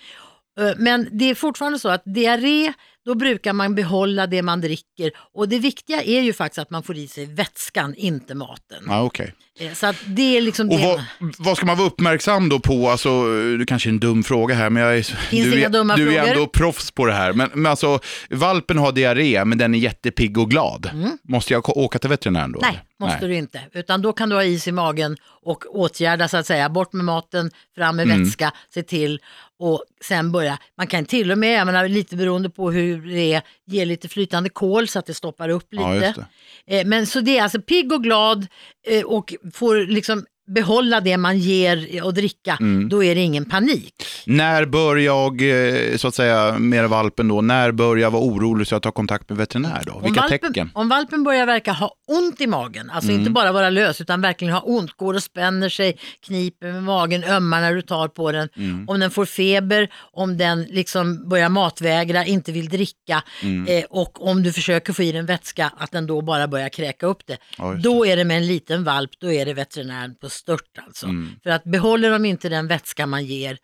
Eh, 0.59 0.73
Men 0.77 1.07
det 1.11 1.25
är 1.25 1.35
fortfarande 1.35 1.79
så 1.79 1.89
att 1.89 2.01
diarré, 2.05 2.73
då 3.09 3.15
brukar 3.15 3.53
man 3.53 3.75
behålla 3.75 4.27
det 4.27 4.41
man 4.41 4.61
dricker. 4.61 5.11
Och 5.33 5.49
det 5.49 5.59
viktiga 5.59 6.01
är 6.03 6.21
ju 6.21 6.33
faktiskt 6.33 6.59
att 6.59 6.69
man 6.69 6.83
får 6.83 6.97
i 6.97 7.07
sig 7.07 7.25
vätskan, 7.25 7.95
inte 7.97 8.35
maten. 8.35 8.83
Ja, 8.87 9.01
okej. 9.01 9.33
Eh, 9.59 9.73
Så 9.73 9.85
att 9.87 9.95
det 10.05 10.37
är 10.37 10.41
liksom 10.41 10.69
Och 10.69 10.77
det. 10.77 10.83
vad, 11.19 11.33
vad 11.37 11.57
ska 11.57 11.65
man 11.65 11.77
vara 11.77 11.87
uppmärksam 11.87 12.49
då 12.49 12.59
på? 12.59 12.89
Alltså, 12.89 13.23
det 13.59 13.65
kanske 13.65 13.89
är 13.89 13.91
en 13.91 13.99
dum 13.99 14.23
fråga 14.23 14.55
här, 14.55 14.69
men 14.69 14.83
jag 14.83 14.97
är, 14.97 15.01
Finns 15.03 15.51
du, 15.51 15.63
är, 15.63 15.69
dumma 15.69 15.95
du 15.95 16.15
är 16.17 16.27
ändå 16.27 16.47
proffs 16.47 16.91
på 16.91 17.05
det 17.05 17.13
här. 17.13 17.33
Men, 17.33 17.49
men 17.53 17.65
alltså, 17.65 17.99
valpen 18.29 18.77
har 18.77 18.91
diarré, 18.91 19.45
men 19.45 19.57
den 19.57 19.75
är 19.75 19.79
jättepigg 19.79 20.37
och 20.37 20.49
glad. 20.49 20.89
Måste 21.23 21.53
jag 21.53 21.77
åka 21.77 21.99
till 21.99 22.09
veterinären 22.09 22.51
då? 22.51 22.59
Mm. 22.61 22.71
Nej, 22.73 23.09
måste 23.09 23.27
du 23.27 23.35
inte. 23.35 23.61
Utan 23.73 24.01
då 24.01 24.13
kan 24.13 24.29
du 24.29 24.35
ha 24.35 24.43
is 24.43 24.67
i 24.67 24.71
magen 24.71 25.17
och 25.43 25.63
åtgärda 25.79 26.27
så 26.27 26.37
att 26.37 26.45
säga. 26.45 26.69
Bort 26.69 26.93
med 26.93 27.05
maten, 27.05 27.51
fram 27.75 27.95
med 27.95 28.05
Mm. 28.05 28.23
vätska, 28.23 28.51
se 28.73 28.83
till 28.83 29.19
och 29.59 29.83
sen 30.03 30.31
börja. 30.31 30.57
Man 30.77 30.87
kan 30.87 31.05
till 31.05 31.31
och 31.31 31.37
med, 31.37 31.59
jag 31.59 31.65
menar, 31.65 31.87
lite 31.87 32.15
beroende 32.15 32.49
på 32.49 32.71
hur 32.71 32.98
det 32.99 33.33
är, 33.33 33.41
ge 33.65 33.85
lite 33.85 34.09
flytande 34.09 34.49
kol 34.49 34.87
så 34.87 34.99
att 34.99 35.05
det 35.05 35.13
stoppar 35.13 35.49
upp 35.49 35.73
lite. 35.73 36.13
Ja. 36.17 36.75
Eh, 36.75 36.85
Men 36.85 37.07
så 37.07 37.21
det 37.21 37.37
är 37.37 37.43
alltså 37.43 37.61
pigg 37.61 37.91
och 37.91 38.03
glad 38.03 38.47
eh, 38.87 39.03
och 39.03 39.33
får 39.53 39.75
liksom 39.75 40.25
behålla 40.55 41.01
det 41.01 41.17
man 41.17 41.37
ger 41.39 42.03
och 42.03 42.13
dricka, 42.13 42.57
Mm. 42.59 42.89
då 42.89 43.03
är 43.03 43.15
det 43.15 43.21
ingen 43.21 43.45
panik. 43.45 43.93
När 44.25 44.65
bör 44.65 44.95
jag, 44.95 45.41
eh, 45.41 45.97
så 45.97 46.07
att 46.07 46.15
säga, 46.15 46.59
med 46.59 46.89
valpen 46.89 47.27
då, 47.27 47.41
när 47.41 47.71
bör 47.71 47.97
jag 47.97 48.11
vara 48.11 48.23
orolig 48.23 48.67
så 48.67 48.75
jag 48.75 48.81
tar 48.81 48.91
kontakt 48.91 49.29
med 49.29 49.37
veterinär 49.37 49.83
då? 49.85 49.99
Vilka 50.03 50.21
valpen, 50.21 50.39
tecken? 50.39 50.61
Mm. 50.61 50.71
Om 50.73 50.89
valpen 50.89 51.23
börjar 51.23 51.45
verka 51.45 51.71
ha 51.71 51.91
ont 52.07 52.41
i 52.41 52.47
magen, 52.47 52.89
alltså 52.89 53.11
inte 53.11 53.29
bara 53.29 53.51
vara 53.51 53.69
lös 53.69 54.01
utan 54.01 54.21
verkligen 54.21 54.53
ha 54.53 54.61
ont, 54.61 54.91
går 54.97 55.13
och 55.13 55.23
spänner 55.23 55.69
sig, 55.69 55.97
kniper 56.25 56.71
med 56.71 56.83
magen, 56.83 57.23
ömmar 57.23 57.61
när 57.61 57.73
du 57.75 57.81
tar 57.81 58.07
på 58.07 58.31
den. 58.31 58.49
Mm. 58.55 58.89
Om 58.89 58.99
den 58.99 59.11
får 59.11 59.25
feber, 59.25 59.89
om 60.13 60.37
den 60.37 60.63
liksom 60.63 61.29
börjar 61.29 61.49
matvägra, 61.49 62.25
inte 62.25 62.51
vill 62.51 62.69
dricka 62.69 63.23
Mm. 63.43 63.67
eh, 63.67 63.83
och 63.89 64.27
om 64.27 64.43
du 64.43 64.53
försöker 64.53 64.93
få 64.93 65.03
i 65.03 65.11
den 65.11 65.25
vätska, 65.25 65.71
att 65.77 65.91
den 65.91 66.07
då 66.07 66.21
bara 66.21 66.47
börjar 66.47 66.69
kräka 66.69 67.05
upp 67.05 67.19
det. 67.27 67.37
Ja, 67.57 67.73
då 67.83 68.05
är 68.05 68.17
det 68.17 68.23
med 68.23 68.37
en 68.37 68.47
liten 68.47 68.83
valp, 68.83 69.09
då 69.21 69.31
är 69.31 69.45
det 69.45 69.53
veterinären 69.53 70.15
på 70.21 70.29
stört 70.39 70.77
alltså. 70.87 71.05
Mm. 71.05 71.29
För 71.43 71.49
att 71.49 71.63
behåller 71.63 72.09
de 72.11 72.25
inte 72.25 72.49
den 72.49 72.67
vätska 72.67 73.05
man 73.07 73.25
ger, 73.25 73.57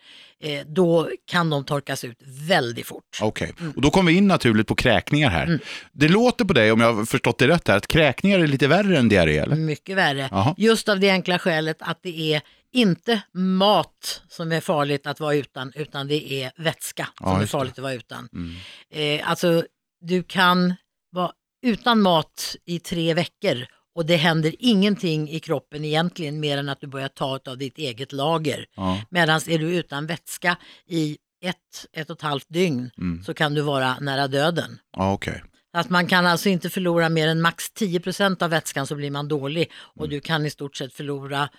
eh, 0.44 0.66
då 0.68 1.10
kan 1.28 1.50
de 1.50 1.66
torkas 1.66 2.04
ut 2.04 2.18
väldigt 2.48 2.86
fort. 2.88 3.18
Okej, 3.22 3.54
Mm. 3.60 3.72
och 3.76 3.82
då 3.82 3.90
kommer 3.90 4.12
vi 4.12 4.18
in 4.18 4.28
naturligt 4.28 4.68
på 4.68 4.76
kräkningar 4.76 5.30
här. 5.30 5.60
Det 5.92 6.08
låter 6.08 6.46
på 6.46 6.54
dig, 6.54 6.72
om 6.72 6.80
jag 6.82 6.94
har 6.94 7.06
förstått 7.06 7.38
det 7.40 7.48
rätt 7.48 7.68
här, 7.68 7.78
att 7.78 7.88
kräkningar 7.88 8.40
är 8.40 8.48
lite 8.48 8.68
värre 8.68 8.98
än 8.98 9.10
diarré, 9.10 9.38
eller? 9.38 9.56
Mycket 9.56 9.98
värre. 9.98 10.28
Jaha. 10.32 10.56
Just 10.58 10.90
av 10.90 11.00
det 11.00 11.10
enkla 11.10 11.40
skälet 11.40 11.78
att 11.80 12.00
det 12.04 12.34
är 12.34 12.42
inte 12.74 13.22
mat 13.34 14.22
som 14.30 14.52
är 14.52 14.62
farligt 14.62 15.08
att 15.08 15.20
vara 15.20 15.36
utan, 15.36 15.72
utan 15.76 16.08
det 16.08 16.34
är 16.44 16.52
vätska 16.58 17.08
Ja, 17.20 17.26
som 17.28 17.36
är 17.36 17.42
just 17.42 17.52
det. 17.52 17.58
farligt 17.58 17.74
att 17.74 17.84
vara 17.84 17.94
utan. 17.94 18.30
Mm. 18.34 19.20
Eh, 19.20 19.30
alltså, 19.30 19.64
du 20.02 20.24
kan 20.24 20.74
vara 21.12 21.32
utan 21.66 22.02
mat 22.02 22.56
i 22.66 22.80
tre 22.80 23.14
veckor 23.14 23.66
och 23.96 24.06
det 24.06 24.16
händer 24.16 24.56
ingenting 24.60 25.30
i 25.30 25.40
kroppen 25.40 25.86
egentligen 25.86 26.40
mer 26.40 26.58
än 26.58 26.70
att 26.70 26.82
du 26.82 26.88
börjar 26.88 27.08
ta 27.08 27.40
av 27.48 27.58
ditt 27.58 27.78
eget 27.78 28.12
lager. 28.12 28.66
Ja. 28.76 29.02
Medan 29.10 29.42
är 29.48 29.60
du 29.60 29.76
utan 29.76 30.08
vätska 30.08 30.58
i 30.88 31.18
ett, 31.44 31.56
ett 31.94 32.10
och 32.10 32.16
ett 32.16 32.22
halvt 32.22 32.50
dygn 32.50 32.92
Mm. 32.98 33.24
så 33.24 33.34
kan 33.34 33.54
du 33.54 33.62
vara 33.62 34.00
nära 34.00 34.28
döden. 34.28 34.80
Ja, 34.98 35.14
okej. 35.14 35.44
Att 35.74 35.90
man 35.90 36.08
kan 36.08 36.26
alltså 36.26 36.50
inte 36.50 36.70
förlora 36.70 37.10
mer 37.10 37.28
än 37.28 37.42
max 37.42 37.72
10% 37.80 38.44
av 38.44 38.50
vätskan 38.50 38.88
så 38.88 38.96
blir 38.96 39.12
man 39.12 39.28
dålig 39.28 39.72
och 39.76 40.10
du 40.10 40.20
kan 40.20 40.46
i 40.46 40.50
stort 40.50 40.76
sett 40.76 40.94
förlora 40.94 41.50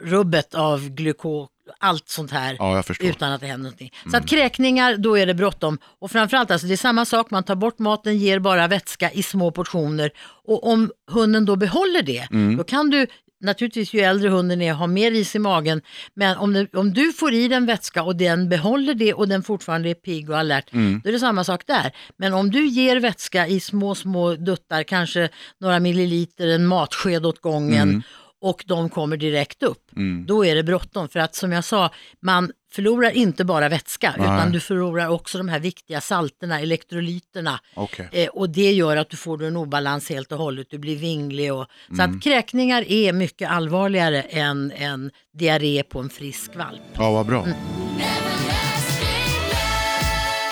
rubbet 0.00 0.54
av 0.54 0.88
glukos, 0.88 1.48
allt 1.78 2.08
sånt 2.08 2.30
här 2.30 2.56
Ja, 2.58 2.82
utan 3.00 3.32
att 3.32 3.40
det 3.40 3.46
händer 3.46 3.62
någonting. 3.62 3.92
Så 4.10 4.16
att 4.16 4.28
kräkningar, 4.28 4.96
då 4.96 5.18
är 5.18 5.26
det 5.26 5.34
bråttom. 5.34 5.78
Och 5.98 6.10
framförallt, 6.10 6.50
alltså, 6.50 6.66
det 6.66 6.74
är 6.74 6.76
samma 6.76 7.04
sak, 7.04 7.30
man 7.30 7.44
tar 7.44 7.54
bort 7.54 7.78
maten, 7.78 8.18
ger 8.18 8.38
bara 8.38 8.66
vätska 8.66 9.10
i 9.10 9.22
små 9.22 9.50
portioner. 9.50 10.10
Och 10.44 10.66
om 10.66 10.90
hunden 11.10 11.44
då 11.44 11.56
behåller 11.56 12.02
det, 12.02 12.28
då 12.56 12.64
kan 12.64 12.90
du 12.90 13.06
Naturligtvis 13.44 13.94
ju 13.94 14.00
äldre 14.00 14.28
hunden 14.28 14.62
är, 14.62 14.72
ha 14.72 14.86
mer 14.86 15.12
is 15.12 15.36
i 15.36 15.38
magen. 15.38 15.82
Men 16.14 16.36
om, 16.36 16.52
det, 16.52 16.74
om 16.74 16.92
du 16.92 17.12
får 17.12 17.32
i 17.32 17.48
den 17.48 17.66
vätska 17.66 18.02
och 18.02 18.16
den 18.16 18.48
behåller 18.48 18.94
det 18.94 19.14
och 19.14 19.28
den 19.28 19.42
fortfarande 19.42 19.90
är 19.90 19.94
pigg 19.94 20.30
och 20.30 20.38
alert, 20.38 20.72
då 20.72 21.08
är 21.08 21.12
det 21.12 21.18
samma 21.18 21.44
sak 21.44 21.66
där. 21.66 21.92
Men 22.16 22.34
om 22.34 22.50
du 22.50 22.66
ger 22.66 23.00
vätska 23.00 23.46
i 23.46 23.60
små, 23.60 23.94
små 23.94 24.34
duttar, 24.34 24.82
kanske 24.82 25.28
några 25.60 25.80
milliliter, 25.80 26.48
en 26.48 26.66
matsked 26.66 27.26
åt 27.26 27.40
gången 27.40 28.02
och 28.44 28.64
de 28.66 28.88
kommer 28.90 29.16
direkt 29.16 29.62
upp, 29.62 29.90
då 30.26 30.44
är 30.44 30.54
det 30.54 30.62
bråttom. 30.62 31.08
För 31.08 31.20
att 31.20 31.34
som 31.34 31.52
jag 31.52 31.64
sa, 31.64 31.90
man 32.22 32.52
förlorar 32.72 33.10
inte 33.10 33.44
bara 33.44 33.68
vätska 33.68 34.14
Nej. 34.18 34.26
utan 34.26 34.52
du 34.52 34.60
förlorar 34.60 35.08
också 35.08 35.38
de 35.38 35.48
här 35.48 35.58
viktiga 35.60 36.00
salterna, 36.00 36.60
elektrolyterna. 36.60 37.60
Okej. 37.74 38.08
Eh, 38.12 38.28
och 38.28 38.50
det 38.50 38.72
gör 38.72 38.96
att 38.96 39.10
du 39.10 39.16
får 39.16 39.42
en 39.44 39.56
obalans 39.56 40.08
helt 40.10 40.32
och 40.32 40.38
hållet, 40.38 40.66
du 40.70 40.78
blir 40.78 40.96
vinglig. 40.96 41.52
Och, 41.54 41.66
Så 41.88 42.02
Mm. 42.02 42.16
att 42.16 42.22
kräkningar 42.22 42.84
är 42.92 43.12
mycket 43.12 43.50
allvarligare 43.50 44.22
än 44.22 44.72
en 44.76 45.10
diarré 45.38 45.82
på 45.82 46.00
en 46.00 46.10
frisk 46.10 46.56
valp. 46.56 46.80
Ja, 46.94 47.10
vad 47.10 47.26
bra. 47.26 47.42
Mm. 47.42 47.56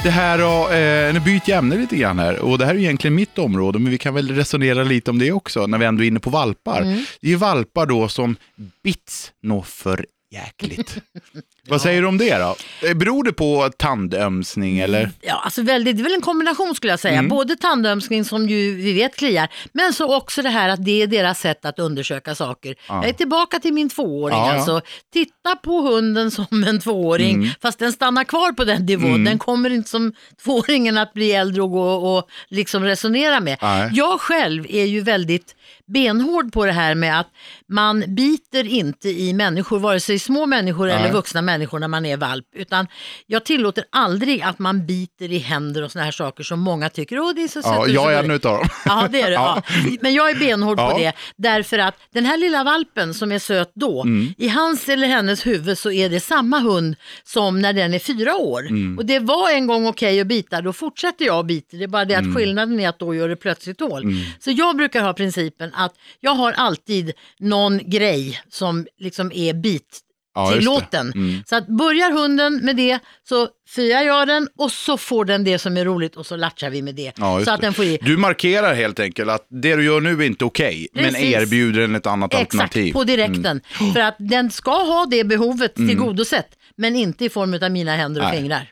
Det 0.04 0.10
här 0.10 0.38
eh, 0.38 1.14
nu 1.14 1.20
byter 1.20 1.50
jag 1.50 1.58
ämne 1.58 1.76
lite 1.76 1.96
grann 1.96 2.18
här 2.18 2.38
och 2.38 2.58
det 2.58 2.66
här 2.66 2.74
är 2.74 2.78
egentligen 2.78 3.14
mitt 3.14 3.38
område 3.38 3.78
men 3.78 3.92
vi 3.92 3.98
kan 3.98 4.14
väl 4.14 4.30
resonera 4.30 4.82
lite 4.82 5.10
om 5.10 5.18
det 5.18 5.32
också 5.32 5.66
när 5.66 5.78
vi 5.78 5.84
ändå 5.84 6.02
är 6.02 6.08
inne 6.08 6.20
på 6.20 6.30
valpar. 6.30 6.82
Mm. 6.82 7.04
Det 7.20 7.32
är 7.32 7.36
valpar 7.36 7.86
då 7.86 8.08
som 8.08 8.36
bits 8.84 9.32
nå 9.42 9.62
för 9.62 10.06
jäkligt. 10.32 10.96
Vad 11.68 11.80
säger 11.80 12.02
du 12.02 12.08
om 12.08 12.18
det 12.18 12.38
då? 12.38 12.56
Eh, 12.88 12.94
Beror 12.94 13.24
det 13.24 13.32
på 13.32 13.70
tandömsning 13.76 14.78
eller? 14.78 15.10
Ja, 15.20 15.40
alltså 15.44 15.62
väldigt, 15.62 15.96
det 15.96 16.00
är 16.00 16.04
väl 16.04 16.14
en 16.14 16.20
kombination 16.20 16.74
skulle 16.74 16.92
jag 16.92 17.00
säga. 17.00 17.18
Mm. 17.18 17.28
Både 17.28 17.56
tandömsning 17.56 18.24
som 18.24 18.48
ju 18.48 18.74
vi 18.74 18.92
vet 18.92 19.16
kliar, 19.16 19.48
men 19.72 19.92
så 19.92 20.16
också 20.16 20.42
det 20.42 20.48
här 20.48 20.68
att 20.68 20.84
det 20.84 21.02
är 21.02 21.06
deras 21.06 21.40
sätt 21.40 21.64
att 21.64 21.78
undersöka 21.78 22.34
saker. 22.34 22.74
Jag 22.88 23.08
är 23.08 23.12
tillbaka 23.12 23.58
till 23.58 23.72
min 23.72 23.88
tvååring 23.90 24.38
Ja, 24.38 24.46
ja. 24.46 24.52
alltså. 24.52 24.80
Titta 25.12 25.56
på 25.56 25.80
hunden 25.80 26.30
som 26.30 26.64
en 26.66 26.80
tvååring, 26.80 27.34
Mm. 27.34 27.48
fast 27.62 27.78
den 27.78 27.92
stannar 27.92 28.24
kvar 28.24 28.52
på 28.52 28.64
den 28.64 28.86
nivån. 28.86 29.24
Den 29.24 29.38
kommer 29.38 29.70
inte 29.70 29.88
som 29.90 30.12
tvååringen 30.44 30.98
att 30.98 31.12
bli 31.12 31.32
äldre 31.32 31.62
och 31.62 31.70
gå 31.70 31.90
och 31.92 32.28
liksom 32.48 32.84
resonera 32.84 33.40
med. 33.40 33.58
Nej. 33.62 33.90
Jag 33.92 34.20
själv 34.20 34.66
är 34.68 34.84
ju 34.84 35.00
väldigt 35.00 35.56
benhård 35.86 36.52
på 36.52 36.66
det 36.66 36.72
här 36.72 36.94
med 36.94 37.20
att 37.20 37.26
man 37.72 38.04
biter 38.08 38.66
inte 38.66 39.08
i 39.08 39.32
människor, 39.32 39.78
vare 39.78 40.00
sig 40.00 40.18
små 40.18 40.46
människor 40.46 40.86
Nej. 40.86 40.96
eller 40.96 41.12
vuxna 41.12 41.42
människor 41.42 41.78
när 41.78 41.88
man 41.88 42.06
är 42.06 42.16
valp. 42.16 42.46
Utan 42.56 42.86
jag 43.26 43.44
tillåter 43.44 43.84
aldrig 43.92 44.42
att 44.42 44.58
man 44.58 44.86
biter 44.86 45.32
i 45.32 45.38
händer 45.38 45.82
och 45.82 45.92
såna 45.92 46.04
här 46.04 46.12
saker 46.12 46.44
som 46.44 46.60
många 46.60 46.88
tycker, 46.88 47.18
åh 47.18 47.32
det 47.36 47.42
är 47.42 47.48
så 47.48 47.62
sött. 47.62 47.72
Ja, 47.76 47.86
jag 47.88 48.12
är 48.12 48.18
en 48.18 48.22
gulligt." 48.24 48.44
utav 48.44 48.58
dem. 48.58 48.68
Ja, 48.84 49.08
det 49.12 49.20
är 49.20 49.30
det. 49.30 49.32
Ja. 49.42 49.62
Men 50.00 50.14
jag 50.14 50.30
är 50.30 50.34
benhård 50.34 50.78
Ja. 50.78 50.90
på 50.90 50.98
det. 50.98 51.12
Därför 51.36 51.78
att 51.78 51.94
den 52.12 52.26
här 52.26 52.36
lilla 52.36 52.64
valpen 52.64 53.14
som 53.14 53.32
är 53.32 53.38
söt 53.38 53.70
då, 53.74 54.02
Mm. 54.02 54.34
i 54.38 54.48
hans 54.48 54.88
eller 54.88 55.06
hennes 55.06 55.46
huvud 55.46 55.78
så 55.78 55.90
är 55.90 56.08
det 56.10 56.20
samma 56.20 56.58
hund 56.58 56.96
som 57.24 57.60
när 57.60 57.72
den 57.72 57.94
är 57.94 57.98
fyra 57.98 58.36
år. 58.36 58.60
Mm. 58.66 58.98
Och 58.98 59.06
det 59.06 59.18
var 59.18 59.50
en 59.50 59.66
gång 59.66 59.86
okej 59.86 60.20
att 60.20 60.26
bita, 60.26 60.60
då 60.60 60.72
fortsätter 60.72 61.24
jag 61.24 61.38
att 61.38 61.46
bita. 61.46 61.76
Det 61.76 61.84
är 61.84 61.88
bara 61.88 62.04
det 62.04 62.14
Mm. 62.14 62.30
att 62.30 62.36
skillnaden 62.36 62.80
är 62.80 62.88
att 62.88 62.98
då 62.98 63.14
gör 63.14 63.28
det 63.28 63.36
plötsligt 63.36 63.80
hål. 63.80 64.14
Så 64.40 64.50
jag 64.50 64.76
brukar 64.76 65.02
ha 65.02 65.12
principen 65.12 65.70
att 65.74 65.94
jag 66.20 66.30
har 66.34 66.52
alltid 66.52 67.12
någon 67.38 67.61
grej 67.70 68.40
som 68.48 68.86
liksom 68.98 69.32
är 69.32 69.54
bit 69.54 70.00
Ja, 70.34 70.52
tillåten. 70.52 71.12
Mm. 71.14 71.42
Så 71.46 71.56
att 71.56 71.66
börjar 71.66 72.10
hunden 72.10 72.60
med 72.62 72.76
det 72.76 72.98
så 73.28 73.48
fyrar 73.74 74.02
jag 74.02 74.28
den 74.28 74.48
och 74.58 74.72
så 74.72 74.98
får 74.98 75.24
den 75.24 75.44
det 75.44 75.58
som 75.58 75.76
är 75.76 75.84
roligt 75.84 76.16
och 76.16 76.26
så 76.26 76.36
latchar 76.36 76.70
vi 76.70 76.82
med 76.82 76.94
det. 76.94 77.12
Ja, 77.16 77.44
så 77.44 77.50
att 77.50 77.60
det. 77.60 77.66
den 77.66 77.74
får 77.74 77.84
i. 77.84 77.98
Du 78.02 78.16
markerar 78.16 78.74
helt 78.74 79.00
enkelt 79.00 79.30
att 79.30 79.46
det 79.50 79.76
du 79.76 79.84
gör 79.84 80.00
nu 80.00 80.10
är 80.10 80.22
inte 80.26 80.44
okej, 80.44 80.88
men 80.92 81.04
Precis. 81.04 81.34
erbjuder 81.34 81.80
en 81.80 81.94
ett 81.94 82.06
annat 82.06 82.34
Exakt, 82.34 82.52
alternativ. 82.54 82.82
Mm. 82.82 82.92
på 82.92 83.04
direkten. 83.04 83.60
För 83.94 84.00
att 84.00 84.16
den 84.18 84.50
ska 84.50 84.82
ha 84.82 85.06
det 85.10 85.24
behovet 85.24 85.74
tillgodosett, 85.74 86.48
men 86.76 86.96
inte 86.96 87.24
i 87.24 87.28
form 87.28 87.58
av 87.62 87.70
mina 87.70 87.96
händer 87.96 88.20
och 88.20 88.28
Nej. 88.28 88.38
fingrar. 88.38 88.70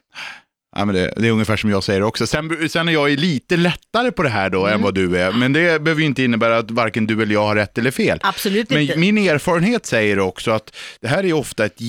Ja, 0.76 0.84
men 0.84 0.94
det, 0.94 1.12
det 1.16 1.26
är 1.28 1.30
ungefär 1.32 1.56
som 1.56 1.70
jag 1.70 1.84
säger 1.84 2.02
också. 2.02 2.26
Sen, 2.26 2.68
sen 2.68 2.88
är 2.88 2.92
jag 2.92 3.10
lite 3.10 3.56
lättare 3.56 4.10
på 4.10 4.22
det 4.22 4.28
här 4.28 4.50
då 4.50 4.60
Mm. 4.66 4.74
än 4.74 4.82
vad 4.82 4.94
du 4.94 5.18
är. 5.18 5.32
Men 5.32 5.52
det 5.52 5.82
behöver 5.82 6.00
ju 6.00 6.06
inte 6.06 6.22
innebära 6.22 6.58
att 6.58 6.70
varken 6.70 7.06
du 7.06 7.22
eller 7.22 7.34
jag 7.34 7.42
har 7.46 7.54
rätt 7.56 7.78
eller 7.78 7.90
fel. 7.90 8.18
Absolut 8.22 8.70
Men 8.70 8.80
inte. 8.82 8.96
min 8.98 9.18
erfarenhet 9.18 9.86
säger 9.86 10.18
också 10.18 10.50
att 10.50 10.76
det 11.00 11.08
här 11.08 11.24
är 11.24 11.32
ofta 11.32 11.64
ett 11.64 11.80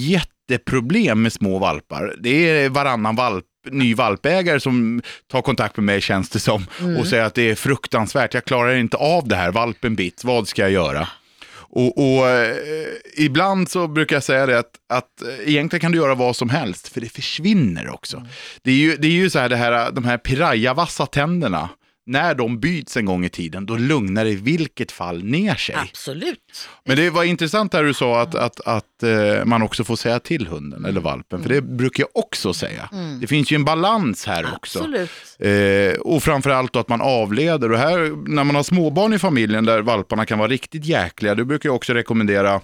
jätteproblem 0.50 1.22
med 1.22 1.34
små 1.34 1.60
valpar. 1.60 2.16
Det 2.20 2.50
är 2.50 2.70
varannan 2.70 3.16
valp 3.16 3.46
ny 3.72 3.96
valpägare 3.96 4.60
som 4.60 5.02
tar 5.32 5.42
kontakt 5.42 5.78
med 5.78 5.84
mig 5.84 6.02
känns 6.02 6.30
det 6.30 6.40
som 6.40 6.66
Mm. 6.80 6.98
och 6.98 7.08
säger 7.08 7.24
att 7.24 7.34
det 7.36 7.50
är 7.50 7.56
fruktansvärt, 7.56 8.34
jag 8.34 8.46
klarar 8.46 8.76
inte 8.76 8.98
av 8.98 9.28
det 9.28 9.36
här, 9.36 9.52
valpen 9.52 9.96
bits, 9.96 10.24
vad 10.24 10.48
ska 10.48 10.62
jag 10.62 10.72
göra? 10.72 11.08
Och, 11.72 11.98
och 11.98 12.30
eh, 12.30 12.56
ibland 13.18 13.70
så 13.70 13.88
brukar 13.88 14.16
jag 14.16 14.24
säga 14.24 14.46
det 14.46 14.60
att, 14.60 14.72
att 14.90 15.22
eh, 15.22 15.50
egentligen 15.50 15.82
kan 15.82 15.92
du 15.92 15.98
göra 15.98 16.16
vad 16.16 16.36
som 16.36 16.50
helst, 16.50 16.88
för 16.88 17.02
det 17.02 17.10
försvinner 17.10 17.90
också. 17.90 18.28
Det 18.62 18.72
är 18.72 18.76
ju, 18.76 18.96
det 18.96 19.08
är 19.08 19.12
ju 19.12 19.30
så 19.30 19.40
här, 19.40 19.50
det 19.50 19.56
här 19.56 19.92
de 19.92 20.06
här 20.06 20.18
pirajavassa 20.18 21.06
tänderna, 21.06 21.70
när 22.12 22.36
de 22.36 22.60
byts 22.60 22.98
en 22.98 23.06
gång 23.06 23.26
i 23.26 23.30
tiden, 23.30 23.66
då 23.66 23.78
lugnar 23.78 24.24
det 24.24 24.30
i 24.30 24.36
vilket 24.36 24.92
fall 24.92 25.24
ner 25.24 25.56
sig. 25.56 25.76
Absolut. 25.76 26.70
Men 26.86 26.98
det 26.98 27.10
var 27.10 27.24
intressant 27.24 27.72
där 27.72 27.84
du 27.84 27.94
sa 27.94 28.22
att, 28.22 28.36
att, 28.36 28.60
att 28.60 29.04
eh, 29.04 29.46
man 29.46 29.62
också 29.62 29.84
får 29.84 29.96
säga 29.96 30.20
till 30.20 30.48
hunden 30.48 30.86
eller 30.86 31.02
valpen, 31.02 31.42
för 31.42 31.50
det 31.50 31.62
brukar 31.62 32.04
jag 32.04 32.24
också 32.24 32.54
säga. 32.54 32.90
Det 33.22 33.28
finns 33.28 33.52
ju 33.52 33.56
en 33.56 33.66
balans 33.66 34.26
här 34.26 34.46
också. 34.56 34.80
Absolut. 34.80 35.10
Eh, 35.40 36.02
och 36.02 36.24
framförallt 36.24 36.74
då 36.74 36.80
att 36.80 36.90
man 36.90 37.02
avleder. 37.02 37.72
Och 37.72 37.78
här, 37.78 38.30
när 38.30 38.44
man 38.44 38.56
har 38.56 38.64
småbarn 38.64 39.14
i 39.14 39.20
familjen 39.20 39.66
där 39.66 39.82
valparna 39.82 40.26
kan 40.26 40.40
vara 40.40 40.50
riktigt 40.50 40.86
jäkliga, 40.86 41.36
då 41.36 41.46
brukar 41.46 41.70
jag 41.70 41.76
också 41.76 41.94
rekommendera 41.94 42.62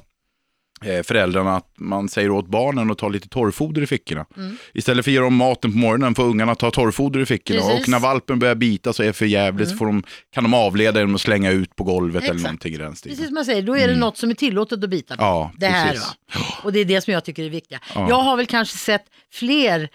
föräldrarna 1.04 1.56
att 1.56 1.74
man 1.78 2.10
säger 2.10 2.32
åt 2.32 2.48
barnen 2.48 2.92
att 2.92 2.98
ta 2.98 3.10
lite 3.10 3.28
torrfoder 3.28 3.82
i 3.82 3.88
fickorna. 3.88 4.26
Mm. 4.38 4.58
Istället 4.74 5.06
för 5.06 5.12
att 5.12 5.13
ge 5.13 5.20
dem 5.20 5.36
maten 5.36 5.72
på 5.72 5.78
morgonen 5.78 6.16
får 6.16 6.24
ungarna 6.24 6.56
ta 6.56 6.72
torrfoder 6.72 7.20
i 7.20 7.26
fickorna. 7.26 7.60
Precis. 7.60 7.72
Mm. 7.72 7.82
Och 7.82 7.90
när 7.90 8.00
valpen 8.00 8.40
börjar 8.40 8.56
bita 8.56 8.94
så 8.94 9.04
är 9.04 9.08
det 9.08 9.13
för 9.13 9.26
jävligt 9.26 9.70
så 9.70 9.76
får 9.76 9.86
de, 9.86 10.04
kan 10.34 10.44
de 10.44 10.54
avleda 10.54 11.00
genom 11.00 11.16
att 11.16 11.22
slänga 11.22 11.52
ut 11.52 11.76
på 11.76 11.84
golvet 11.84 12.24
eller 12.24 12.34
Exakt. 12.34 12.44
någonting 12.44 12.74
i 12.74 12.78
den 12.78 12.96
stilen. 12.96 13.16
Precis 13.16 13.28
som 13.28 13.38
jag 13.38 13.46
säger, 13.46 13.62
då 13.62 13.78
är 13.78 13.88
det 13.88 13.96
något 13.96 14.18
som 14.18 14.30
är 14.30 14.34
tillåtet 14.34 14.84
att 14.84 14.90
bita 14.90 15.18
på. 15.18 15.24
Mm. 15.24 15.34
Ja, 15.34 15.52
det 15.58 15.68
här 15.68 15.92
precis. 15.92 16.08
va. 16.36 16.42
Och 16.63 16.74
det 16.74 16.80
är 16.80 16.86
det 16.86 17.02
som 17.02 17.13
jag 17.13 17.26
tycker 17.26 17.44
är 17.44 17.50
viktigt. 17.50 17.78
Ja. 17.96 18.10
Jag 18.10 18.20
har 18.20 18.38
väl 18.38 18.46
kanske 18.46 18.78
sett 18.78 19.04
fler 19.34 19.82
eh, 19.82 19.88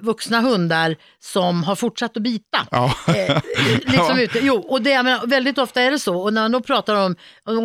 vuxna 0.00 0.40
hundar 0.40 0.96
som 1.22 1.64
har 1.64 1.76
fortsatt 1.76 2.16
att 2.16 2.22
bita. 2.22 2.66
Ja. 2.70 2.94
Eh, 3.08 3.38
liksom 3.86 3.94
Ja. 3.94 4.20
ute. 4.20 4.38
Jo, 4.42 4.54
och 4.56 4.82
det, 4.82 5.02
menar, 5.02 5.26
väldigt 5.26 5.58
ofta 5.58 5.82
är 5.82 5.90
det 5.90 5.98
så. 5.98 6.16
Och 6.22 6.32
när 6.32 6.42
man 6.42 6.52
då 6.52 6.60
pratar 6.60 6.94
om, 6.94 7.16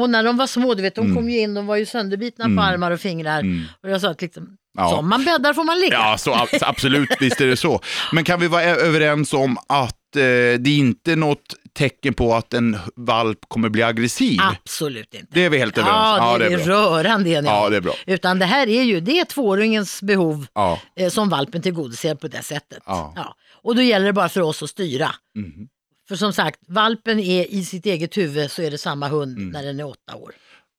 och 0.02 0.10
när 0.10 0.24
de 0.24 0.38
var 0.38 0.48
små, 0.48 0.74
du 0.74 0.82
vet, 0.82 0.96
de 0.96 1.16
kom 1.16 1.30
ju 1.30 1.40
in, 1.40 1.54
de 1.54 1.68
var 1.68 1.76
ju 1.76 1.86
sönderbitna 1.86 2.46
på 2.46 2.62
armar 2.62 2.92
och 2.92 3.00
fingrar. 3.00 3.44
Och 3.84 3.90
jag 3.90 4.02
sa 4.02 4.10
att 4.10 4.22
liksom, 4.22 4.44
Mm. 4.44 4.86
Ja. 4.90 4.96
som 4.96 5.10
man 5.10 5.24
bäddar 5.26 5.54
får 5.54 5.64
man 5.64 5.80
ligga. 5.80 5.94
Ja, 5.94 6.18
så 6.18 6.32
ab- 6.34 6.48
absolut, 6.62 7.10
visst 7.20 7.42
är 7.42 7.48
det 7.48 7.58
så. 7.58 7.80
Men 8.12 8.24
kan 8.24 8.40
vi 8.40 8.48
vara 8.48 8.64
överens 8.64 9.34
om 9.34 9.58
att 9.70 10.16
eh, 10.16 10.22
det 10.60 10.70
är 10.70 10.78
inte 10.78 11.16
något 11.16 11.56
tecken 11.74 12.14
på 12.14 12.36
att 12.36 12.54
en 12.54 12.78
valp 12.96 13.40
kommer 13.48 13.70
bli 13.70 13.84
aggressiv? 13.84 14.40
Absolut 14.42 15.14
inte. 15.14 15.28
Det 15.32 15.46
är 15.46 15.50
vi 15.50 15.58
helt 15.58 15.78
överens 15.78 15.96
Ja, 15.98 16.38
det, 16.38 16.44
Ja, 16.44 16.50
det 16.50 16.56
är, 16.56 16.60
är 16.60 16.64
rörande 16.66 17.30
eniga 17.30 17.52
Ja, 17.52 17.70
det 17.70 17.78
är 17.78 17.82
bra. 17.82 17.94
Utan 18.06 18.40
det 18.40 18.46
här 18.46 18.68
är 18.70 18.84
ju, 18.84 19.00
det 19.00 19.20
är 19.20 19.26
tvååringens 19.26 20.02
behov 20.02 20.46
Ja. 20.54 20.80
eh, 20.96 21.10
som 21.10 21.30
valpen 21.30 21.62
tillgodoser 21.62 22.16
på 22.16 22.28
det 22.28 22.42
sättet. 22.44 22.80
Ja. 22.86 23.36
Och 23.64 23.76
då 23.76 23.82
gäller 23.82 24.06
det 24.06 24.14
bara 24.14 24.30
för 24.30 24.42
oss 24.42 24.64
att 24.64 24.70
styra. 24.70 25.10
Mhm. 25.36 25.68
För 26.08 26.16
som 26.16 26.34
sagt, 26.34 26.60
valpen 26.68 27.20
är 27.20 27.52
i 27.54 27.66
sitt 27.66 27.86
eget 27.86 28.18
huvud 28.18 28.52
så 28.52 28.62
är 28.62 28.72
det 28.72 28.78
samma 28.78 29.08
hund 29.08 29.38
Mm. 29.38 29.50
när 29.50 29.64
den 29.64 29.80
är 29.80 29.88
åtta 29.88 30.16
år. 30.16 30.32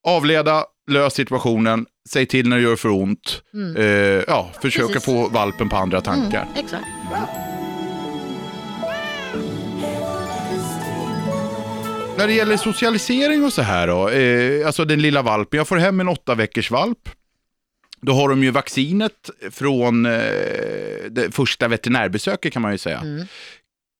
Avleda, 0.06 0.64
lös 0.90 1.14
situationen, 1.14 1.86
säg 2.10 2.26
till 2.26 2.48
när 2.48 2.56
det 2.56 2.62
gör 2.62 2.76
för 2.76 2.88
ont. 2.88 3.42
Eh, 3.78 3.84
ja, 4.28 4.50
försöka 4.62 4.86
Precis. 4.86 5.04
få 5.04 5.28
valpen 5.28 5.68
på 5.68 5.76
andra 5.76 6.00
tankar. 6.00 6.48
Exakt. 6.56 6.84
När 12.18 12.26
det 12.26 12.32
gäller 12.32 12.56
socialisering 12.56 13.44
och 13.44 13.52
så 13.52 13.62
här 13.62 13.86
då, 13.86 14.08
eh, 14.08 14.66
alltså 14.66 14.84
den 14.84 15.02
lilla 15.02 15.22
valpen, 15.22 15.58
jag 15.58 15.68
får 15.68 15.76
hem 15.76 16.00
en 16.00 16.08
åtta 16.08 16.34
veckors 16.34 16.70
valp. 16.70 17.08
Då 18.00 18.12
har 18.12 18.28
de 18.28 18.44
ju 18.44 18.50
vaccinet 18.50 19.30
från 19.50 20.06
eh, 20.06 20.12
det 21.10 21.34
första 21.34 21.68
veterinärbesöket 21.68 22.52
kan 22.52 22.62
man 22.62 22.72
ju 22.72 22.78
säga. 22.78 22.98
Mm. 22.98 23.26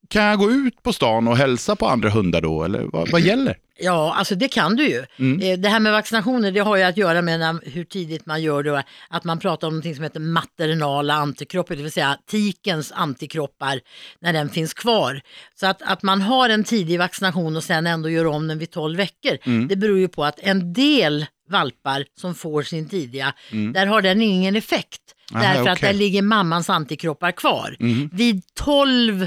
Kan 0.09 0.23
jag 0.25 0.39
gå 0.39 0.51
ut 0.51 0.83
på 0.83 0.93
stan 0.93 1.29
och 1.29 1.37
hälsa 1.37 1.77
på 1.77 1.87
andra 1.87 2.11
hundar 2.11 2.41
då, 2.41 2.65
eller 2.65 2.83
vad, 2.93 3.11
vad 3.11 3.21
gäller? 3.21 3.57
Ja, 3.79 4.15
alltså 4.15 4.35
det 4.35 4.49
kan 4.49 4.77
du 4.77 4.89
ju. 4.89 5.05
Mm. 5.19 5.41
Eh, 5.41 5.59
Det 5.59 5.69
här 5.69 5.81
med 5.81 5.93
vaccinationer, 5.93 6.53
det 6.53 6.61
har 6.61 6.77
ju 6.77 6.83
att 6.83 6.97
göra 6.97 7.23
med 7.23 7.41
när, 7.41 7.71
hur 7.71 7.85
tidigt 7.85 8.27
man 8.27 8.43
gör 8.43 8.63
det. 8.63 8.83
Att 9.09 9.25
man 9.25 9.39
pratar 9.39 9.69
om 9.69 9.77
något 9.77 9.95
som 9.95 10.03
heter 10.05 10.21
maternala 10.21 11.15
antikroppar, 11.15 11.77
det 11.77 11.83
vill 11.83 11.93
säga 11.93 12.19
tikens 12.31 12.93
antikroppar 12.93 13.81
när 14.21 14.33
den 14.33 14.49
finns 14.49 14.75
kvar. 14.75 15.21
Så 15.61 15.67
att, 15.67 15.83
att 15.83 16.03
man 16.03 16.21
har 16.23 16.49
en 16.49 16.65
tidig 16.65 16.99
vaccination 16.99 17.57
och 17.57 17.65
sen 17.65 17.87
ändå 17.87 18.11
gör 18.11 18.27
om 18.27 18.49
den 18.49 18.59
vid 18.59 18.71
12 18.71 18.97
veckor, 18.97 19.39
Mm. 19.45 19.69
det 19.69 19.77
beror 19.77 19.99
ju 19.99 20.09
på 20.09 20.25
att 20.25 20.39
en 20.43 20.73
del 20.73 21.27
valpar 21.51 22.05
som 22.21 22.35
får 22.35 22.63
sin 22.63 22.89
tidiga, 22.89 23.35
där 23.75 23.87
har 23.87 24.03
den 24.03 24.23
ingen 24.23 24.57
effekt. 24.57 25.01
Mm. 25.31 25.43
Aha, 25.43 25.55
därför 25.55 25.71
att 25.71 25.79
okej. 25.79 25.93
där 25.93 25.99
ligger 25.99 26.23
mammans 26.23 26.71
antikroppar 26.71 27.33
kvar. 27.33 27.77
Mm. 27.81 28.11
Vid 28.13 28.43
12 28.55 29.27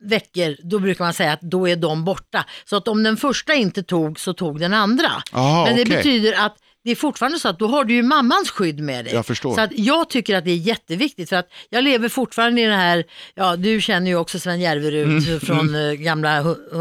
veckor, 0.00 0.56
då 0.70 0.78
brukar 0.78 1.04
man 1.04 1.14
säga 1.14 1.32
att 1.32 1.40
då 1.40 1.68
är 1.68 1.76
de 1.76 2.04
borta. 2.04 2.44
Så 2.64 2.76
att 2.76 2.88
om 2.88 3.02
den 3.02 3.16
första 3.16 3.54
inte 3.54 3.82
tog 3.82 4.20
så 4.20 4.32
tog 4.32 4.60
den 4.60 4.74
andra. 4.74 5.10
Aha, 5.32 5.64
Men 5.64 5.76
det 5.76 5.82
okej. 5.82 5.96
betyder 5.96 6.44
att 6.46 6.56
det 6.84 6.90
är 6.90 6.96
fortfarande 6.96 7.38
så 7.38 7.48
att 7.48 7.58
då 7.58 7.66
har 7.66 7.84
du 7.84 7.94
ju 7.94 8.02
mammans 8.02 8.50
skydd 8.50 8.80
med 8.80 9.04
dig. 9.04 9.14
Jag 9.14 9.26
förstår. 9.26 9.54
Så 9.54 9.60
att 9.60 9.70
jag 9.78 10.10
tycker 10.10 10.36
att 10.36 10.44
det 10.44 10.50
är 10.50 10.56
jätteviktigt 10.56 11.28
för 11.28 11.36
att 11.36 11.48
jag 11.70 11.84
lever 11.84 12.08
fortfarande 12.08 12.60
i 12.60 12.64
den 12.64 12.78
här, 12.78 13.04
ja 13.34 13.56
du 13.56 13.80
känner 13.80 14.06
ju 14.10 14.16
också 14.16 14.38
Sven 14.38 14.60
Järverud 14.60 15.26
Mm. 15.28 15.40
från 15.40 15.74
eh, 15.74 15.92
gamla 15.92 16.42
hu- 16.42 16.72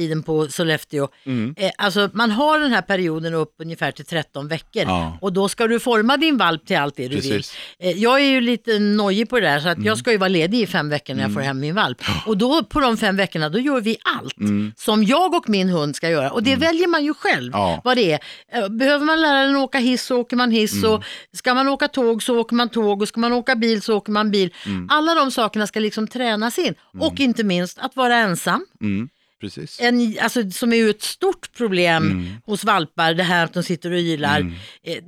hundtiden 0.00 0.22
på 0.22 0.48
Sollefteå. 0.48 1.08
Mm. 1.26 1.54
Eh, 1.58 1.70
alltså 1.78 2.10
man 2.12 2.30
har 2.30 2.58
den 2.60 2.72
här 2.72 2.82
perioden 2.82 3.34
upp 3.34 3.54
ungefär 3.58 3.92
till 3.92 4.04
13 4.04 4.48
veckor 4.48 4.82
Ja. 4.82 5.18
och 5.20 5.32
då 5.32 5.48
ska 5.48 5.66
du 5.66 5.80
forma 5.80 6.16
din 6.16 6.36
valp 6.38 6.66
till 6.66 6.76
allt 6.76 6.96
det 6.96 7.08
du 7.08 7.16
Precis. 7.16 7.54
vill. 7.78 7.88
Eh, 7.90 8.02
jag 8.02 8.20
är 8.20 8.24
ju 8.24 8.40
lite 8.40 8.78
nojig 8.78 9.28
på 9.28 9.40
det 9.40 9.46
där 9.46 9.60
så 9.60 9.68
att 9.68 9.76
Mm. 9.76 9.86
jag 9.86 9.98
ska 9.98 10.10
ju 10.12 10.16
vara 10.18 10.28
ledig 10.28 10.60
i 10.60 10.66
fem 10.66 10.88
veckor 10.88 11.14
när 11.14 11.22
jag 11.22 11.32
får 11.34 11.40
hem 11.40 11.60
min 11.60 11.74
valp. 11.74 11.98
Och 12.26 12.36
då 12.38 12.64
på 12.64 12.80
de 12.80 12.96
fem 12.96 13.16
veckorna 13.16 13.48
då 13.48 13.58
gör 13.58 13.80
vi 13.80 13.96
allt 14.16 14.34
som 14.76 15.04
jag 15.04 15.34
och 15.34 15.48
min 15.48 15.68
hund 15.68 15.96
ska 15.96 16.08
göra 16.08 16.30
och 16.30 16.42
det 16.42 16.56
väljer 16.56 16.86
man 16.88 17.04
ju 17.04 17.14
själv 17.14 17.40
Mm. 17.54 17.60
Ja. 17.60 17.80
vad 17.84 17.96
det 17.96 18.12
är. 18.12 18.18
Eh, 18.52 18.68
Behöver 18.68 19.04
man 19.04 19.20
lära 19.20 19.46
den 19.46 19.56
åka 19.56 19.78
hiss 19.78 20.02
så 20.04 20.16
åker 20.16 20.36
man 20.36 20.50
hiss 20.50 20.72
Mm. 20.72 20.90
och 20.92 21.04
ska 21.36 21.54
man 21.54 21.68
åka 21.68 21.88
tåg 21.88 22.22
så 22.22 22.38
åker 22.38 22.54
man 22.56 22.68
tåg 22.68 23.02
och 23.02 23.08
ska 23.08 23.20
man 23.20 23.32
åka 23.32 23.56
bil 23.56 23.82
så 23.82 23.96
åker 23.96 24.12
man 24.12 24.30
bil. 24.30 24.50
Mm. 24.66 24.86
Alla 24.90 25.14
de 25.14 25.30
sakerna 25.30 25.66
ska 25.66 25.80
liksom 25.80 26.06
tränas 26.08 26.58
in 26.58 26.74
och 27.00 27.20
inte 27.20 27.44
minst 27.44 27.78
att 27.78 27.96
vara 27.96 28.16
ensam. 28.16 28.66
Mm, 28.80 29.08
precis. 29.40 29.80
En, 29.80 30.16
alltså, 30.20 30.50
som 30.50 30.72
är 30.72 30.90
ett 30.90 31.02
stort 31.02 31.52
problem 31.52 32.02
Mm. 32.10 32.26
hos 32.46 32.64
valpar, 32.64 33.14
det 33.14 33.22
här 33.22 33.44
att 33.44 33.52
de 33.54 33.62
sitter 33.62 33.90
och 33.92 33.98
ylar. 33.98 34.40
Eh, 34.82 35.02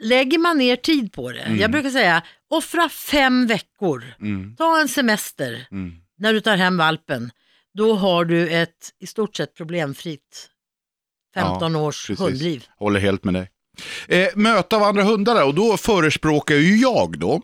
lägger 0.00 0.38
man 0.38 0.58
ner 0.58 0.76
tid 0.76 1.12
på 1.12 1.32
det, 1.32 1.56
jag 1.60 1.70
brukar 1.70 1.90
säga 1.90 2.22
offra 2.50 2.88
fem 2.88 3.46
veckor, 3.46 4.04
Mm, 4.20 4.56
ta 4.56 4.80
en 4.80 4.88
semester 4.88 5.66
mm. 5.70 5.92
när 6.18 6.32
du 6.32 6.40
tar 6.40 6.56
hem 6.56 6.76
valpen. 6.76 7.30
Då 7.74 7.94
har 7.94 8.24
du 8.24 8.48
ett 8.50 8.90
i 9.00 9.06
stort 9.06 9.36
sett 9.36 9.54
problemfritt 9.54 10.48
15 11.34 11.76
års 11.76 12.06
precis. 12.06 12.26
hundliv. 12.26 12.64
Håller 12.78 13.00
helt 13.00 13.24
med 13.24 13.34
dig. 13.34 13.50
Eh, 14.08 14.28
möte 14.36 14.76
av 14.76 14.82
andra 14.82 15.02
hundar 15.02 15.44
och 15.46 15.54
då 15.54 15.76
förespråkar 15.76 16.54
ju 16.54 16.76
jag 16.76 17.18
då 17.18 17.42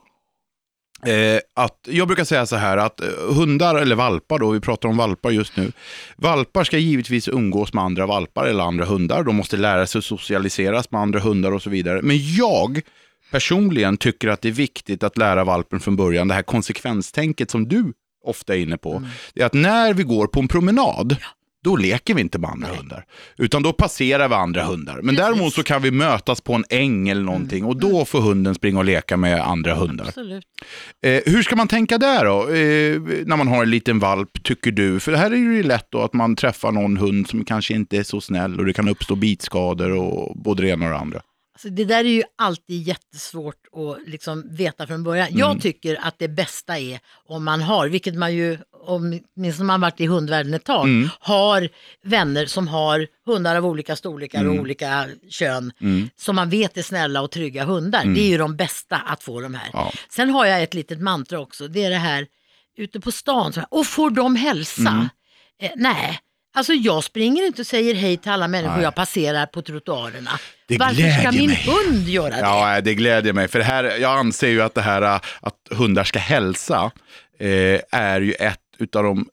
eh, 1.05 1.41
att, 1.55 1.79
jag 1.89 2.07
brukar 2.07 2.25
säga 2.25 2.47
så 2.47 2.57
här 2.57 2.77
att 2.77 3.01
eh, 3.01 3.09
hundar, 3.35 3.75
eller 3.75 3.97
valpar 3.97 4.39
då, 4.39 4.51
vi 4.51 4.61
pratar 4.61 4.89
om 4.89 4.97
valpar 4.97 5.31
just 5.31 5.57
nu. 5.57 5.73
Valpar 6.17 6.65
ska 6.65 6.79
givetvis 6.79 7.29
umgås 7.29 7.73
med 7.73 7.85
andra 7.85 8.07
valpar 8.07 8.47
eller 8.47 8.65
andra 8.65 8.85
hundar. 8.85 9.23
De 9.23 9.37
måste 9.37 9.57
lära 9.57 9.87
sig 9.87 9.99
att 9.99 10.05
socialiseras 10.05 10.91
med 10.91 11.01
andra 11.01 11.21
hundar 11.21 11.53
och 11.53 11.63
så 11.63 11.71
vidare. 11.71 12.03
Men 12.03 12.35
jag 12.35 12.81
personligen 13.31 13.97
tycker 13.97 14.29
att 14.29 14.43
det 14.43 14.49
är 14.49 14.53
viktigt 14.53 15.03
att 15.03 15.19
lära 15.19 15.45
valpen 15.45 15.81
från 15.81 15.97
början, 15.97 16.29
det 16.29 16.35
här 16.35 16.43
konsekvenstänket 16.43 17.51
som 17.51 17.69
du 17.69 17.93
ofta 18.25 18.55
är 18.55 18.59
inne 18.59 18.77
på. 18.77 19.03
Det 19.35 19.43
är 19.43 19.47
att 19.47 19.55
när 19.55 19.95
vi 19.95 20.03
går 20.03 20.27
på 20.27 20.41
en 20.41 20.49
promenad, 20.49 21.17
då 21.67 21.77
leker 21.77 22.15
vi 22.15 22.21
inte 22.21 22.39
med 22.39 22.51
andra 22.51 22.69
hundar. 22.69 23.05
Utan 23.39 23.63
då 23.63 23.73
passerar 23.73 24.29
vi 24.29 24.35
andra 24.35 24.65
hundar. 24.65 25.01
Men 25.03 25.15
däremot 25.15 25.55
så 25.55 25.63
kan 25.63 25.83
vi 25.83 25.91
mötas 25.91 26.41
på 26.41 26.55
en 26.55 26.65
äng 26.71 27.09
eller 27.09 27.23
någonting 27.23 27.65
och 27.65 27.77
då 27.77 28.05
får 28.05 28.21
hunden 28.21 28.55
springa 28.55 28.79
och 28.79 28.85
leka 28.85 29.17
med 29.17 29.41
andra 29.41 29.75
hundar. 29.75 30.07
Absolut. 30.07 30.45
Eh, 31.03 31.23
hur 31.27 31.43
ska 31.43 31.57
man 31.57 31.69
tänka 31.69 31.99
där 31.99 32.25
då? 32.25 32.43
Eh, 32.43 33.25
när 33.27 33.37
man 33.37 33.49
har 33.49 33.63
en 33.63 33.71
liten 33.71 33.99
valp, 33.99 34.43
tycker 34.43 34.71
du? 34.71 35.01
För 35.01 35.13
det 35.13 35.19
här 35.19 35.31
är 35.31 35.37
ju 35.37 35.63
lätt 35.63 35.87
då 35.91 36.03
att 36.03 36.13
man 36.13 36.37
träffar 36.37 36.73
någon 36.73 36.97
hund 36.97 37.29
som 37.29 37.45
kanske 37.45 37.75
inte 37.75 37.97
är 37.97 38.03
så 38.03 38.21
snäll 38.21 38.59
och 38.59 38.67
det 38.67 38.73
kan 38.73 38.89
uppstå 38.89 39.15
bitskador 39.15 39.91
och 39.91 40.37
både 40.37 40.63
det 40.63 40.69
ena 40.69 40.85
och 40.85 40.91
det 40.91 40.99
andra. 40.99 41.21
Alltså 41.57 41.69
det 41.69 41.85
där 41.85 42.05
är 42.05 42.09
ju 42.09 42.23
alltid 42.39 42.83
jättesvårt 42.83 43.61
att 43.73 44.09
liksom 44.09 44.57
veta 44.57 44.87
från 44.87 45.05
början. 45.05 45.29
Mm. 45.29 45.39
Jag 45.39 45.61
tycker 45.61 45.99
att 46.07 46.15
det 46.19 46.29
bästa 46.29 46.79
är 46.79 47.01
om 47.25 47.45
man 47.45 47.63
har, 47.63 47.89
vilket 47.89 48.15
man 48.15 48.35
ju, 48.35 48.59
åtminstone 48.87 49.67
man 49.67 49.81
varit 49.81 50.01
i 50.01 50.07
hundvärlden 50.07 50.55
ett 50.55 50.65
tag, 50.65 50.85
Mm. 50.85 51.09
har 51.21 51.69
vänner 52.05 52.47
som 52.47 52.69
har 52.69 53.07
hundar 53.27 53.57
av 53.57 53.67
olika 53.67 53.97
storlekar 53.97 54.41
Mm. 54.41 54.53
och 54.53 54.61
olika 54.61 55.07
kön. 55.31 55.73
Som 56.17 56.37
man 56.37 56.51
vet 56.51 56.77
är 56.77 56.83
snälla 56.83 57.21
och 57.23 57.31
trygga 57.31 57.65
hundar. 57.65 58.05
Det 58.05 58.21
är 58.21 58.29
ju 58.29 58.39
de 58.39 58.57
bästa 58.57 58.97
att 58.97 59.23
få 59.23 59.41
de 59.41 59.55
här. 59.55 59.71
Mm. 59.71 59.71
Ja. 59.85 59.93
Sen 60.11 60.31
har 60.31 60.47
jag 60.47 60.63
ett 60.63 60.75
litet 60.75 61.01
mantra 61.01 61.39
också, 61.41 61.69
det 61.69 61.85
är 61.85 61.91
det 61.91 61.97
här 61.97 62.27
ute 62.79 63.01
på 63.01 63.13
stan, 63.13 63.53
så 63.53 63.61
här, 63.61 63.67
och 63.71 63.87
får 63.87 64.11
de 64.11 64.37
hälsa? 64.37 64.81
Mm. 64.91 65.09
Eh, 65.63 65.71
nej. 65.77 66.21
Alltså 66.55 66.73
jag 66.73 67.05
springer 67.05 67.47
inte 67.47 67.63
och 67.63 67.67
säger 67.67 67.95
hej 67.95 68.17
till 68.17 68.31
alla 68.31 68.49
människor 68.49 68.75
Nej. 68.75 68.83
jag 68.83 68.95
passerar 68.95 69.47
på 69.47 69.63
trottoarerna. 69.63 70.31
Det 70.69 70.79
Varför 70.79 71.21
ska 71.21 71.33
min 71.33 71.51
mig. 71.51 71.67
hund 71.67 72.09
göra 72.09 72.31
det? 72.31 72.39
Ja, 72.41 72.81
det 72.81 72.95
glädjer 72.95 73.33
mig. 73.33 73.49
För 73.49 73.59
det 73.59 73.65
här, 73.65 73.85
jag 73.85 74.19
anser 74.19 74.49
ju 74.49 74.63
att 74.63 74.75
det 74.75 74.81
här 74.83 75.03
att 75.41 75.55
hundar 75.71 76.05
ska 76.05 76.19
hälsa 76.19 76.91
eh, 77.39 77.81
är 77.93 78.21
ju 78.21 78.33
ett 78.33 78.61
utav 78.79 79.05
de 79.05 79.27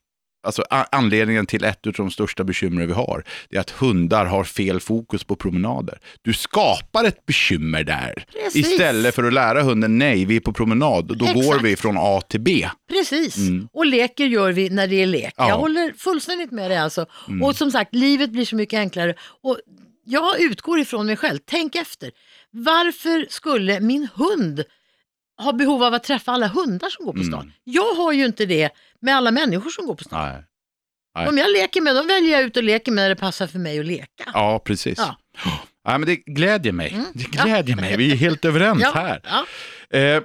alltså 0.43 0.63
anledningen 0.91 1.45
till 1.45 1.63
ett 1.63 1.87
av 1.87 1.93
de 1.93 2.11
största 2.11 2.43
bekymren 2.43 2.87
vi 2.87 2.93
har, 2.93 3.23
det 3.49 3.57
är 3.57 3.61
att 3.61 3.69
hundar 3.69 4.25
har 4.25 4.43
fel 4.43 4.79
fokus 4.79 5.23
på 5.23 5.35
promenader. 5.35 5.99
Du 6.21 6.33
skapar 6.33 7.03
ett 7.03 7.25
bekymmer 7.25 7.83
där. 7.83 8.25
Precis. 8.43 8.71
Istället 8.71 9.15
för 9.15 9.23
att 9.23 9.33
lära 9.33 9.63
hunden, 9.63 9.97
nej, 9.97 10.25
vi 10.25 10.35
är 10.35 10.39
på 10.39 10.53
promenad, 10.53 11.17
då 11.17 11.25
går 11.25 11.41
Exakt. 11.41 11.63
vi 11.63 11.75
från 11.75 11.95
A 11.99 12.21
till 12.27 12.41
B. 12.41 12.69
Precis, 12.89 13.37
och 13.73 13.85
leker 13.85 14.25
gör 14.25 14.51
vi 14.51 14.69
när 14.69 14.87
det 14.87 15.01
är 15.01 15.05
lek. 15.05 15.23
Mm. 15.23 15.31
Ja. 15.37 15.43
Mm. 15.43 15.49
Jag 15.49 15.57
håller 15.57 15.93
fullständigt 15.97 16.51
med 16.51 16.71
dig 16.71 16.77
alltså. 16.77 17.05
Och 17.41 17.55
som 17.55 17.71
sagt, 17.71 17.95
livet 17.95 18.29
blir 18.29 18.45
så 18.45 18.55
mycket 18.55 18.77
enklare. 18.77 19.15
Och 19.43 19.57
jag 20.05 20.41
utgår 20.41 20.79
ifrån 20.79 21.05
mig 21.05 21.15
själv, 21.15 21.39
tänk 21.45 21.75
efter. 21.75 22.11
Varför 22.51 23.25
skulle 23.29 23.79
min 23.79 24.07
hund 24.15 24.63
ha 25.37 25.53
behov 25.53 25.83
av 25.83 25.93
att 25.93 26.03
träffa 26.03 26.31
alla 26.31 26.47
hundar 26.47 26.89
som 26.89 27.05
går 27.05 27.13
på 27.13 27.23
stan? 27.23 27.41
Mm. 27.41 27.53
Jag 27.63 27.93
har 27.93 28.11
ju 28.11 28.25
inte 28.25 28.45
det 28.45 28.69
med 29.03 29.15
alla 29.15 29.31
människor 29.31 29.69
som 29.69 29.85
går 29.87 29.95
på 29.95 30.03
stan. 30.03 30.29
Nej. 30.33 30.43
Nej. 31.15 31.27
Om 31.27 31.37
jag 31.37 31.51
leker 31.51 31.81
med 31.81 31.95
dem 31.95 32.07
väljer 32.07 32.31
jag 32.31 32.41
ut 32.43 32.57
och 32.57 32.63
leker 32.63 32.91
med 32.91 33.01
när 33.03 33.09
det 33.09 33.15
passar 33.15 33.47
för 33.47 33.59
mig 33.59 33.79
att 33.79 33.85
leka. 33.85 34.23
Ja, 34.33 34.59
precis. 34.65 34.97
Ja. 34.97 35.17
Ja, 35.83 35.97
men 35.97 36.05
det 36.07 36.15
glädjer 36.15 36.73
mig. 36.73 36.91
Mm. 36.93 37.05
Det 37.13 37.23
glädjer 37.23 37.75
mig. 37.75 37.97
Vi 37.97 38.11
är 38.11 38.15
helt 38.15 38.45
överens 38.45 38.81
Ja, 38.81 38.91
här. 38.91 39.21
ja. 39.23 39.97
Eh, 39.97 40.23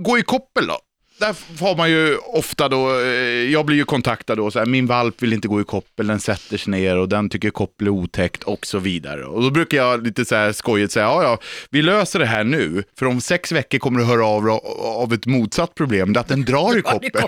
gå 0.00 0.18
i 0.18 0.22
koppel 0.22 0.66
då. 0.66 0.78
Där 1.22 1.36
har 1.60 1.76
man 1.76 1.90
ju 1.90 2.16
ofta 2.16 2.68
då, 2.68 3.00
eh, 3.00 3.06
jag 3.52 3.66
blir 3.66 3.76
ju 3.76 3.84
kontaktad 3.84 4.36
då, 4.36 4.50
så 4.50 4.58
här, 4.58 4.66
min 4.66 4.86
valp 4.86 5.22
vill 5.22 5.32
inte 5.32 5.48
gå 5.48 5.60
i 5.60 5.64
koppel, 5.64 6.06
den 6.06 6.20
sätter 6.20 6.56
sig 6.56 6.70
ner 6.70 6.98
och 6.98 7.08
den 7.08 7.30
tycker 7.30 7.50
koppel 7.50 7.86
är 7.86 7.90
otäckt 7.90 8.42
och 8.42 8.66
så 8.66 8.78
vidare. 8.78 9.24
Och 9.24 9.42
då 9.42 9.50
brukar 9.50 9.78
jag 9.78 10.06
lite 10.06 10.24
så 10.24 10.34
här 10.34 10.52
skojigt 10.52 10.92
säga, 10.92 11.06
ja 11.06 11.22
ja, 11.22 11.38
vi 11.70 11.82
löser 11.82 12.18
det 12.18 12.26
här 12.26 12.44
nu, 12.44 12.84
för 12.98 13.06
om 13.06 13.20
sex 13.20 13.52
veckor 13.52 13.78
kommer 13.78 14.00
du 14.00 14.04
höra 14.04 14.26
av 14.26 14.48
av 15.02 15.12
ett 15.12 15.26
motsatt 15.26 15.74
problem, 15.74 16.12
det 16.12 16.18
är 16.18 16.20
att 16.20 16.28
den 16.28 16.44
drar 16.44 16.78
i 16.78 16.82
koppel. 16.92 17.22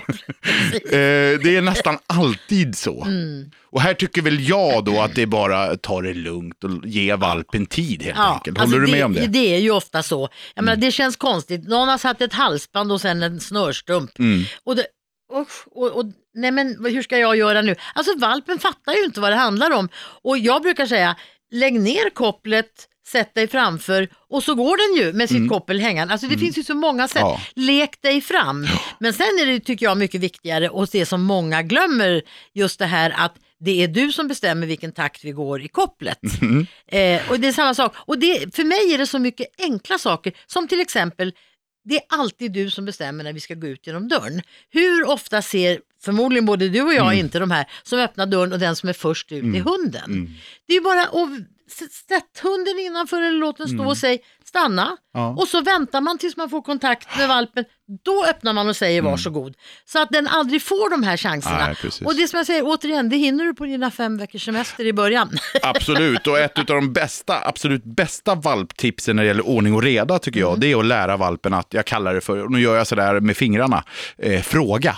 Eh, 0.73 1.39
det 1.43 1.55
är 1.55 1.61
nästan 1.61 1.97
alltid 2.07 2.77
så. 2.77 3.03
Mm. 3.03 3.51
Och 3.75 3.81
här 3.81 3.93
tycker 3.93 4.21
väl 4.21 4.49
jag 4.49 4.85
då 4.85 5.01
att 5.01 5.15
det 5.15 5.21
är 5.21 5.25
bara 5.25 5.77
ta 5.77 6.01
det 6.01 6.13
lugnt 6.13 6.63
och 6.63 6.85
ge 6.85 7.15
valpen 7.15 7.65
tid 7.65 8.03
helt 8.03 8.19
enkelt. 8.19 8.57
Håller 8.57 8.61
alltså 8.61 8.79
du 8.79 8.91
med 8.91 8.99
det, 8.99 9.03
om 9.03 9.13
det? 9.13 9.19
Mm. 9.19 9.31
Det 9.31 9.55
är 9.55 9.59
ju 9.59 9.71
ofta 9.71 10.03
så. 10.03 10.29
Jag 10.53 10.65
menar, 10.65 10.77
det 10.77 10.91
känns 10.91 11.15
konstigt. 11.15 11.67
Någon 11.67 11.87
har 11.87 11.97
satt 11.97 12.21
ett 12.21 12.33
halsband 12.33 12.91
och 12.91 13.01
sen 13.01 13.23
en 13.23 13.39
snörstump. 13.39 14.19
Mm. 14.19 14.43
Och 14.63 14.75
det, 14.75 14.85
usch, 15.41 15.67
och, 15.71 15.91
och, 15.91 16.05
nej 16.33 16.51
men 16.51 16.85
hur 16.85 17.01
ska 17.01 17.17
jag 17.17 17.37
göra 17.37 17.61
nu? 17.61 17.75
Alltså 17.95 18.17
valpen 18.17 18.59
fattar 18.59 18.93
ju 18.93 19.05
inte 19.05 19.19
vad 19.19 19.31
det 19.31 19.35
handlar 19.35 19.71
om. 19.71 19.89
Och 20.21 20.37
jag 20.37 20.61
brukar 20.61 20.85
säga, 20.85 21.15
lägg 21.51 21.79
ner 21.81 22.09
kopplet, 22.09 22.71
sätt 23.07 23.35
dig 23.35 23.47
framför 23.47 24.09
och 24.29 24.43
så 24.43 24.55
går 24.55 24.77
den 24.77 25.05
ju 25.05 25.13
med 25.13 25.29
sitt 25.29 25.49
koppel 25.49 25.79
hängande. 25.79 26.13
Alltså 26.13 26.27
det 26.27 26.37
finns 26.37 26.57
ju 26.57 26.63
så 26.63 26.75
många 26.75 27.07
sätt. 27.07 27.21
Mm. 27.21 27.31
Ja. 27.31 27.39
Lek 27.55 28.01
dig 28.01 28.21
fram. 28.21 28.67
Men 28.99 29.13
sen 29.13 29.39
är 29.41 29.45
det, 29.45 29.59
tycker 29.59 29.85
jag, 29.85 29.97
mycket 29.97 30.21
viktigare 30.21 30.69
och 30.69 30.87
det 30.91 31.05
som 31.05 31.21
många 31.21 31.61
glömmer, 31.61 32.21
just 32.53 32.79
det 32.79 32.85
här 32.85 33.13
att 33.17 33.35
det 33.65 33.83
är 33.83 33.87
du 33.87 34.11
som 34.11 34.27
bestämmer 34.27 34.67
vilken 34.67 34.91
takt 34.91 35.23
vi 35.23 35.31
går 35.31 35.61
i 35.61 35.67
kopplet. 35.67 36.19
Mm. 36.41 36.65
Eh, 36.87 37.31
och 37.31 37.39
det 37.39 37.47
är 37.47 37.51
samma 37.51 37.73
sak. 37.73 37.93
Och 37.97 38.19
det, 38.19 38.55
för 38.55 38.63
mig 38.63 38.93
är 38.93 38.97
det 38.97 39.07
så 39.07 39.19
mycket 39.19 39.47
enkla 39.61 39.97
saker, 39.97 40.33
som 40.45 40.67
till 40.67 40.79
exempel, 40.81 41.33
det 41.83 41.95
är 41.95 42.01
alltid 42.09 42.51
du 42.51 42.69
som 42.71 42.85
bestämmer 42.85 43.23
när 43.23 43.33
vi 43.33 43.39
ska 43.39 43.53
gå 43.53 43.67
ut 43.67 43.87
genom 43.87 44.07
dörren. 44.07 44.41
Hur 44.69 45.09
ofta 45.09 45.41
ser, 45.41 45.79
förmodligen 46.03 46.45
både 46.45 46.69
du 46.69 46.81
och 46.81 46.93
jag, 46.93 47.05
Mm. 47.05 47.19
inte 47.19 47.39
de 47.39 47.51
här 47.51 47.65
som 47.83 47.99
öppnar 47.99 48.25
dörren 48.25 48.53
och 48.53 48.59
den 48.59 48.75
som 48.75 48.89
är 48.89 48.93
först 48.93 49.31
ut 49.31 49.43
är 49.55 49.59
hunden. 49.59 50.29
Det 50.67 50.73
är 50.73 50.81
bara 50.81 51.01
att 51.03 51.31
sätt 51.69 52.39
hunden 52.43 52.79
innanför 52.79 53.21
eller 53.21 53.39
låt 53.39 53.57
den 53.57 53.67
stå 53.67 53.85
och 53.85 53.97
säg 53.97 54.19
stanna. 54.43 54.83
Mm. 54.83 54.97
Ja. 55.13 55.29
Och 55.29 55.47
så 55.47 55.61
väntar 55.61 56.01
man 56.01 56.17
tills 56.17 56.37
man 56.37 56.49
får 56.49 56.61
kontakt 56.61 57.17
med 57.17 57.27
valpen. 57.27 57.65
Då 58.03 58.25
öppnar 58.25 58.53
man 58.53 58.69
och 58.69 58.75
säger 58.75 59.01
varsågod. 59.01 59.55
Så 59.85 60.01
att 60.01 60.09
den 60.09 60.27
aldrig 60.27 60.61
får 60.61 60.89
de 60.89 61.03
här 61.03 61.17
chanserna. 61.17 61.55
Mm. 61.55 61.67
Nej, 61.67 61.75
precis. 61.75 62.07
och 62.07 62.15
det 62.15 62.27
som 62.27 62.37
jag 62.37 62.45
säger 62.45 62.63
återigen, 62.65 63.09
det 63.09 63.17
hinner 63.17 63.45
du 63.45 63.53
på 63.53 63.65
dina 63.65 63.91
fem 63.91 64.17
veckors 64.17 64.45
semester 64.45 64.85
i 64.85 64.93
början. 64.93 65.29
Absolut, 65.61 66.27
och 66.27 66.39
ett 66.39 66.59
av 66.59 66.65
de 66.65 66.93
bästa, 66.93 67.47
absolut 67.47 67.83
bästa 67.83 68.35
valptipsen 68.35 69.15
när 69.15 69.23
det 69.23 69.27
gäller 69.27 69.47
ordning 69.47 69.73
och 69.73 69.83
reda 69.83 70.19
tycker 70.19 70.39
jag, 70.39 70.59
det 70.59 70.71
är 70.71 70.79
att 70.79 70.85
lära 70.85 71.17
valpen 71.17 71.53
att, 71.53 71.73
jag 71.73 71.85
kallar 71.85 72.13
det 72.13 72.21
för, 72.21 72.43
och 72.43 72.51
nu 72.51 72.61
gör 72.61 72.75
jag 72.77 72.87
sådär 72.87 73.19
med 73.19 73.37
fingrarna, 73.37 73.83
eh, 74.17 74.41
fråga. 74.41 74.95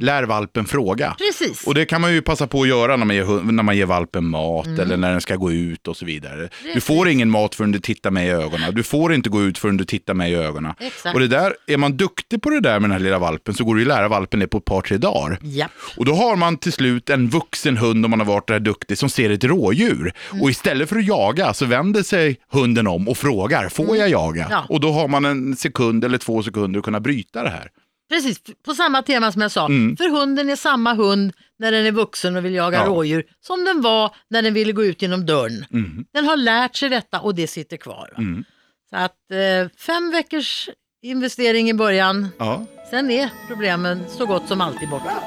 Lär 0.00 0.22
valpen 0.22 0.66
fråga. 0.66 1.16
Precis. 1.18 1.66
Och 1.66 1.74
det 1.74 1.84
kan 1.84 2.00
man 2.00 2.12
ju 2.12 2.22
passa 2.22 2.46
på 2.46 2.62
att 2.62 2.68
göra 2.68 2.96
när 2.96 3.06
man 3.06 3.16
ger, 3.16 3.52
när 3.52 3.62
man 3.62 3.76
ger 3.76 3.86
valpen 3.86 4.24
mat 4.26 4.66
eller 4.66 4.96
när 4.96 5.10
den 5.10 5.20
ska 5.20 5.36
gå 5.36 5.52
ut 5.52 5.88
och 5.88 5.96
så 5.96 6.04
vidare. 6.04 6.36
Du 6.36 6.48
Precis. 6.64 6.84
får 6.84 7.08
ingen 7.08 7.30
mat 7.30 7.54
förrän 7.54 7.72
du 7.72 7.78
tittar 7.78 8.10
mig 8.10 8.26
i 8.26 8.30
ögonen. 8.30 8.74
Du 8.74 8.82
får 8.82 9.14
inte 9.14 9.30
gå 9.30 9.42
ut 9.42 9.58
förrän 9.58 9.76
du 9.76 9.84
tittar 9.84 10.14
mig 10.14 10.32
i 10.32 10.34
ögonen. 10.34 10.74
Exakt. 10.80 11.14
Och 11.14 11.20
det 11.20 11.28
där, 11.28 11.54
är 11.66 11.76
man 11.76 11.96
duktig 11.96 12.42
på 12.42 12.50
det 12.50 12.60
där 12.60 12.80
med 12.80 12.82
den 12.82 12.90
här 12.90 12.98
lilla 12.98 13.18
valpen 13.18 13.54
så 13.54 13.64
går 13.64 13.74
det 13.74 13.80
ju 13.80 13.88
lära 13.88 14.08
valpen 14.08 14.40
det 14.40 14.46
på 14.46 14.58
ett 14.58 14.64
par, 14.64 14.80
tre 14.80 14.96
dagar. 14.96 15.38
Japp. 15.42 15.70
Och 15.96 16.04
då 16.04 16.14
har 16.14 16.36
man 16.36 16.56
till 16.56 16.72
slut 16.72 17.10
en 17.10 17.28
vuxen 17.28 17.76
hund, 17.76 18.04
om 18.04 18.10
man 18.10 18.20
har 18.20 18.26
varit 18.26 18.48
där 18.48 18.60
duktig, 18.60 18.98
som 18.98 19.10
ser 19.10 19.30
ett 19.30 19.44
rådjur. 19.44 20.14
Mm. 20.30 20.42
Och 20.42 20.50
istället 20.50 20.88
för 20.88 20.96
att 20.96 21.06
jaga 21.06 21.54
så 21.54 21.66
vänder 21.66 22.02
sig 22.02 22.36
hunden 22.52 22.86
om 22.86 23.08
och 23.08 23.16
frågar, 23.16 23.68
får 23.68 23.96
jag 23.96 24.08
jaga? 24.08 24.44
Mm. 24.44 24.52
Ja. 24.52 24.64
Och 24.68 24.80
då 24.80 24.92
har 24.92 25.08
man 25.08 25.24
en 25.24 25.56
sekund 25.56 26.04
eller 26.04 26.18
två 26.18 26.42
sekunder 26.42 26.78
att 26.78 26.84
kunna 26.84 27.00
bryta 27.00 27.42
det 27.42 27.50
här. 27.50 27.68
Precis, 28.10 28.40
på 28.64 28.74
samma 28.74 29.02
tema 29.02 29.32
som 29.32 29.42
jag 29.42 29.50
sa. 29.50 29.66
Mm. 29.66 29.96
För 29.96 30.08
hunden 30.10 30.50
är 30.50 30.56
samma 30.56 30.94
hund 30.94 31.32
när 31.58 31.72
den 31.72 31.86
är 31.86 31.92
vuxen 31.92 32.36
och 32.36 32.44
vill 32.44 32.54
jaga 32.54 32.78
Ja. 32.78 32.84
rådjur 32.86 33.24
som 33.40 33.64
den 33.64 33.80
var 33.82 34.14
när 34.30 34.42
den 34.42 34.54
ville 34.54 34.72
gå 34.72 34.84
ut 34.84 35.02
genom 35.02 35.26
dörren. 35.26 35.64
Mm. 35.72 36.04
Den 36.12 36.24
har 36.24 36.36
lärt 36.36 36.76
sig 36.76 36.88
detta 36.88 37.20
och 37.20 37.34
det 37.34 37.46
sitter 37.46 37.76
kvar. 37.76 38.10
va? 38.16 38.18
Mm. 38.22 38.44
Så 38.90 38.96
att 38.96 39.30
eh, 39.32 39.78
fem 39.78 40.10
veckors 40.10 40.68
investering 41.02 41.70
i 41.70 41.74
början, 41.74 42.28
Ja. 42.38 42.66
sen 42.90 43.10
är 43.10 43.30
problemen 43.48 44.02
så 44.08 44.26
gott 44.26 44.48
som 44.48 44.60
alltid 44.60 44.88
borta. 44.88 45.22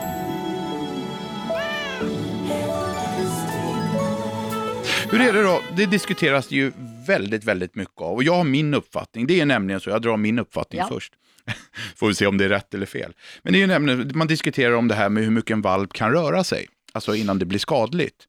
Hur 5.11 5.21
är 5.21 5.33
det 5.33 5.43
då? 5.43 5.59
Det 5.75 5.85
diskuteras 5.85 6.51
ju 6.51 6.71
väldigt, 7.07 7.43
väldigt 7.43 7.75
mycket 7.75 8.01
av. 8.01 8.13
Och 8.15 8.23
jag 8.23 8.35
har 8.35 8.43
min 8.43 8.73
uppfattning. 8.73 9.27
Det 9.27 9.41
är 9.41 9.45
nämligen 9.45 9.79
så, 9.81 9.89
jag 9.89 10.01
drar 10.01 10.17
min 10.17 10.39
uppfattning 10.39 10.79
Ja. 10.81 10.87
först. 10.87 11.13
Får 11.95 12.07
vi 12.07 12.15
se 12.15 12.27
om 12.27 12.37
det 12.37 12.45
är 12.45 12.49
rätt 12.49 12.73
eller 12.73 12.85
fel. 12.85 13.13
Men 13.43 13.53
det 13.53 13.59
är 13.59 13.61
ju 13.61 13.67
nämligen, 13.67 14.11
man 14.15 14.27
diskuterar 14.27 14.73
om 14.73 14.87
det 14.87 14.95
här 14.95 15.09
med 15.09 15.23
hur 15.23 15.31
mycket 15.31 15.51
en 15.51 15.61
valp 15.61 15.93
kan 15.93 16.11
röra 16.11 16.43
sig. 16.43 16.67
Alltså 16.93 17.15
innan 17.15 17.39
det 17.39 17.45
blir 17.45 17.59
skadligt. 17.59 18.27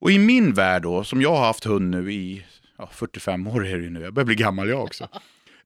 Och 0.00 0.10
i 0.10 0.18
min 0.18 0.52
värld 0.52 0.82
då, 0.82 1.04
som 1.04 1.22
jag 1.22 1.36
har 1.36 1.46
haft 1.46 1.64
hund 1.64 1.90
nu 1.90 2.12
i 2.12 2.44
ja, 2.78 2.90
45 2.92 3.46
år 3.46 3.66
är 3.66 3.78
det 3.78 3.84
ju 3.84 3.90
nu, 3.90 4.00
jag 4.00 4.14
börjar 4.14 4.26
bli 4.26 4.34
gammal 4.34 4.68
jag 4.68 4.82
också. 4.82 5.08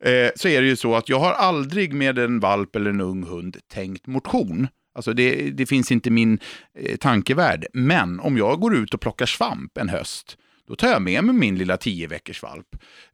Eh, 0.04 0.30
så 0.36 0.48
är 0.48 0.60
det 0.60 0.66
ju 0.68 0.76
så 0.76 0.94
att 0.94 1.08
jag 1.08 1.20
har 1.20 1.32
aldrig 1.32 1.92
med 1.92 2.18
en 2.18 2.40
valp 2.40 2.76
eller 2.76 2.90
en 2.90 3.00
ung 3.00 3.22
hund 3.22 3.56
tänkt 3.72 4.06
motion. 4.06 4.68
Alltså 4.94 5.12
det, 5.12 5.50
det 5.50 5.66
finns 5.66 5.92
inte 5.92 6.10
min 6.10 6.38
eh, 6.78 6.96
tankevärld. 6.96 7.66
Men 7.72 8.20
om 8.20 8.38
jag 8.38 8.60
går 8.60 8.76
ut 8.76 8.94
och 8.94 9.00
plockar 9.00 9.26
svamp 9.26 9.78
en 9.78 9.88
höst, 9.88 10.36
då 10.70 10.76
tar 10.76 10.88
jag 10.88 11.02
med 11.02 11.24
mig 11.24 11.34
min 11.34 11.58
lilla 11.58 11.76
10 11.76 12.06
veckors 12.06 12.42
valp. 12.42 12.66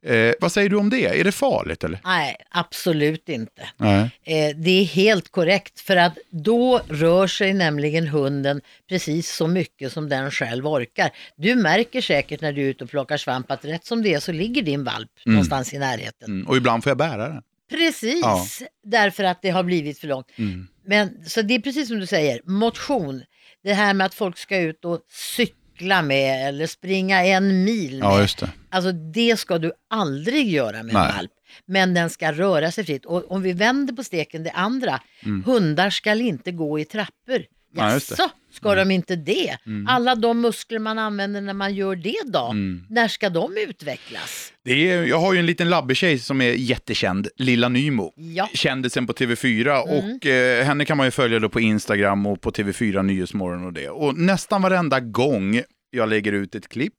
Eh, 0.05 0.33
vad 0.41 0.51
säger 0.51 0.69
du 0.69 0.75
om 0.75 0.89
det? 0.89 1.19
Är 1.19 1.23
det 1.23 1.31
farligt 1.31 1.83
eller? 1.83 1.99
Nej, 2.03 2.35
absolut 2.49 3.29
inte. 3.29 3.69
Nej. 3.77 4.11
Eh, 4.23 4.55
det 4.57 4.71
är 4.71 4.83
helt 4.85 5.31
korrekt 5.31 5.79
för 5.79 5.95
att 5.97 6.17
då 6.31 6.81
rör 6.89 7.27
sig 7.27 7.53
nämligen 7.53 8.07
hunden 8.07 8.61
precis 8.89 9.35
så 9.35 9.47
mycket 9.47 9.93
som 9.93 10.09
den 10.09 10.31
själv 10.31 10.67
orkar. 10.67 11.09
Du 11.37 11.55
märker 11.55 12.01
säkert 12.01 12.41
när 12.41 12.53
du 12.53 12.61
är 12.61 12.69
ute 12.69 12.83
och 12.83 12.89
plockar 12.89 13.17
svamp 13.17 13.51
att 13.51 13.65
rätt 13.65 13.85
som 13.85 14.01
det 14.03 14.13
är 14.13 14.19
så 14.19 14.31
ligger 14.31 14.61
din 14.61 14.83
valp 14.83 15.11
någonstans 15.25 15.73
i 15.73 15.77
närheten. 15.77 16.31
Mm. 16.31 16.47
Och 16.47 16.57
ibland 16.57 16.83
får 16.83 16.89
jag 16.89 16.97
bära 16.97 17.27
den. 17.27 17.41
Precis, 17.69 18.21
Ja. 18.21 18.45
därför 18.83 19.23
att 19.23 19.41
det 19.41 19.49
har 19.49 19.63
blivit 19.63 19.99
för 19.99 20.07
långt. 20.07 20.27
Mm. 20.37 20.67
Men 20.85 21.23
så 21.25 21.41
det 21.41 21.55
är 21.55 21.59
precis 21.59 21.87
som 21.87 21.99
du 21.99 22.05
säger, 22.05 22.41
motion, 22.45 23.23
det 23.63 23.73
här 23.73 23.93
med 23.93 24.05
att 24.05 24.13
folk 24.13 24.37
ska 24.37 24.57
ut 24.57 24.85
och 24.85 25.01
cykla 25.09 25.56
med 26.01 26.47
eller 26.47 26.67
springa 26.67 27.25
en 27.25 27.63
mil 27.63 27.99
med. 27.99 28.05
Ja, 28.07 28.21
just 28.21 28.37
det. 28.39 28.49
Alltså 28.69 28.91
det 28.91 29.39
ska 29.39 29.57
du 29.57 29.71
aldrig 29.89 30.49
göra 30.49 30.83
med 30.83 30.93
Nej. 30.93 31.09
en 31.09 31.15
valp. 31.15 31.31
Men 31.65 31.93
den 31.93 32.09
ska 32.09 32.31
röra 32.31 32.71
sig 32.71 32.85
fritt. 32.85 33.05
Och 33.05 33.31
om 33.31 33.41
vi 33.41 33.53
vänder 33.53 33.93
på 33.93 34.03
steken 34.03 34.43
det 34.43 34.51
andra, 34.51 34.99
Mm. 35.25 35.43
hundar 35.43 35.89
ska 35.89 36.13
inte 36.13 36.51
gå 36.51 36.79
i 36.79 36.85
trappor. 36.85 37.45
Jaså, 37.75 38.29
ska 38.51 38.75
de 38.75 38.91
inte 38.91 39.15
det? 39.15 39.57
Alla 39.87 40.15
de 40.15 40.41
muskler 40.41 40.79
man 40.79 40.99
använder 40.99 41.41
när 41.41 41.53
man 41.53 41.73
gör 41.75 41.95
det 41.95 42.15
då, 42.25 42.45
Mm. 42.51 42.83
när 42.89 43.07
ska 43.07 43.29
de 43.29 43.57
utvecklas? 43.69 44.53
Det 44.63 44.91
är, 44.91 45.03
jag 45.03 45.19
har 45.19 45.33
ju 45.33 45.39
en 45.39 45.45
liten 45.45 45.69
labbetjej 45.69 46.19
som 46.19 46.41
är 46.41 46.51
jättekänd, 46.51 47.27
Lilla 47.37 47.69
Nymo. 47.69 48.13
Ja. 48.15 48.49
Kändisen 48.53 49.07
på 49.07 49.13
TV4 49.13 49.81
och 49.81 50.25
eh, 50.25 50.65
henne 50.65 50.85
kan 50.85 50.97
man 50.97 51.07
ju 51.07 51.11
följa 51.11 51.39
då 51.39 51.49
på 51.49 51.59
Instagram 51.59 52.25
och 52.25 52.41
på 52.41 52.51
TV4 52.51 53.03
Nyhetsmorgon 53.03 53.65
och 53.65 53.73
det. 53.73 53.89
Och 53.89 54.17
nästan 54.17 54.61
varenda 54.61 54.99
gång 54.99 55.61
jag 55.91 56.09
lägger 56.09 56.33
ut 56.33 56.55
ett 56.55 56.67
klipp 56.69 56.93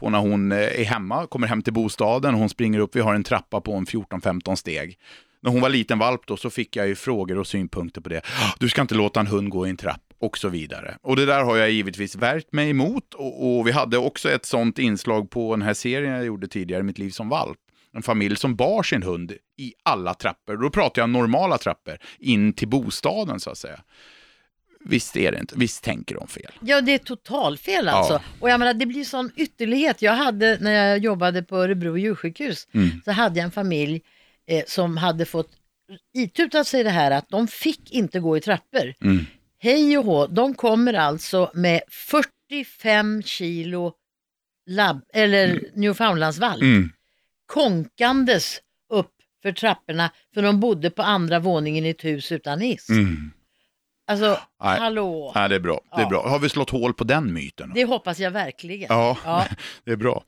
på 0.00 0.10
när 0.10 0.18
hon 0.18 0.52
eh, 0.52 0.58
är 0.58 0.84
hemma, 0.84 1.26
kommer 1.26 1.46
hem 1.46 1.62
till 1.62 1.72
bostaden, 1.72 2.34
hon 2.34 2.48
springer 2.48 2.78
upp, 2.78 2.96
vi 2.96 3.00
har 3.00 3.14
en 3.14 3.24
trappa 3.24 3.60
på 3.60 3.74
en 3.74 3.86
14-15 3.86 4.54
steg. 4.56 4.98
När 5.42 5.50
hon 5.50 5.60
var 5.60 5.68
liten 5.68 5.98
valp 5.98 6.20
då 6.26 6.36
så 6.36 6.50
fick 6.50 6.76
jag 6.76 6.88
ju 6.88 6.94
frågor 6.94 7.38
och 7.38 7.46
synpunkter 7.46 8.00
på 8.00 8.08
det. 8.08 8.18
"Ah, 8.18 8.54
Du 8.58 8.68
ska 8.68 8.82
inte 8.82 8.94
låta 8.94 9.20
en 9.20 9.26
hund 9.26 9.50
gå 9.50 9.66
i 9.66 9.70
en 9.70 9.76
trapp 9.76 10.00
och 10.20 10.38
så 10.38 10.48
vidare. 10.48 10.96
Och 11.02 11.16
det 11.16 11.26
där 11.26 11.44
har 11.44 11.56
jag 11.56 11.70
givetvis 11.70 12.16
värkt 12.16 12.52
mig 12.52 12.70
emot 12.70 13.14
och, 13.14 13.58
och 13.58 13.66
vi 13.66 13.72
hade 13.72 13.98
också 13.98 14.30
ett 14.30 14.46
sånt 14.46 14.78
inslag 14.78 15.30
på 15.30 15.56
den 15.56 15.62
här 15.62 15.74
serien 15.74 16.12
jag 16.14 16.24
gjorde 16.24 16.48
tidigare, 16.48 16.82
Mitt 16.82 16.98
liv 16.98 17.10
som 17.10 17.28
valp. 17.28 17.58
En 17.92 18.02
familj 18.02 18.36
som 18.36 18.56
bar 18.56 18.82
sin 18.82 19.02
hund 19.02 19.32
i 19.58 19.72
alla 19.82 20.14
trappor. 20.14 20.56
Då 20.56 20.70
pratar 20.70 21.02
jag 21.02 21.10
normala 21.10 21.58
trappor 21.58 21.98
in 22.18 22.52
till 22.52 22.68
bostaden 22.68 23.40
så 23.40 23.50
att 23.50 23.58
säga. 23.58 23.80
Visst 24.84 25.16
är 25.16 25.32
det 25.32 25.38
inte, 25.40 25.54
visst 25.58 25.84
tänker 25.84 26.14
de 26.14 26.28
fel. 26.28 26.52
Ja, 26.60 26.80
det 26.80 26.92
är 26.94 26.98
totalfel 26.98 27.88
alltså. 27.88 28.12
Ja. 28.12 28.20
Och 28.40 28.50
jag 28.50 28.58
menar, 28.58 28.74
det 28.74 28.86
blir 28.86 29.04
sån 29.04 29.30
ytterlighet. 29.36 30.02
Jag 30.02 30.12
hade, 30.12 30.58
när 30.60 30.72
jag 30.72 30.98
jobbade 30.98 31.42
på 31.42 31.56
Örebro 31.56 31.98
djursjukhus, 31.98 32.68
Mm. 32.72 32.88
så 33.04 33.10
hade 33.12 33.38
jag 33.38 33.44
en 33.44 33.50
familj 33.50 34.02
eh, 34.46 34.64
som 34.66 34.96
hade 34.96 35.24
fått 35.24 35.50
itutat 36.14 36.66
sig 36.66 36.84
det 36.84 36.90
här 36.90 37.10
att 37.10 37.28
de 37.28 37.48
fick 37.48 37.92
inte 37.92 38.20
gå 38.20 38.36
i 38.36 38.40
trappor. 38.40 38.94
Mm. 39.02 39.26
Hej 39.62 39.98
och 39.98 40.04
hå, 40.04 40.26
de 40.26 40.54
kommer 40.54 40.94
alltså 40.94 41.50
med 41.54 41.80
45 41.90 43.22
kilo 43.22 43.92
lab, 44.66 45.00
eller 45.14 45.60
Newfoundlandsvalp 45.74 46.62
Mm. 46.62 46.90
konkandes 47.46 48.60
upp 48.92 49.12
för 49.42 49.52
trapporna 49.52 50.10
för 50.34 50.42
de 50.42 50.60
bodde 50.60 50.90
på 50.90 51.02
andra 51.02 51.38
våningen 51.38 51.86
i 51.86 51.88
ett 51.88 52.04
hus 52.04 52.32
utan 52.32 52.60
hiss. 52.60 52.88
Mm. 52.88 53.30
Alltså, 54.06 54.38
Nej. 54.62 54.78
hallå, 54.80 55.32
Ja, 55.34 55.48
det 55.48 55.54
är 55.54 55.60
bra. 55.60 55.80
Det 55.90 55.96
är 55.96 56.02
Ja. 56.02 56.08
bra. 56.08 56.28
Har 56.28 56.38
vi 56.38 56.48
slått 56.48 56.70
hål 56.70 56.94
på 56.94 57.04
den 57.04 57.32
myten? 57.32 57.72
det 57.74 57.84
hoppas 57.84 58.18
jag 58.18 58.30
verkligen. 58.30 58.86
Ja, 58.88 59.18
Ja. 59.24 59.46
det 59.84 59.90
är 59.92 59.96
bra. 59.96 60.24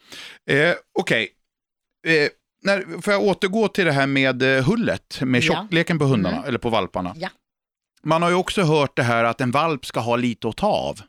Eh, 0.50 0.74
Okej, 0.98 1.28
eh, 2.06 2.28
när- 2.64 3.00
får 3.02 3.12
jag 3.12 3.22
återgå 3.22 3.68
till 3.68 3.84
det 3.84 3.92
här 3.92 4.06
med 4.06 4.42
eh, 4.42 4.64
hullet, 4.64 5.20
med 5.22 5.42
Ja. 5.42 5.54
tjockleken 5.54 5.98
på 5.98 6.04
hundarna, 6.04 6.36
Mm. 6.36 6.48
eller 6.48 6.58
på 6.58 6.70
valparna. 6.70 7.14
Ja. 7.16 7.28
Man 8.04 8.22
har 8.22 8.28
ju 8.30 8.34
också 8.36 8.62
hört 8.62 8.96
det 8.96 9.02
här 9.02 9.24
att 9.24 9.40
en 9.40 9.50
valp 9.50 9.86
ska 9.86 10.00
ha 10.00 10.16
lite 10.16 10.48
att 10.48 10.56
ta 10.56 10.66
av. 10.66 11.00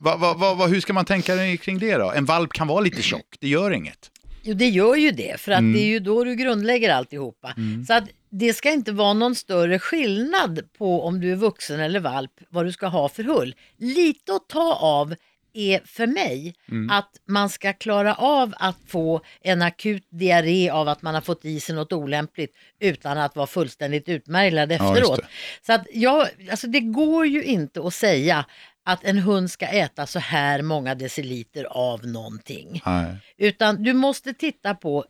Va, 0.00 0.16
va, 0.16 0.54
va, 0.54 0.66
hur 0.66 0.80
ska 0.80 0.92
man 0.92 1.04
tänka 1.04 1.56
kring 1.56 1.78
det 1.78 1.94
då? 1.96 2.10
En 2.12 2.24
valp 2.24 2.52
kan 2.52 2.66
vara 2.68 2.80
lite 2.80 3.02
tjock, 3.02 3.36
det 3.40 3.48
gör 3.48 3.70
inget. 3.70 4.10
Jo, 4.42 4.54
det 4.54 4.68
gör 4.68 4.94
ju 4.96 5.10
det, 5.10 5.40
för 5.40 5.52
att 5.52 5.58
Mm. 5.58 5.72
det 5.72 5.78
är 5.80 5.86
ju 5.86 5.98
då 5.98 6.24
du 6.24 6.34
grundlägger 6.34 6.90
alltihopa. 6.94 7.54
Så 7.86 7.94
att 7.94 8.04
det 8.30 8.52
ska 8.54 8.70
inte 8.72 8.92
vara 8.92 9.12
någon 9.12 9.34
större 9.34 9.78
skillnad 9.78 10.60
på 10.78 11.02
om 11.04 11.20
du 11.20 11.32
är 11.32 11.36
vuxen 11.36 11.80
eller 11.80 12.00
valp, 12.00 12.32
vad 12.50 12.64
du 12.64 12.72
ska 12.72 12.86
ha 12.86 13.08
för 13.08 13.22
hull. 13.22 13.54
Lite 13.78 14.32
att 14.34 14.48
ta 14.48 14.74
av 14.74 15.14
är 15.58 15.80
för 15.84 16.06
mig 16.06 16.54
Mm. 16.68 16.90
att 16.90 17.10
man 17.28 17.48
ska 17.50 17.72
klara 17.72 18.14
av 18.14 18.54
att 18.58 18.76
få 18.86 19.20
en 19.40 19.62
akut 19.62 20.06
diarré 20.10 20.70
av 20.70 20.88
att 20.88 21.02
man 21.02 21.14
har 21.14 21.20
fått 21.20 21.44
i 21.44 21.60
sig 21.60 21.74
något 21.74 21.92
olämpligt 21.92 22.56
utan 22.80 23.18
att 23.18 23.36
vara 23.36 23.46
fullständigt 23.46 24.08
utmärglad 24.08 24.72
efteråt. 24.72 25.16
det. 25.16 25.26
Så 25.66 25.72
att 25.72 25.86
jag, 25.92 26.28
alltså 26.50 26.66
det 26.66 26.80
går 26.80 27.26
ju 27.26 27.44
inte 27.44 27.80
att 27.86 27.94
säga 27.94 28.44
att 28.84 29.04
en 29.04 29.18
hund 29.18 29.50
ska 29.50 29.66
äta 29.66 30.06
så 30.06 30.18
här 30.18 30.62
många 30.62 30.94
deciliter 30.94 31.64
av 31.64 32.06
någonting. 32.06 32.82
Nej. 32.86 33.16
Utan 33.38 33.82
du 33.82 33.92
måste 33.92 34.34
titta 34.34 34.74
på 34.74 35.04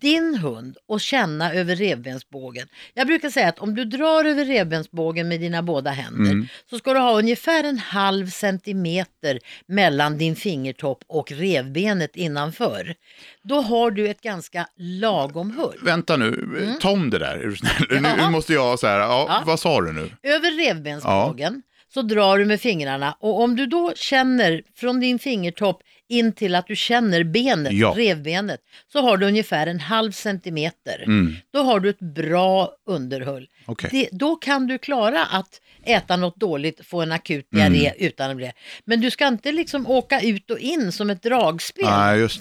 din 0.00 0.34
hund 0.34 0.76
och 0.88 1.00
känna 1.00 1.52
över 1.54 1.76
revbensbågen. 1.76 2.68
Jag 2.94 3.06
brukar 3.06 3.30
säga 3.30 3.48
att 3.48 3.58
om 3.58 3.74
du 3.74 3.84
drar 3.84 4.24
över 4.24 4.44
revbensbågen 4.44 5.28
med 5.28 5.40
dina 5.40 5.62
båda 5.62 5.90
händer 5.90 6.30
Mm. 6.30 6.46
så 6.70 6.78
ska 6.78 6.92
du 6.94 7.00
ha 7.00 7.18
ungefär 7.18 7.64
en 7.64 7.78
halv 7.78 8.30
centimeter 8.30 9.38
mellan 9.66 10.18
din 10.18 10.36
fingertopp 10.36 11.04
och 11.06 11.32
revbenet 11.32 12.16
innanför. 12.16 12.94
Då 13.42 13.60
har 13.60 13.90
du 13.90 14.08
ett 14.08 14.20
ganska 14.20 14.66
lagom 14.76 15.50
hull. 15.50 15.78
Vänta 15.84 16.16
nu, 16.16 16.48
ta 16.80 16.90
om 16.90 17.10
det 17.10 17.18
där, 17.18 17.34
är 17.38 17.46
du 17.46 17.56
snäll. 17.56 17.86
Nu, 17.90 17.96
Mm. 17.96 18.10
Ja. 18.18 18.26
nu 18.26 18.32
måste 18.32 18.52
jag 18.52 18.78
så 18.78 18.86
här, 18.86 18.98
ja, 18.98 19.26
Ja. 19.28 19.42
vad 19.46 19.60
sa 19.60 19.80
du 19.80 19.92
nu? 19.92 20.10
Över 20.22 20.66
revbensbågen 20.66 21.62
så 21.94 22.02
drar 22.02 22.38
du 22.38 22.44
med 22.44 22.60
fingrarna 22.60 23.16
och 23.20 23.40
om 23.42 23.56
du 23.56 23.66
då 23.66 23.92
känner 23.96 24.62
från 24.76 25.00
din 25.00 25.18
fingertopp 25.18 25.82
in 26.08 26.32
till 26.32 26.54
att 26.54 26.66
du 26.66 26.76
känner 26.76 27.24
benet, 27.24 27.72
Ja. 27.72 27.94
revbenet, 27.96 28.60
så 28.92 29.00
har 29.00 29.16
du 29.16 29.26
ungefär 29.26 29.66
en 29.66 29.80
halv 29.80 30.12
centimeter. 30.12 31.02
Mm. 31.06 31.36
Då 31.52 31.62
har 31.62 31.80
du 31.80 31.90
ett 31.90 31.98
bra 32.00 32.70
underhull. 32.86 33.48
Okej. 33.66 33.90
Det, 33.92 34.08
då 34.18 34.36
kan 34.36 34.66
du 34.66 34.78
klara 34.78 35.24
att 35.24 35.60
äta 35.84 36.16
något 36.16 36.36
dåligt, 36.36 36.86
få 36.86 37.02
en 37.02 37.12
akut 37.12 37.48
diarré 37.50 37.86
Mm. 37.88 37.92
utan 37.98 38.30
att 38.30 38.36
bli... 38.36 38.52
Men 38.84 39.00
du 39.00 39.10
ska 39.10 39.26
inte 39.26 39.52
liksom 39.52 39.86
åka 39.86 40.20
ut 40.20 40.50
och 40.50 40.58
in 40.58 40.92
som 40.92 41.10
ett 41.10 41.22
dragspel. 41.22 41.84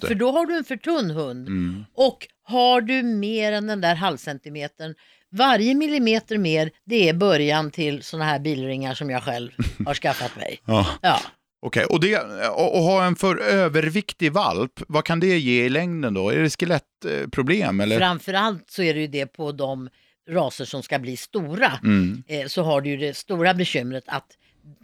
Det. 0.01 0.07
För 0.07 0.15
då 0.15 0.31
har 0.31 0.45
du 0.45 0.57
en 0.57 0.63
för 0.63 0.77
tunn 0.77 1.11
hund. 1.11 1.47
Mm. 1.47 1.85
Och 1.93 2.27
har 2.43 2.81
du 2.81 3.03
mer 3.03 3.51
än 3.51 3.67
den 3.67 3.81
där 3.81 3.95
halvcentimetern, 3.95 4.93
varje 5.31 5.73
millimeter 5.75 6.37
mer, 6.37 6.71
det 6.85 7.09
är 7.09 7.13
början 7.13 7.71
till 7.71 8.03
sådana 8.03 8.25
här 8.25 8.39
bilringar 8.39 8.93
som 8.93 9.09
jag 9.09 9.23
själv 9.23 9.51
har 9.85 9.93
skaffat 9.93 10.35
mig. 10.35 10.59
Ja. 10.65 10.87
Ja. 11.01 11.19
Okej, 11.59 11.85
och, 11.85 11.99
det, 11.99 12.19
och, 12.49 12.75
och 12.77 12.83
ha 12.83 13.05
en 13.05 13.15
för 13.15 13.37
överviktig 13.37 14.31
valp, 14.31 14.81
vad 14.87 15.05
kan 15.05 15.19
det 15.19 15.37
ge 15.39 15.65
i 15.65 15.69
längden 15.69 16.13
då? 16.13 16.29
Är 16.29 16.39
det 16.39 16.49
skelettproblem 16.49 17.79
eller? 17.79 17.97
Framförallt 17.97 18.69
så 18.69 18.83
är 18.83 18.93
det 18.93 18.99
ju 18.99 19.07
det 19.07 19.25
på 19.25 19.51
de 19.51 19.89
raser 20.29 20.65
som 20.65 20.83
ska 20.83 20.99
bli 20.99 21.17
stora. 21.17 21.71
Mm. 21.83 22.23
Eh, 22.27 22.47
så 22.47 22.63
har 22.63 22.81
du 22.81 22.89
ju 22.89 22.97
det 22.97 23.17
stora 23.17 23.53
bekymret 23.53 24.03
att 24.07 24.37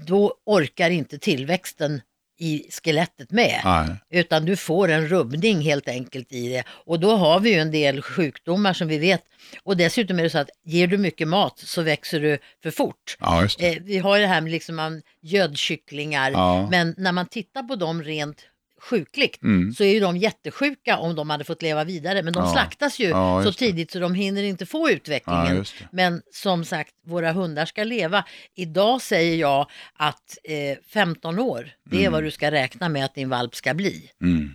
då 0.08 0.34
orkar 0.46 0.90
inte 0.90 1.18
tillväxten 1.18 2.02
i 2.44 2.68
skelettet 2.72 3.32
med. 3.32 3.62
Nej. 3.64 3.88
Utan 4.22 4.46
du 4.46 4.56
får 4.56 4.90
en 4.92 5.08
rubbning 5.08 5.62
helt 5.62 5.88
enkelt 5.88 6.32
i 6.34 6.50
det. 6.50 6.64
Och 6.68 7.00
då 7.00 7.16
har 7.16 7.40
vi 7.40 7.54
ju 7.54 7.60
en 7.60 7.72
del 7.72 8.02
sjukdomar 8.02 8.74
som 8.74 8.88
vi 8.88 8.98
vet. 8.98 9.24
Och 9.64 9.78
dessutom 9.78 10.20
är 10.20 10.24
det 10.24 10.30
så 10.30 10.38
att 10.38 10.50
ger 10.66 10.88
du 10.88 10.98
mycket 10.98 11.28
mat 11.28 11.60
så 11.60 11.82
växer 11.82 12.20
du 12.20 12.38
för 12.64 12.72
fort. 12.72 13.18
Ja. 13.20 13.48
Eh, 13.60 13.78
vi 13.82 13.98
har 13.98 14.20
det 14.20 14.28
här 14.28 14.42
med 14.42 14.52
liksom 14.52 14.76
man, 14.76 15.02
gödkycklingar, 15.22 16.32
Ja. 16.32 16.68
men 16.72 16.96
när 16.98 17.12
man 17.12 17.26
tittar 17.28 17.64
på 17.64 17.76
dem 17.76 18.04
rent 18.04 18.42
sjukligt 18.90 19.44
Mm. 19.44 19.74
så 19.74 19.84
är 19.84 19.94
ju 19.94 20.00
de 20.00 20.18
jättesjuka 20.18 20.98
om 20.98 21.16
de 21.16 21.30
hade 21.30 21.44
fått 21.44 21.62
leva 21.62 21.84
vidare. 21.84 22.24
Men 22.24 22.34
de 22.34 22.44
Ja. 22.44 22.52
slaktas 22.54 23.00
ju 23.00 23.08
Ja, 23.08 23.44
så 23.44 23.54
tidigt 23.54 23.92
så 23.92 24.00
de 24.00 24.14
hinner 24.14 24.44
inte 24.44 24.66
få 24.66 24.90
utvecklingen. 24.90 25.56
Ja. 25.56 25.86
Men 25.92 26.22
som 26.34 26.66
sagt, 26.66 26.92
våra 27.08 27.32
hundar 27.32 27.66
ska 27.66 27.84
leva. 27.84 28.26
Idag 28.56 29.02
säger 29.02 29.36
jag 29.38 29.70
att 29.94 30.38
eh, 30.44 30.78
15 30.94 31.40
år, 31.40 31.70
det 31.90 31.96
är 31.96 32.00
Mm. 32.00 32.12
vad 32.12 32.24
du 32.24 32.32
ska 32.32 32.52
räkna 32.52 32.90
med 32.90 33.06
att 33.06 33.16
din 33.16 33.30
valp 33.30 33.56
ska 33.56 33.74
bli. 33.74 34.10
Mm. 34.22 34.52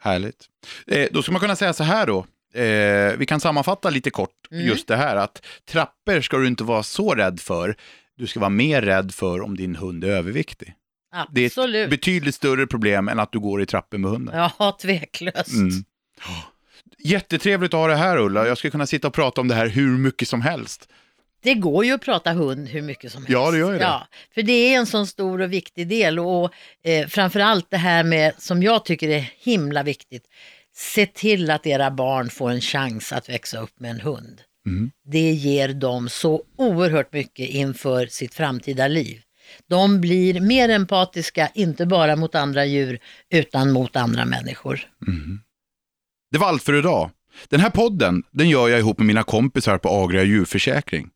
Härligt. 0.00 0.46
Eh, 0.86 1.08
då 1.10 1.22
ska 1.22 1.32
man 1.32 1.40
kunna 1.40 1.56
säga 1.56 1.72
så 1.72 1.84
här 1.84 2.06
då. 2.06 2.26
Eh, 2.54 3.16
vi 3.18 3.26
kan 3.28 3.40
sammanfatta 3.40 3.90
lite 3.90 4.10
kort 4.10 4.30
Mm. 4.50 4.66
just 4.66 4.88
det 4.88 4.96
här 4.96 5.16
att 5.16 5.42
trappor 5.70 6.20
ska 6.20 6.36
du 6.38 6.46
inte 6.46 6.64
vara 6.64 6.82
så 6.82 7.14
rädd 7.14 7.40
för. 7.40 7.76
Du 8.16 8.26
ska 8.26 8.40
vara 8.40 8.50
mer 8.50 8.82
rädd 8.82 9.14
för 9.14 9.40
om 9.42 9.56
din 9.56 9.76
hund 9.76 10.04
är 10.04 10.08
överviktig. 10.08 10.74
Det 11.30 11.40
är 11.40 11.46
ett 11.46 11.52
Absolut. 11.52 11.90
betydligt 11.90 12.34
större 12.34 12.66
problem 12.66 13.08
än 13.08 13.18
att 13.20 13.32
du 13.32 13.40
går 13.40 13.62
i 13.62 13.66
trappor 13.66 13.98
med 13.98 14.10
hunden. 14.10 14.50
Ja, 14.58 14.78
tveklöst. 14.82 15.52
Mm. 15.52 15.84
Jättetrevligt 16.98 17.74
att 17.74 17.80
ha 17.80 17.86
det 17.86 17.96
här 17.96 18.18
Ulla. 18.18 18.46
Jag 18.46 18.58
skulle 18.58 18.70
kunna 18.70 18.86
sitta 18.86 19.08
och 19.08 19.14
prata 19.14 19.40
om 19.40 19.48
det 19.48 19.54
här 19.54 19.66
hur 19.68 19.98
mycket 19.98 20.28
som 20.28 20.40
helst. 20.40 20.88
Det 21.42 21.54
går 21.54 21.84
ju 21.84 21.92
att 21.92 22.00
prata 22.00 22.32
hund 22.32 22.68
hur 22.68 22.82
mycket 22.82 23.12
som 23.12 23.22
helst. 23.22 23.32
Ja, 23.32 23.50
det 23.50 23.58
gör 23.58 23.72
ju 23.72 23.78
det. 23.78 23.84
Ja, 23.84 24.06
för 24.34 24.42
det 24.42 24.52
är 24.52 24.78
en 24.78 24.86
sån 24.86 25.06
stor 25.06 25.40
och 25.40 25.52
viktig 25.52 25.88
del 25.88 26.18
och 26.18 26.52
eh, 26.84 27.06
framförallt 27.06 27.70
det 27.70 27.76
här 27.76 28.04
med, 28.04 28.34
som 28.38 28.62
jag 28.62 28.84
tycker 28.84 29.08
är 29.08 29.30
himla 29.38 29.82
viktigt, 29.82 30.24
se 30.74 31.06
till 31.06 31.50
att 31.50 31.66
era 31.66 31.90
barn 31.90 32.30
får 32.30 32.50
en 32.50 32.60
chans 32.60 33.12
att 33.12 33.28
växa 33.28 33.58
upp 33.58 33.80
med 33.80 33.90
en 33.90 34.00
hund. 34.00 34.40
Mm. 34.66 34.90
Det 35.04 35.30
ger 35.30 35.68
dem 35.68 36.08
så 36.08 36.42
oerhört 36.56 37.12
mycket 37.12 37.48
inför 37.48 38.06
sitt 38.06 38.34
framtida 38.34 38.88
liv. 38.88 39.22
De 39.68 40.00
blir 40.00 40.40
mer 40.40 40.68
empatiska, 40.68 41.48
inte 41.54 41.86
bara 41.86 42.16
mot 42.16 42.34
andra 42.34 42.64
djur, 42.64 42.98
utan 43.34 43.72
mot 43.72 43.96
andra 43.96 44.24
människor. 44.24 44.80
Mhm. 45.06 45.40
Det 46.32 46.38
var 46.38 46.48
allt 46.48 46.62
för 46.62 46.78
idag. 46.78 47.10
Den 47.48 47.60
här 47.60 47.70
podden 47.70 48.22
den 48.30 48.48
gör 48.48 48.68
jag 48.68 48.78
ihop 48.78 48.98
med 48.98 49.06
mina 49.06 49.22
kompisar 49.22 49.78
på 49.78 49.88
Agria 49.88 50.22
djurförsäkring. 50.22 51.08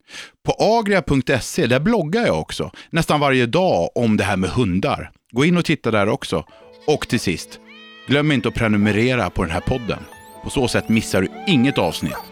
På 0.45 0.53
agria.se 0.59 1.67
där 1.67 1.81
bloggar 1.81 2.27
jag 2.27 2.41
också, 2.41 2.71
nästan 2.91 3.21
varje 3.21 3.47
dag 3.47 3.91
om 3.95 4.17
det 4.17 4.25
här 4.25 4.37
med 4.37 4.51
hundar. 4.51 5.11
Gå 5.33 5.45
in 5.45 5.57
och 5.57 5.65
titta 5.65 5.91
där 5.91 6.09
också. 6.09 6.45
Och 6.87 7.09
till 7.09 7.21
sist, 7.21 7.61
glöm 8.09 8.33
inte 8.33 8.49
att 8.49 8.55
prenumerera 8.55 9.31
på 9.31 9.43
den 9.43 9.53
här 9.53 9.61
podden. 9.61 9.99
På 10.45 10.51
så 10.51 10.69
sätt 10.69 10.89
missar 10.89 11.21
du 11.23 11.29
inget 11.53 11.79
avsnitt. 11.79 12.32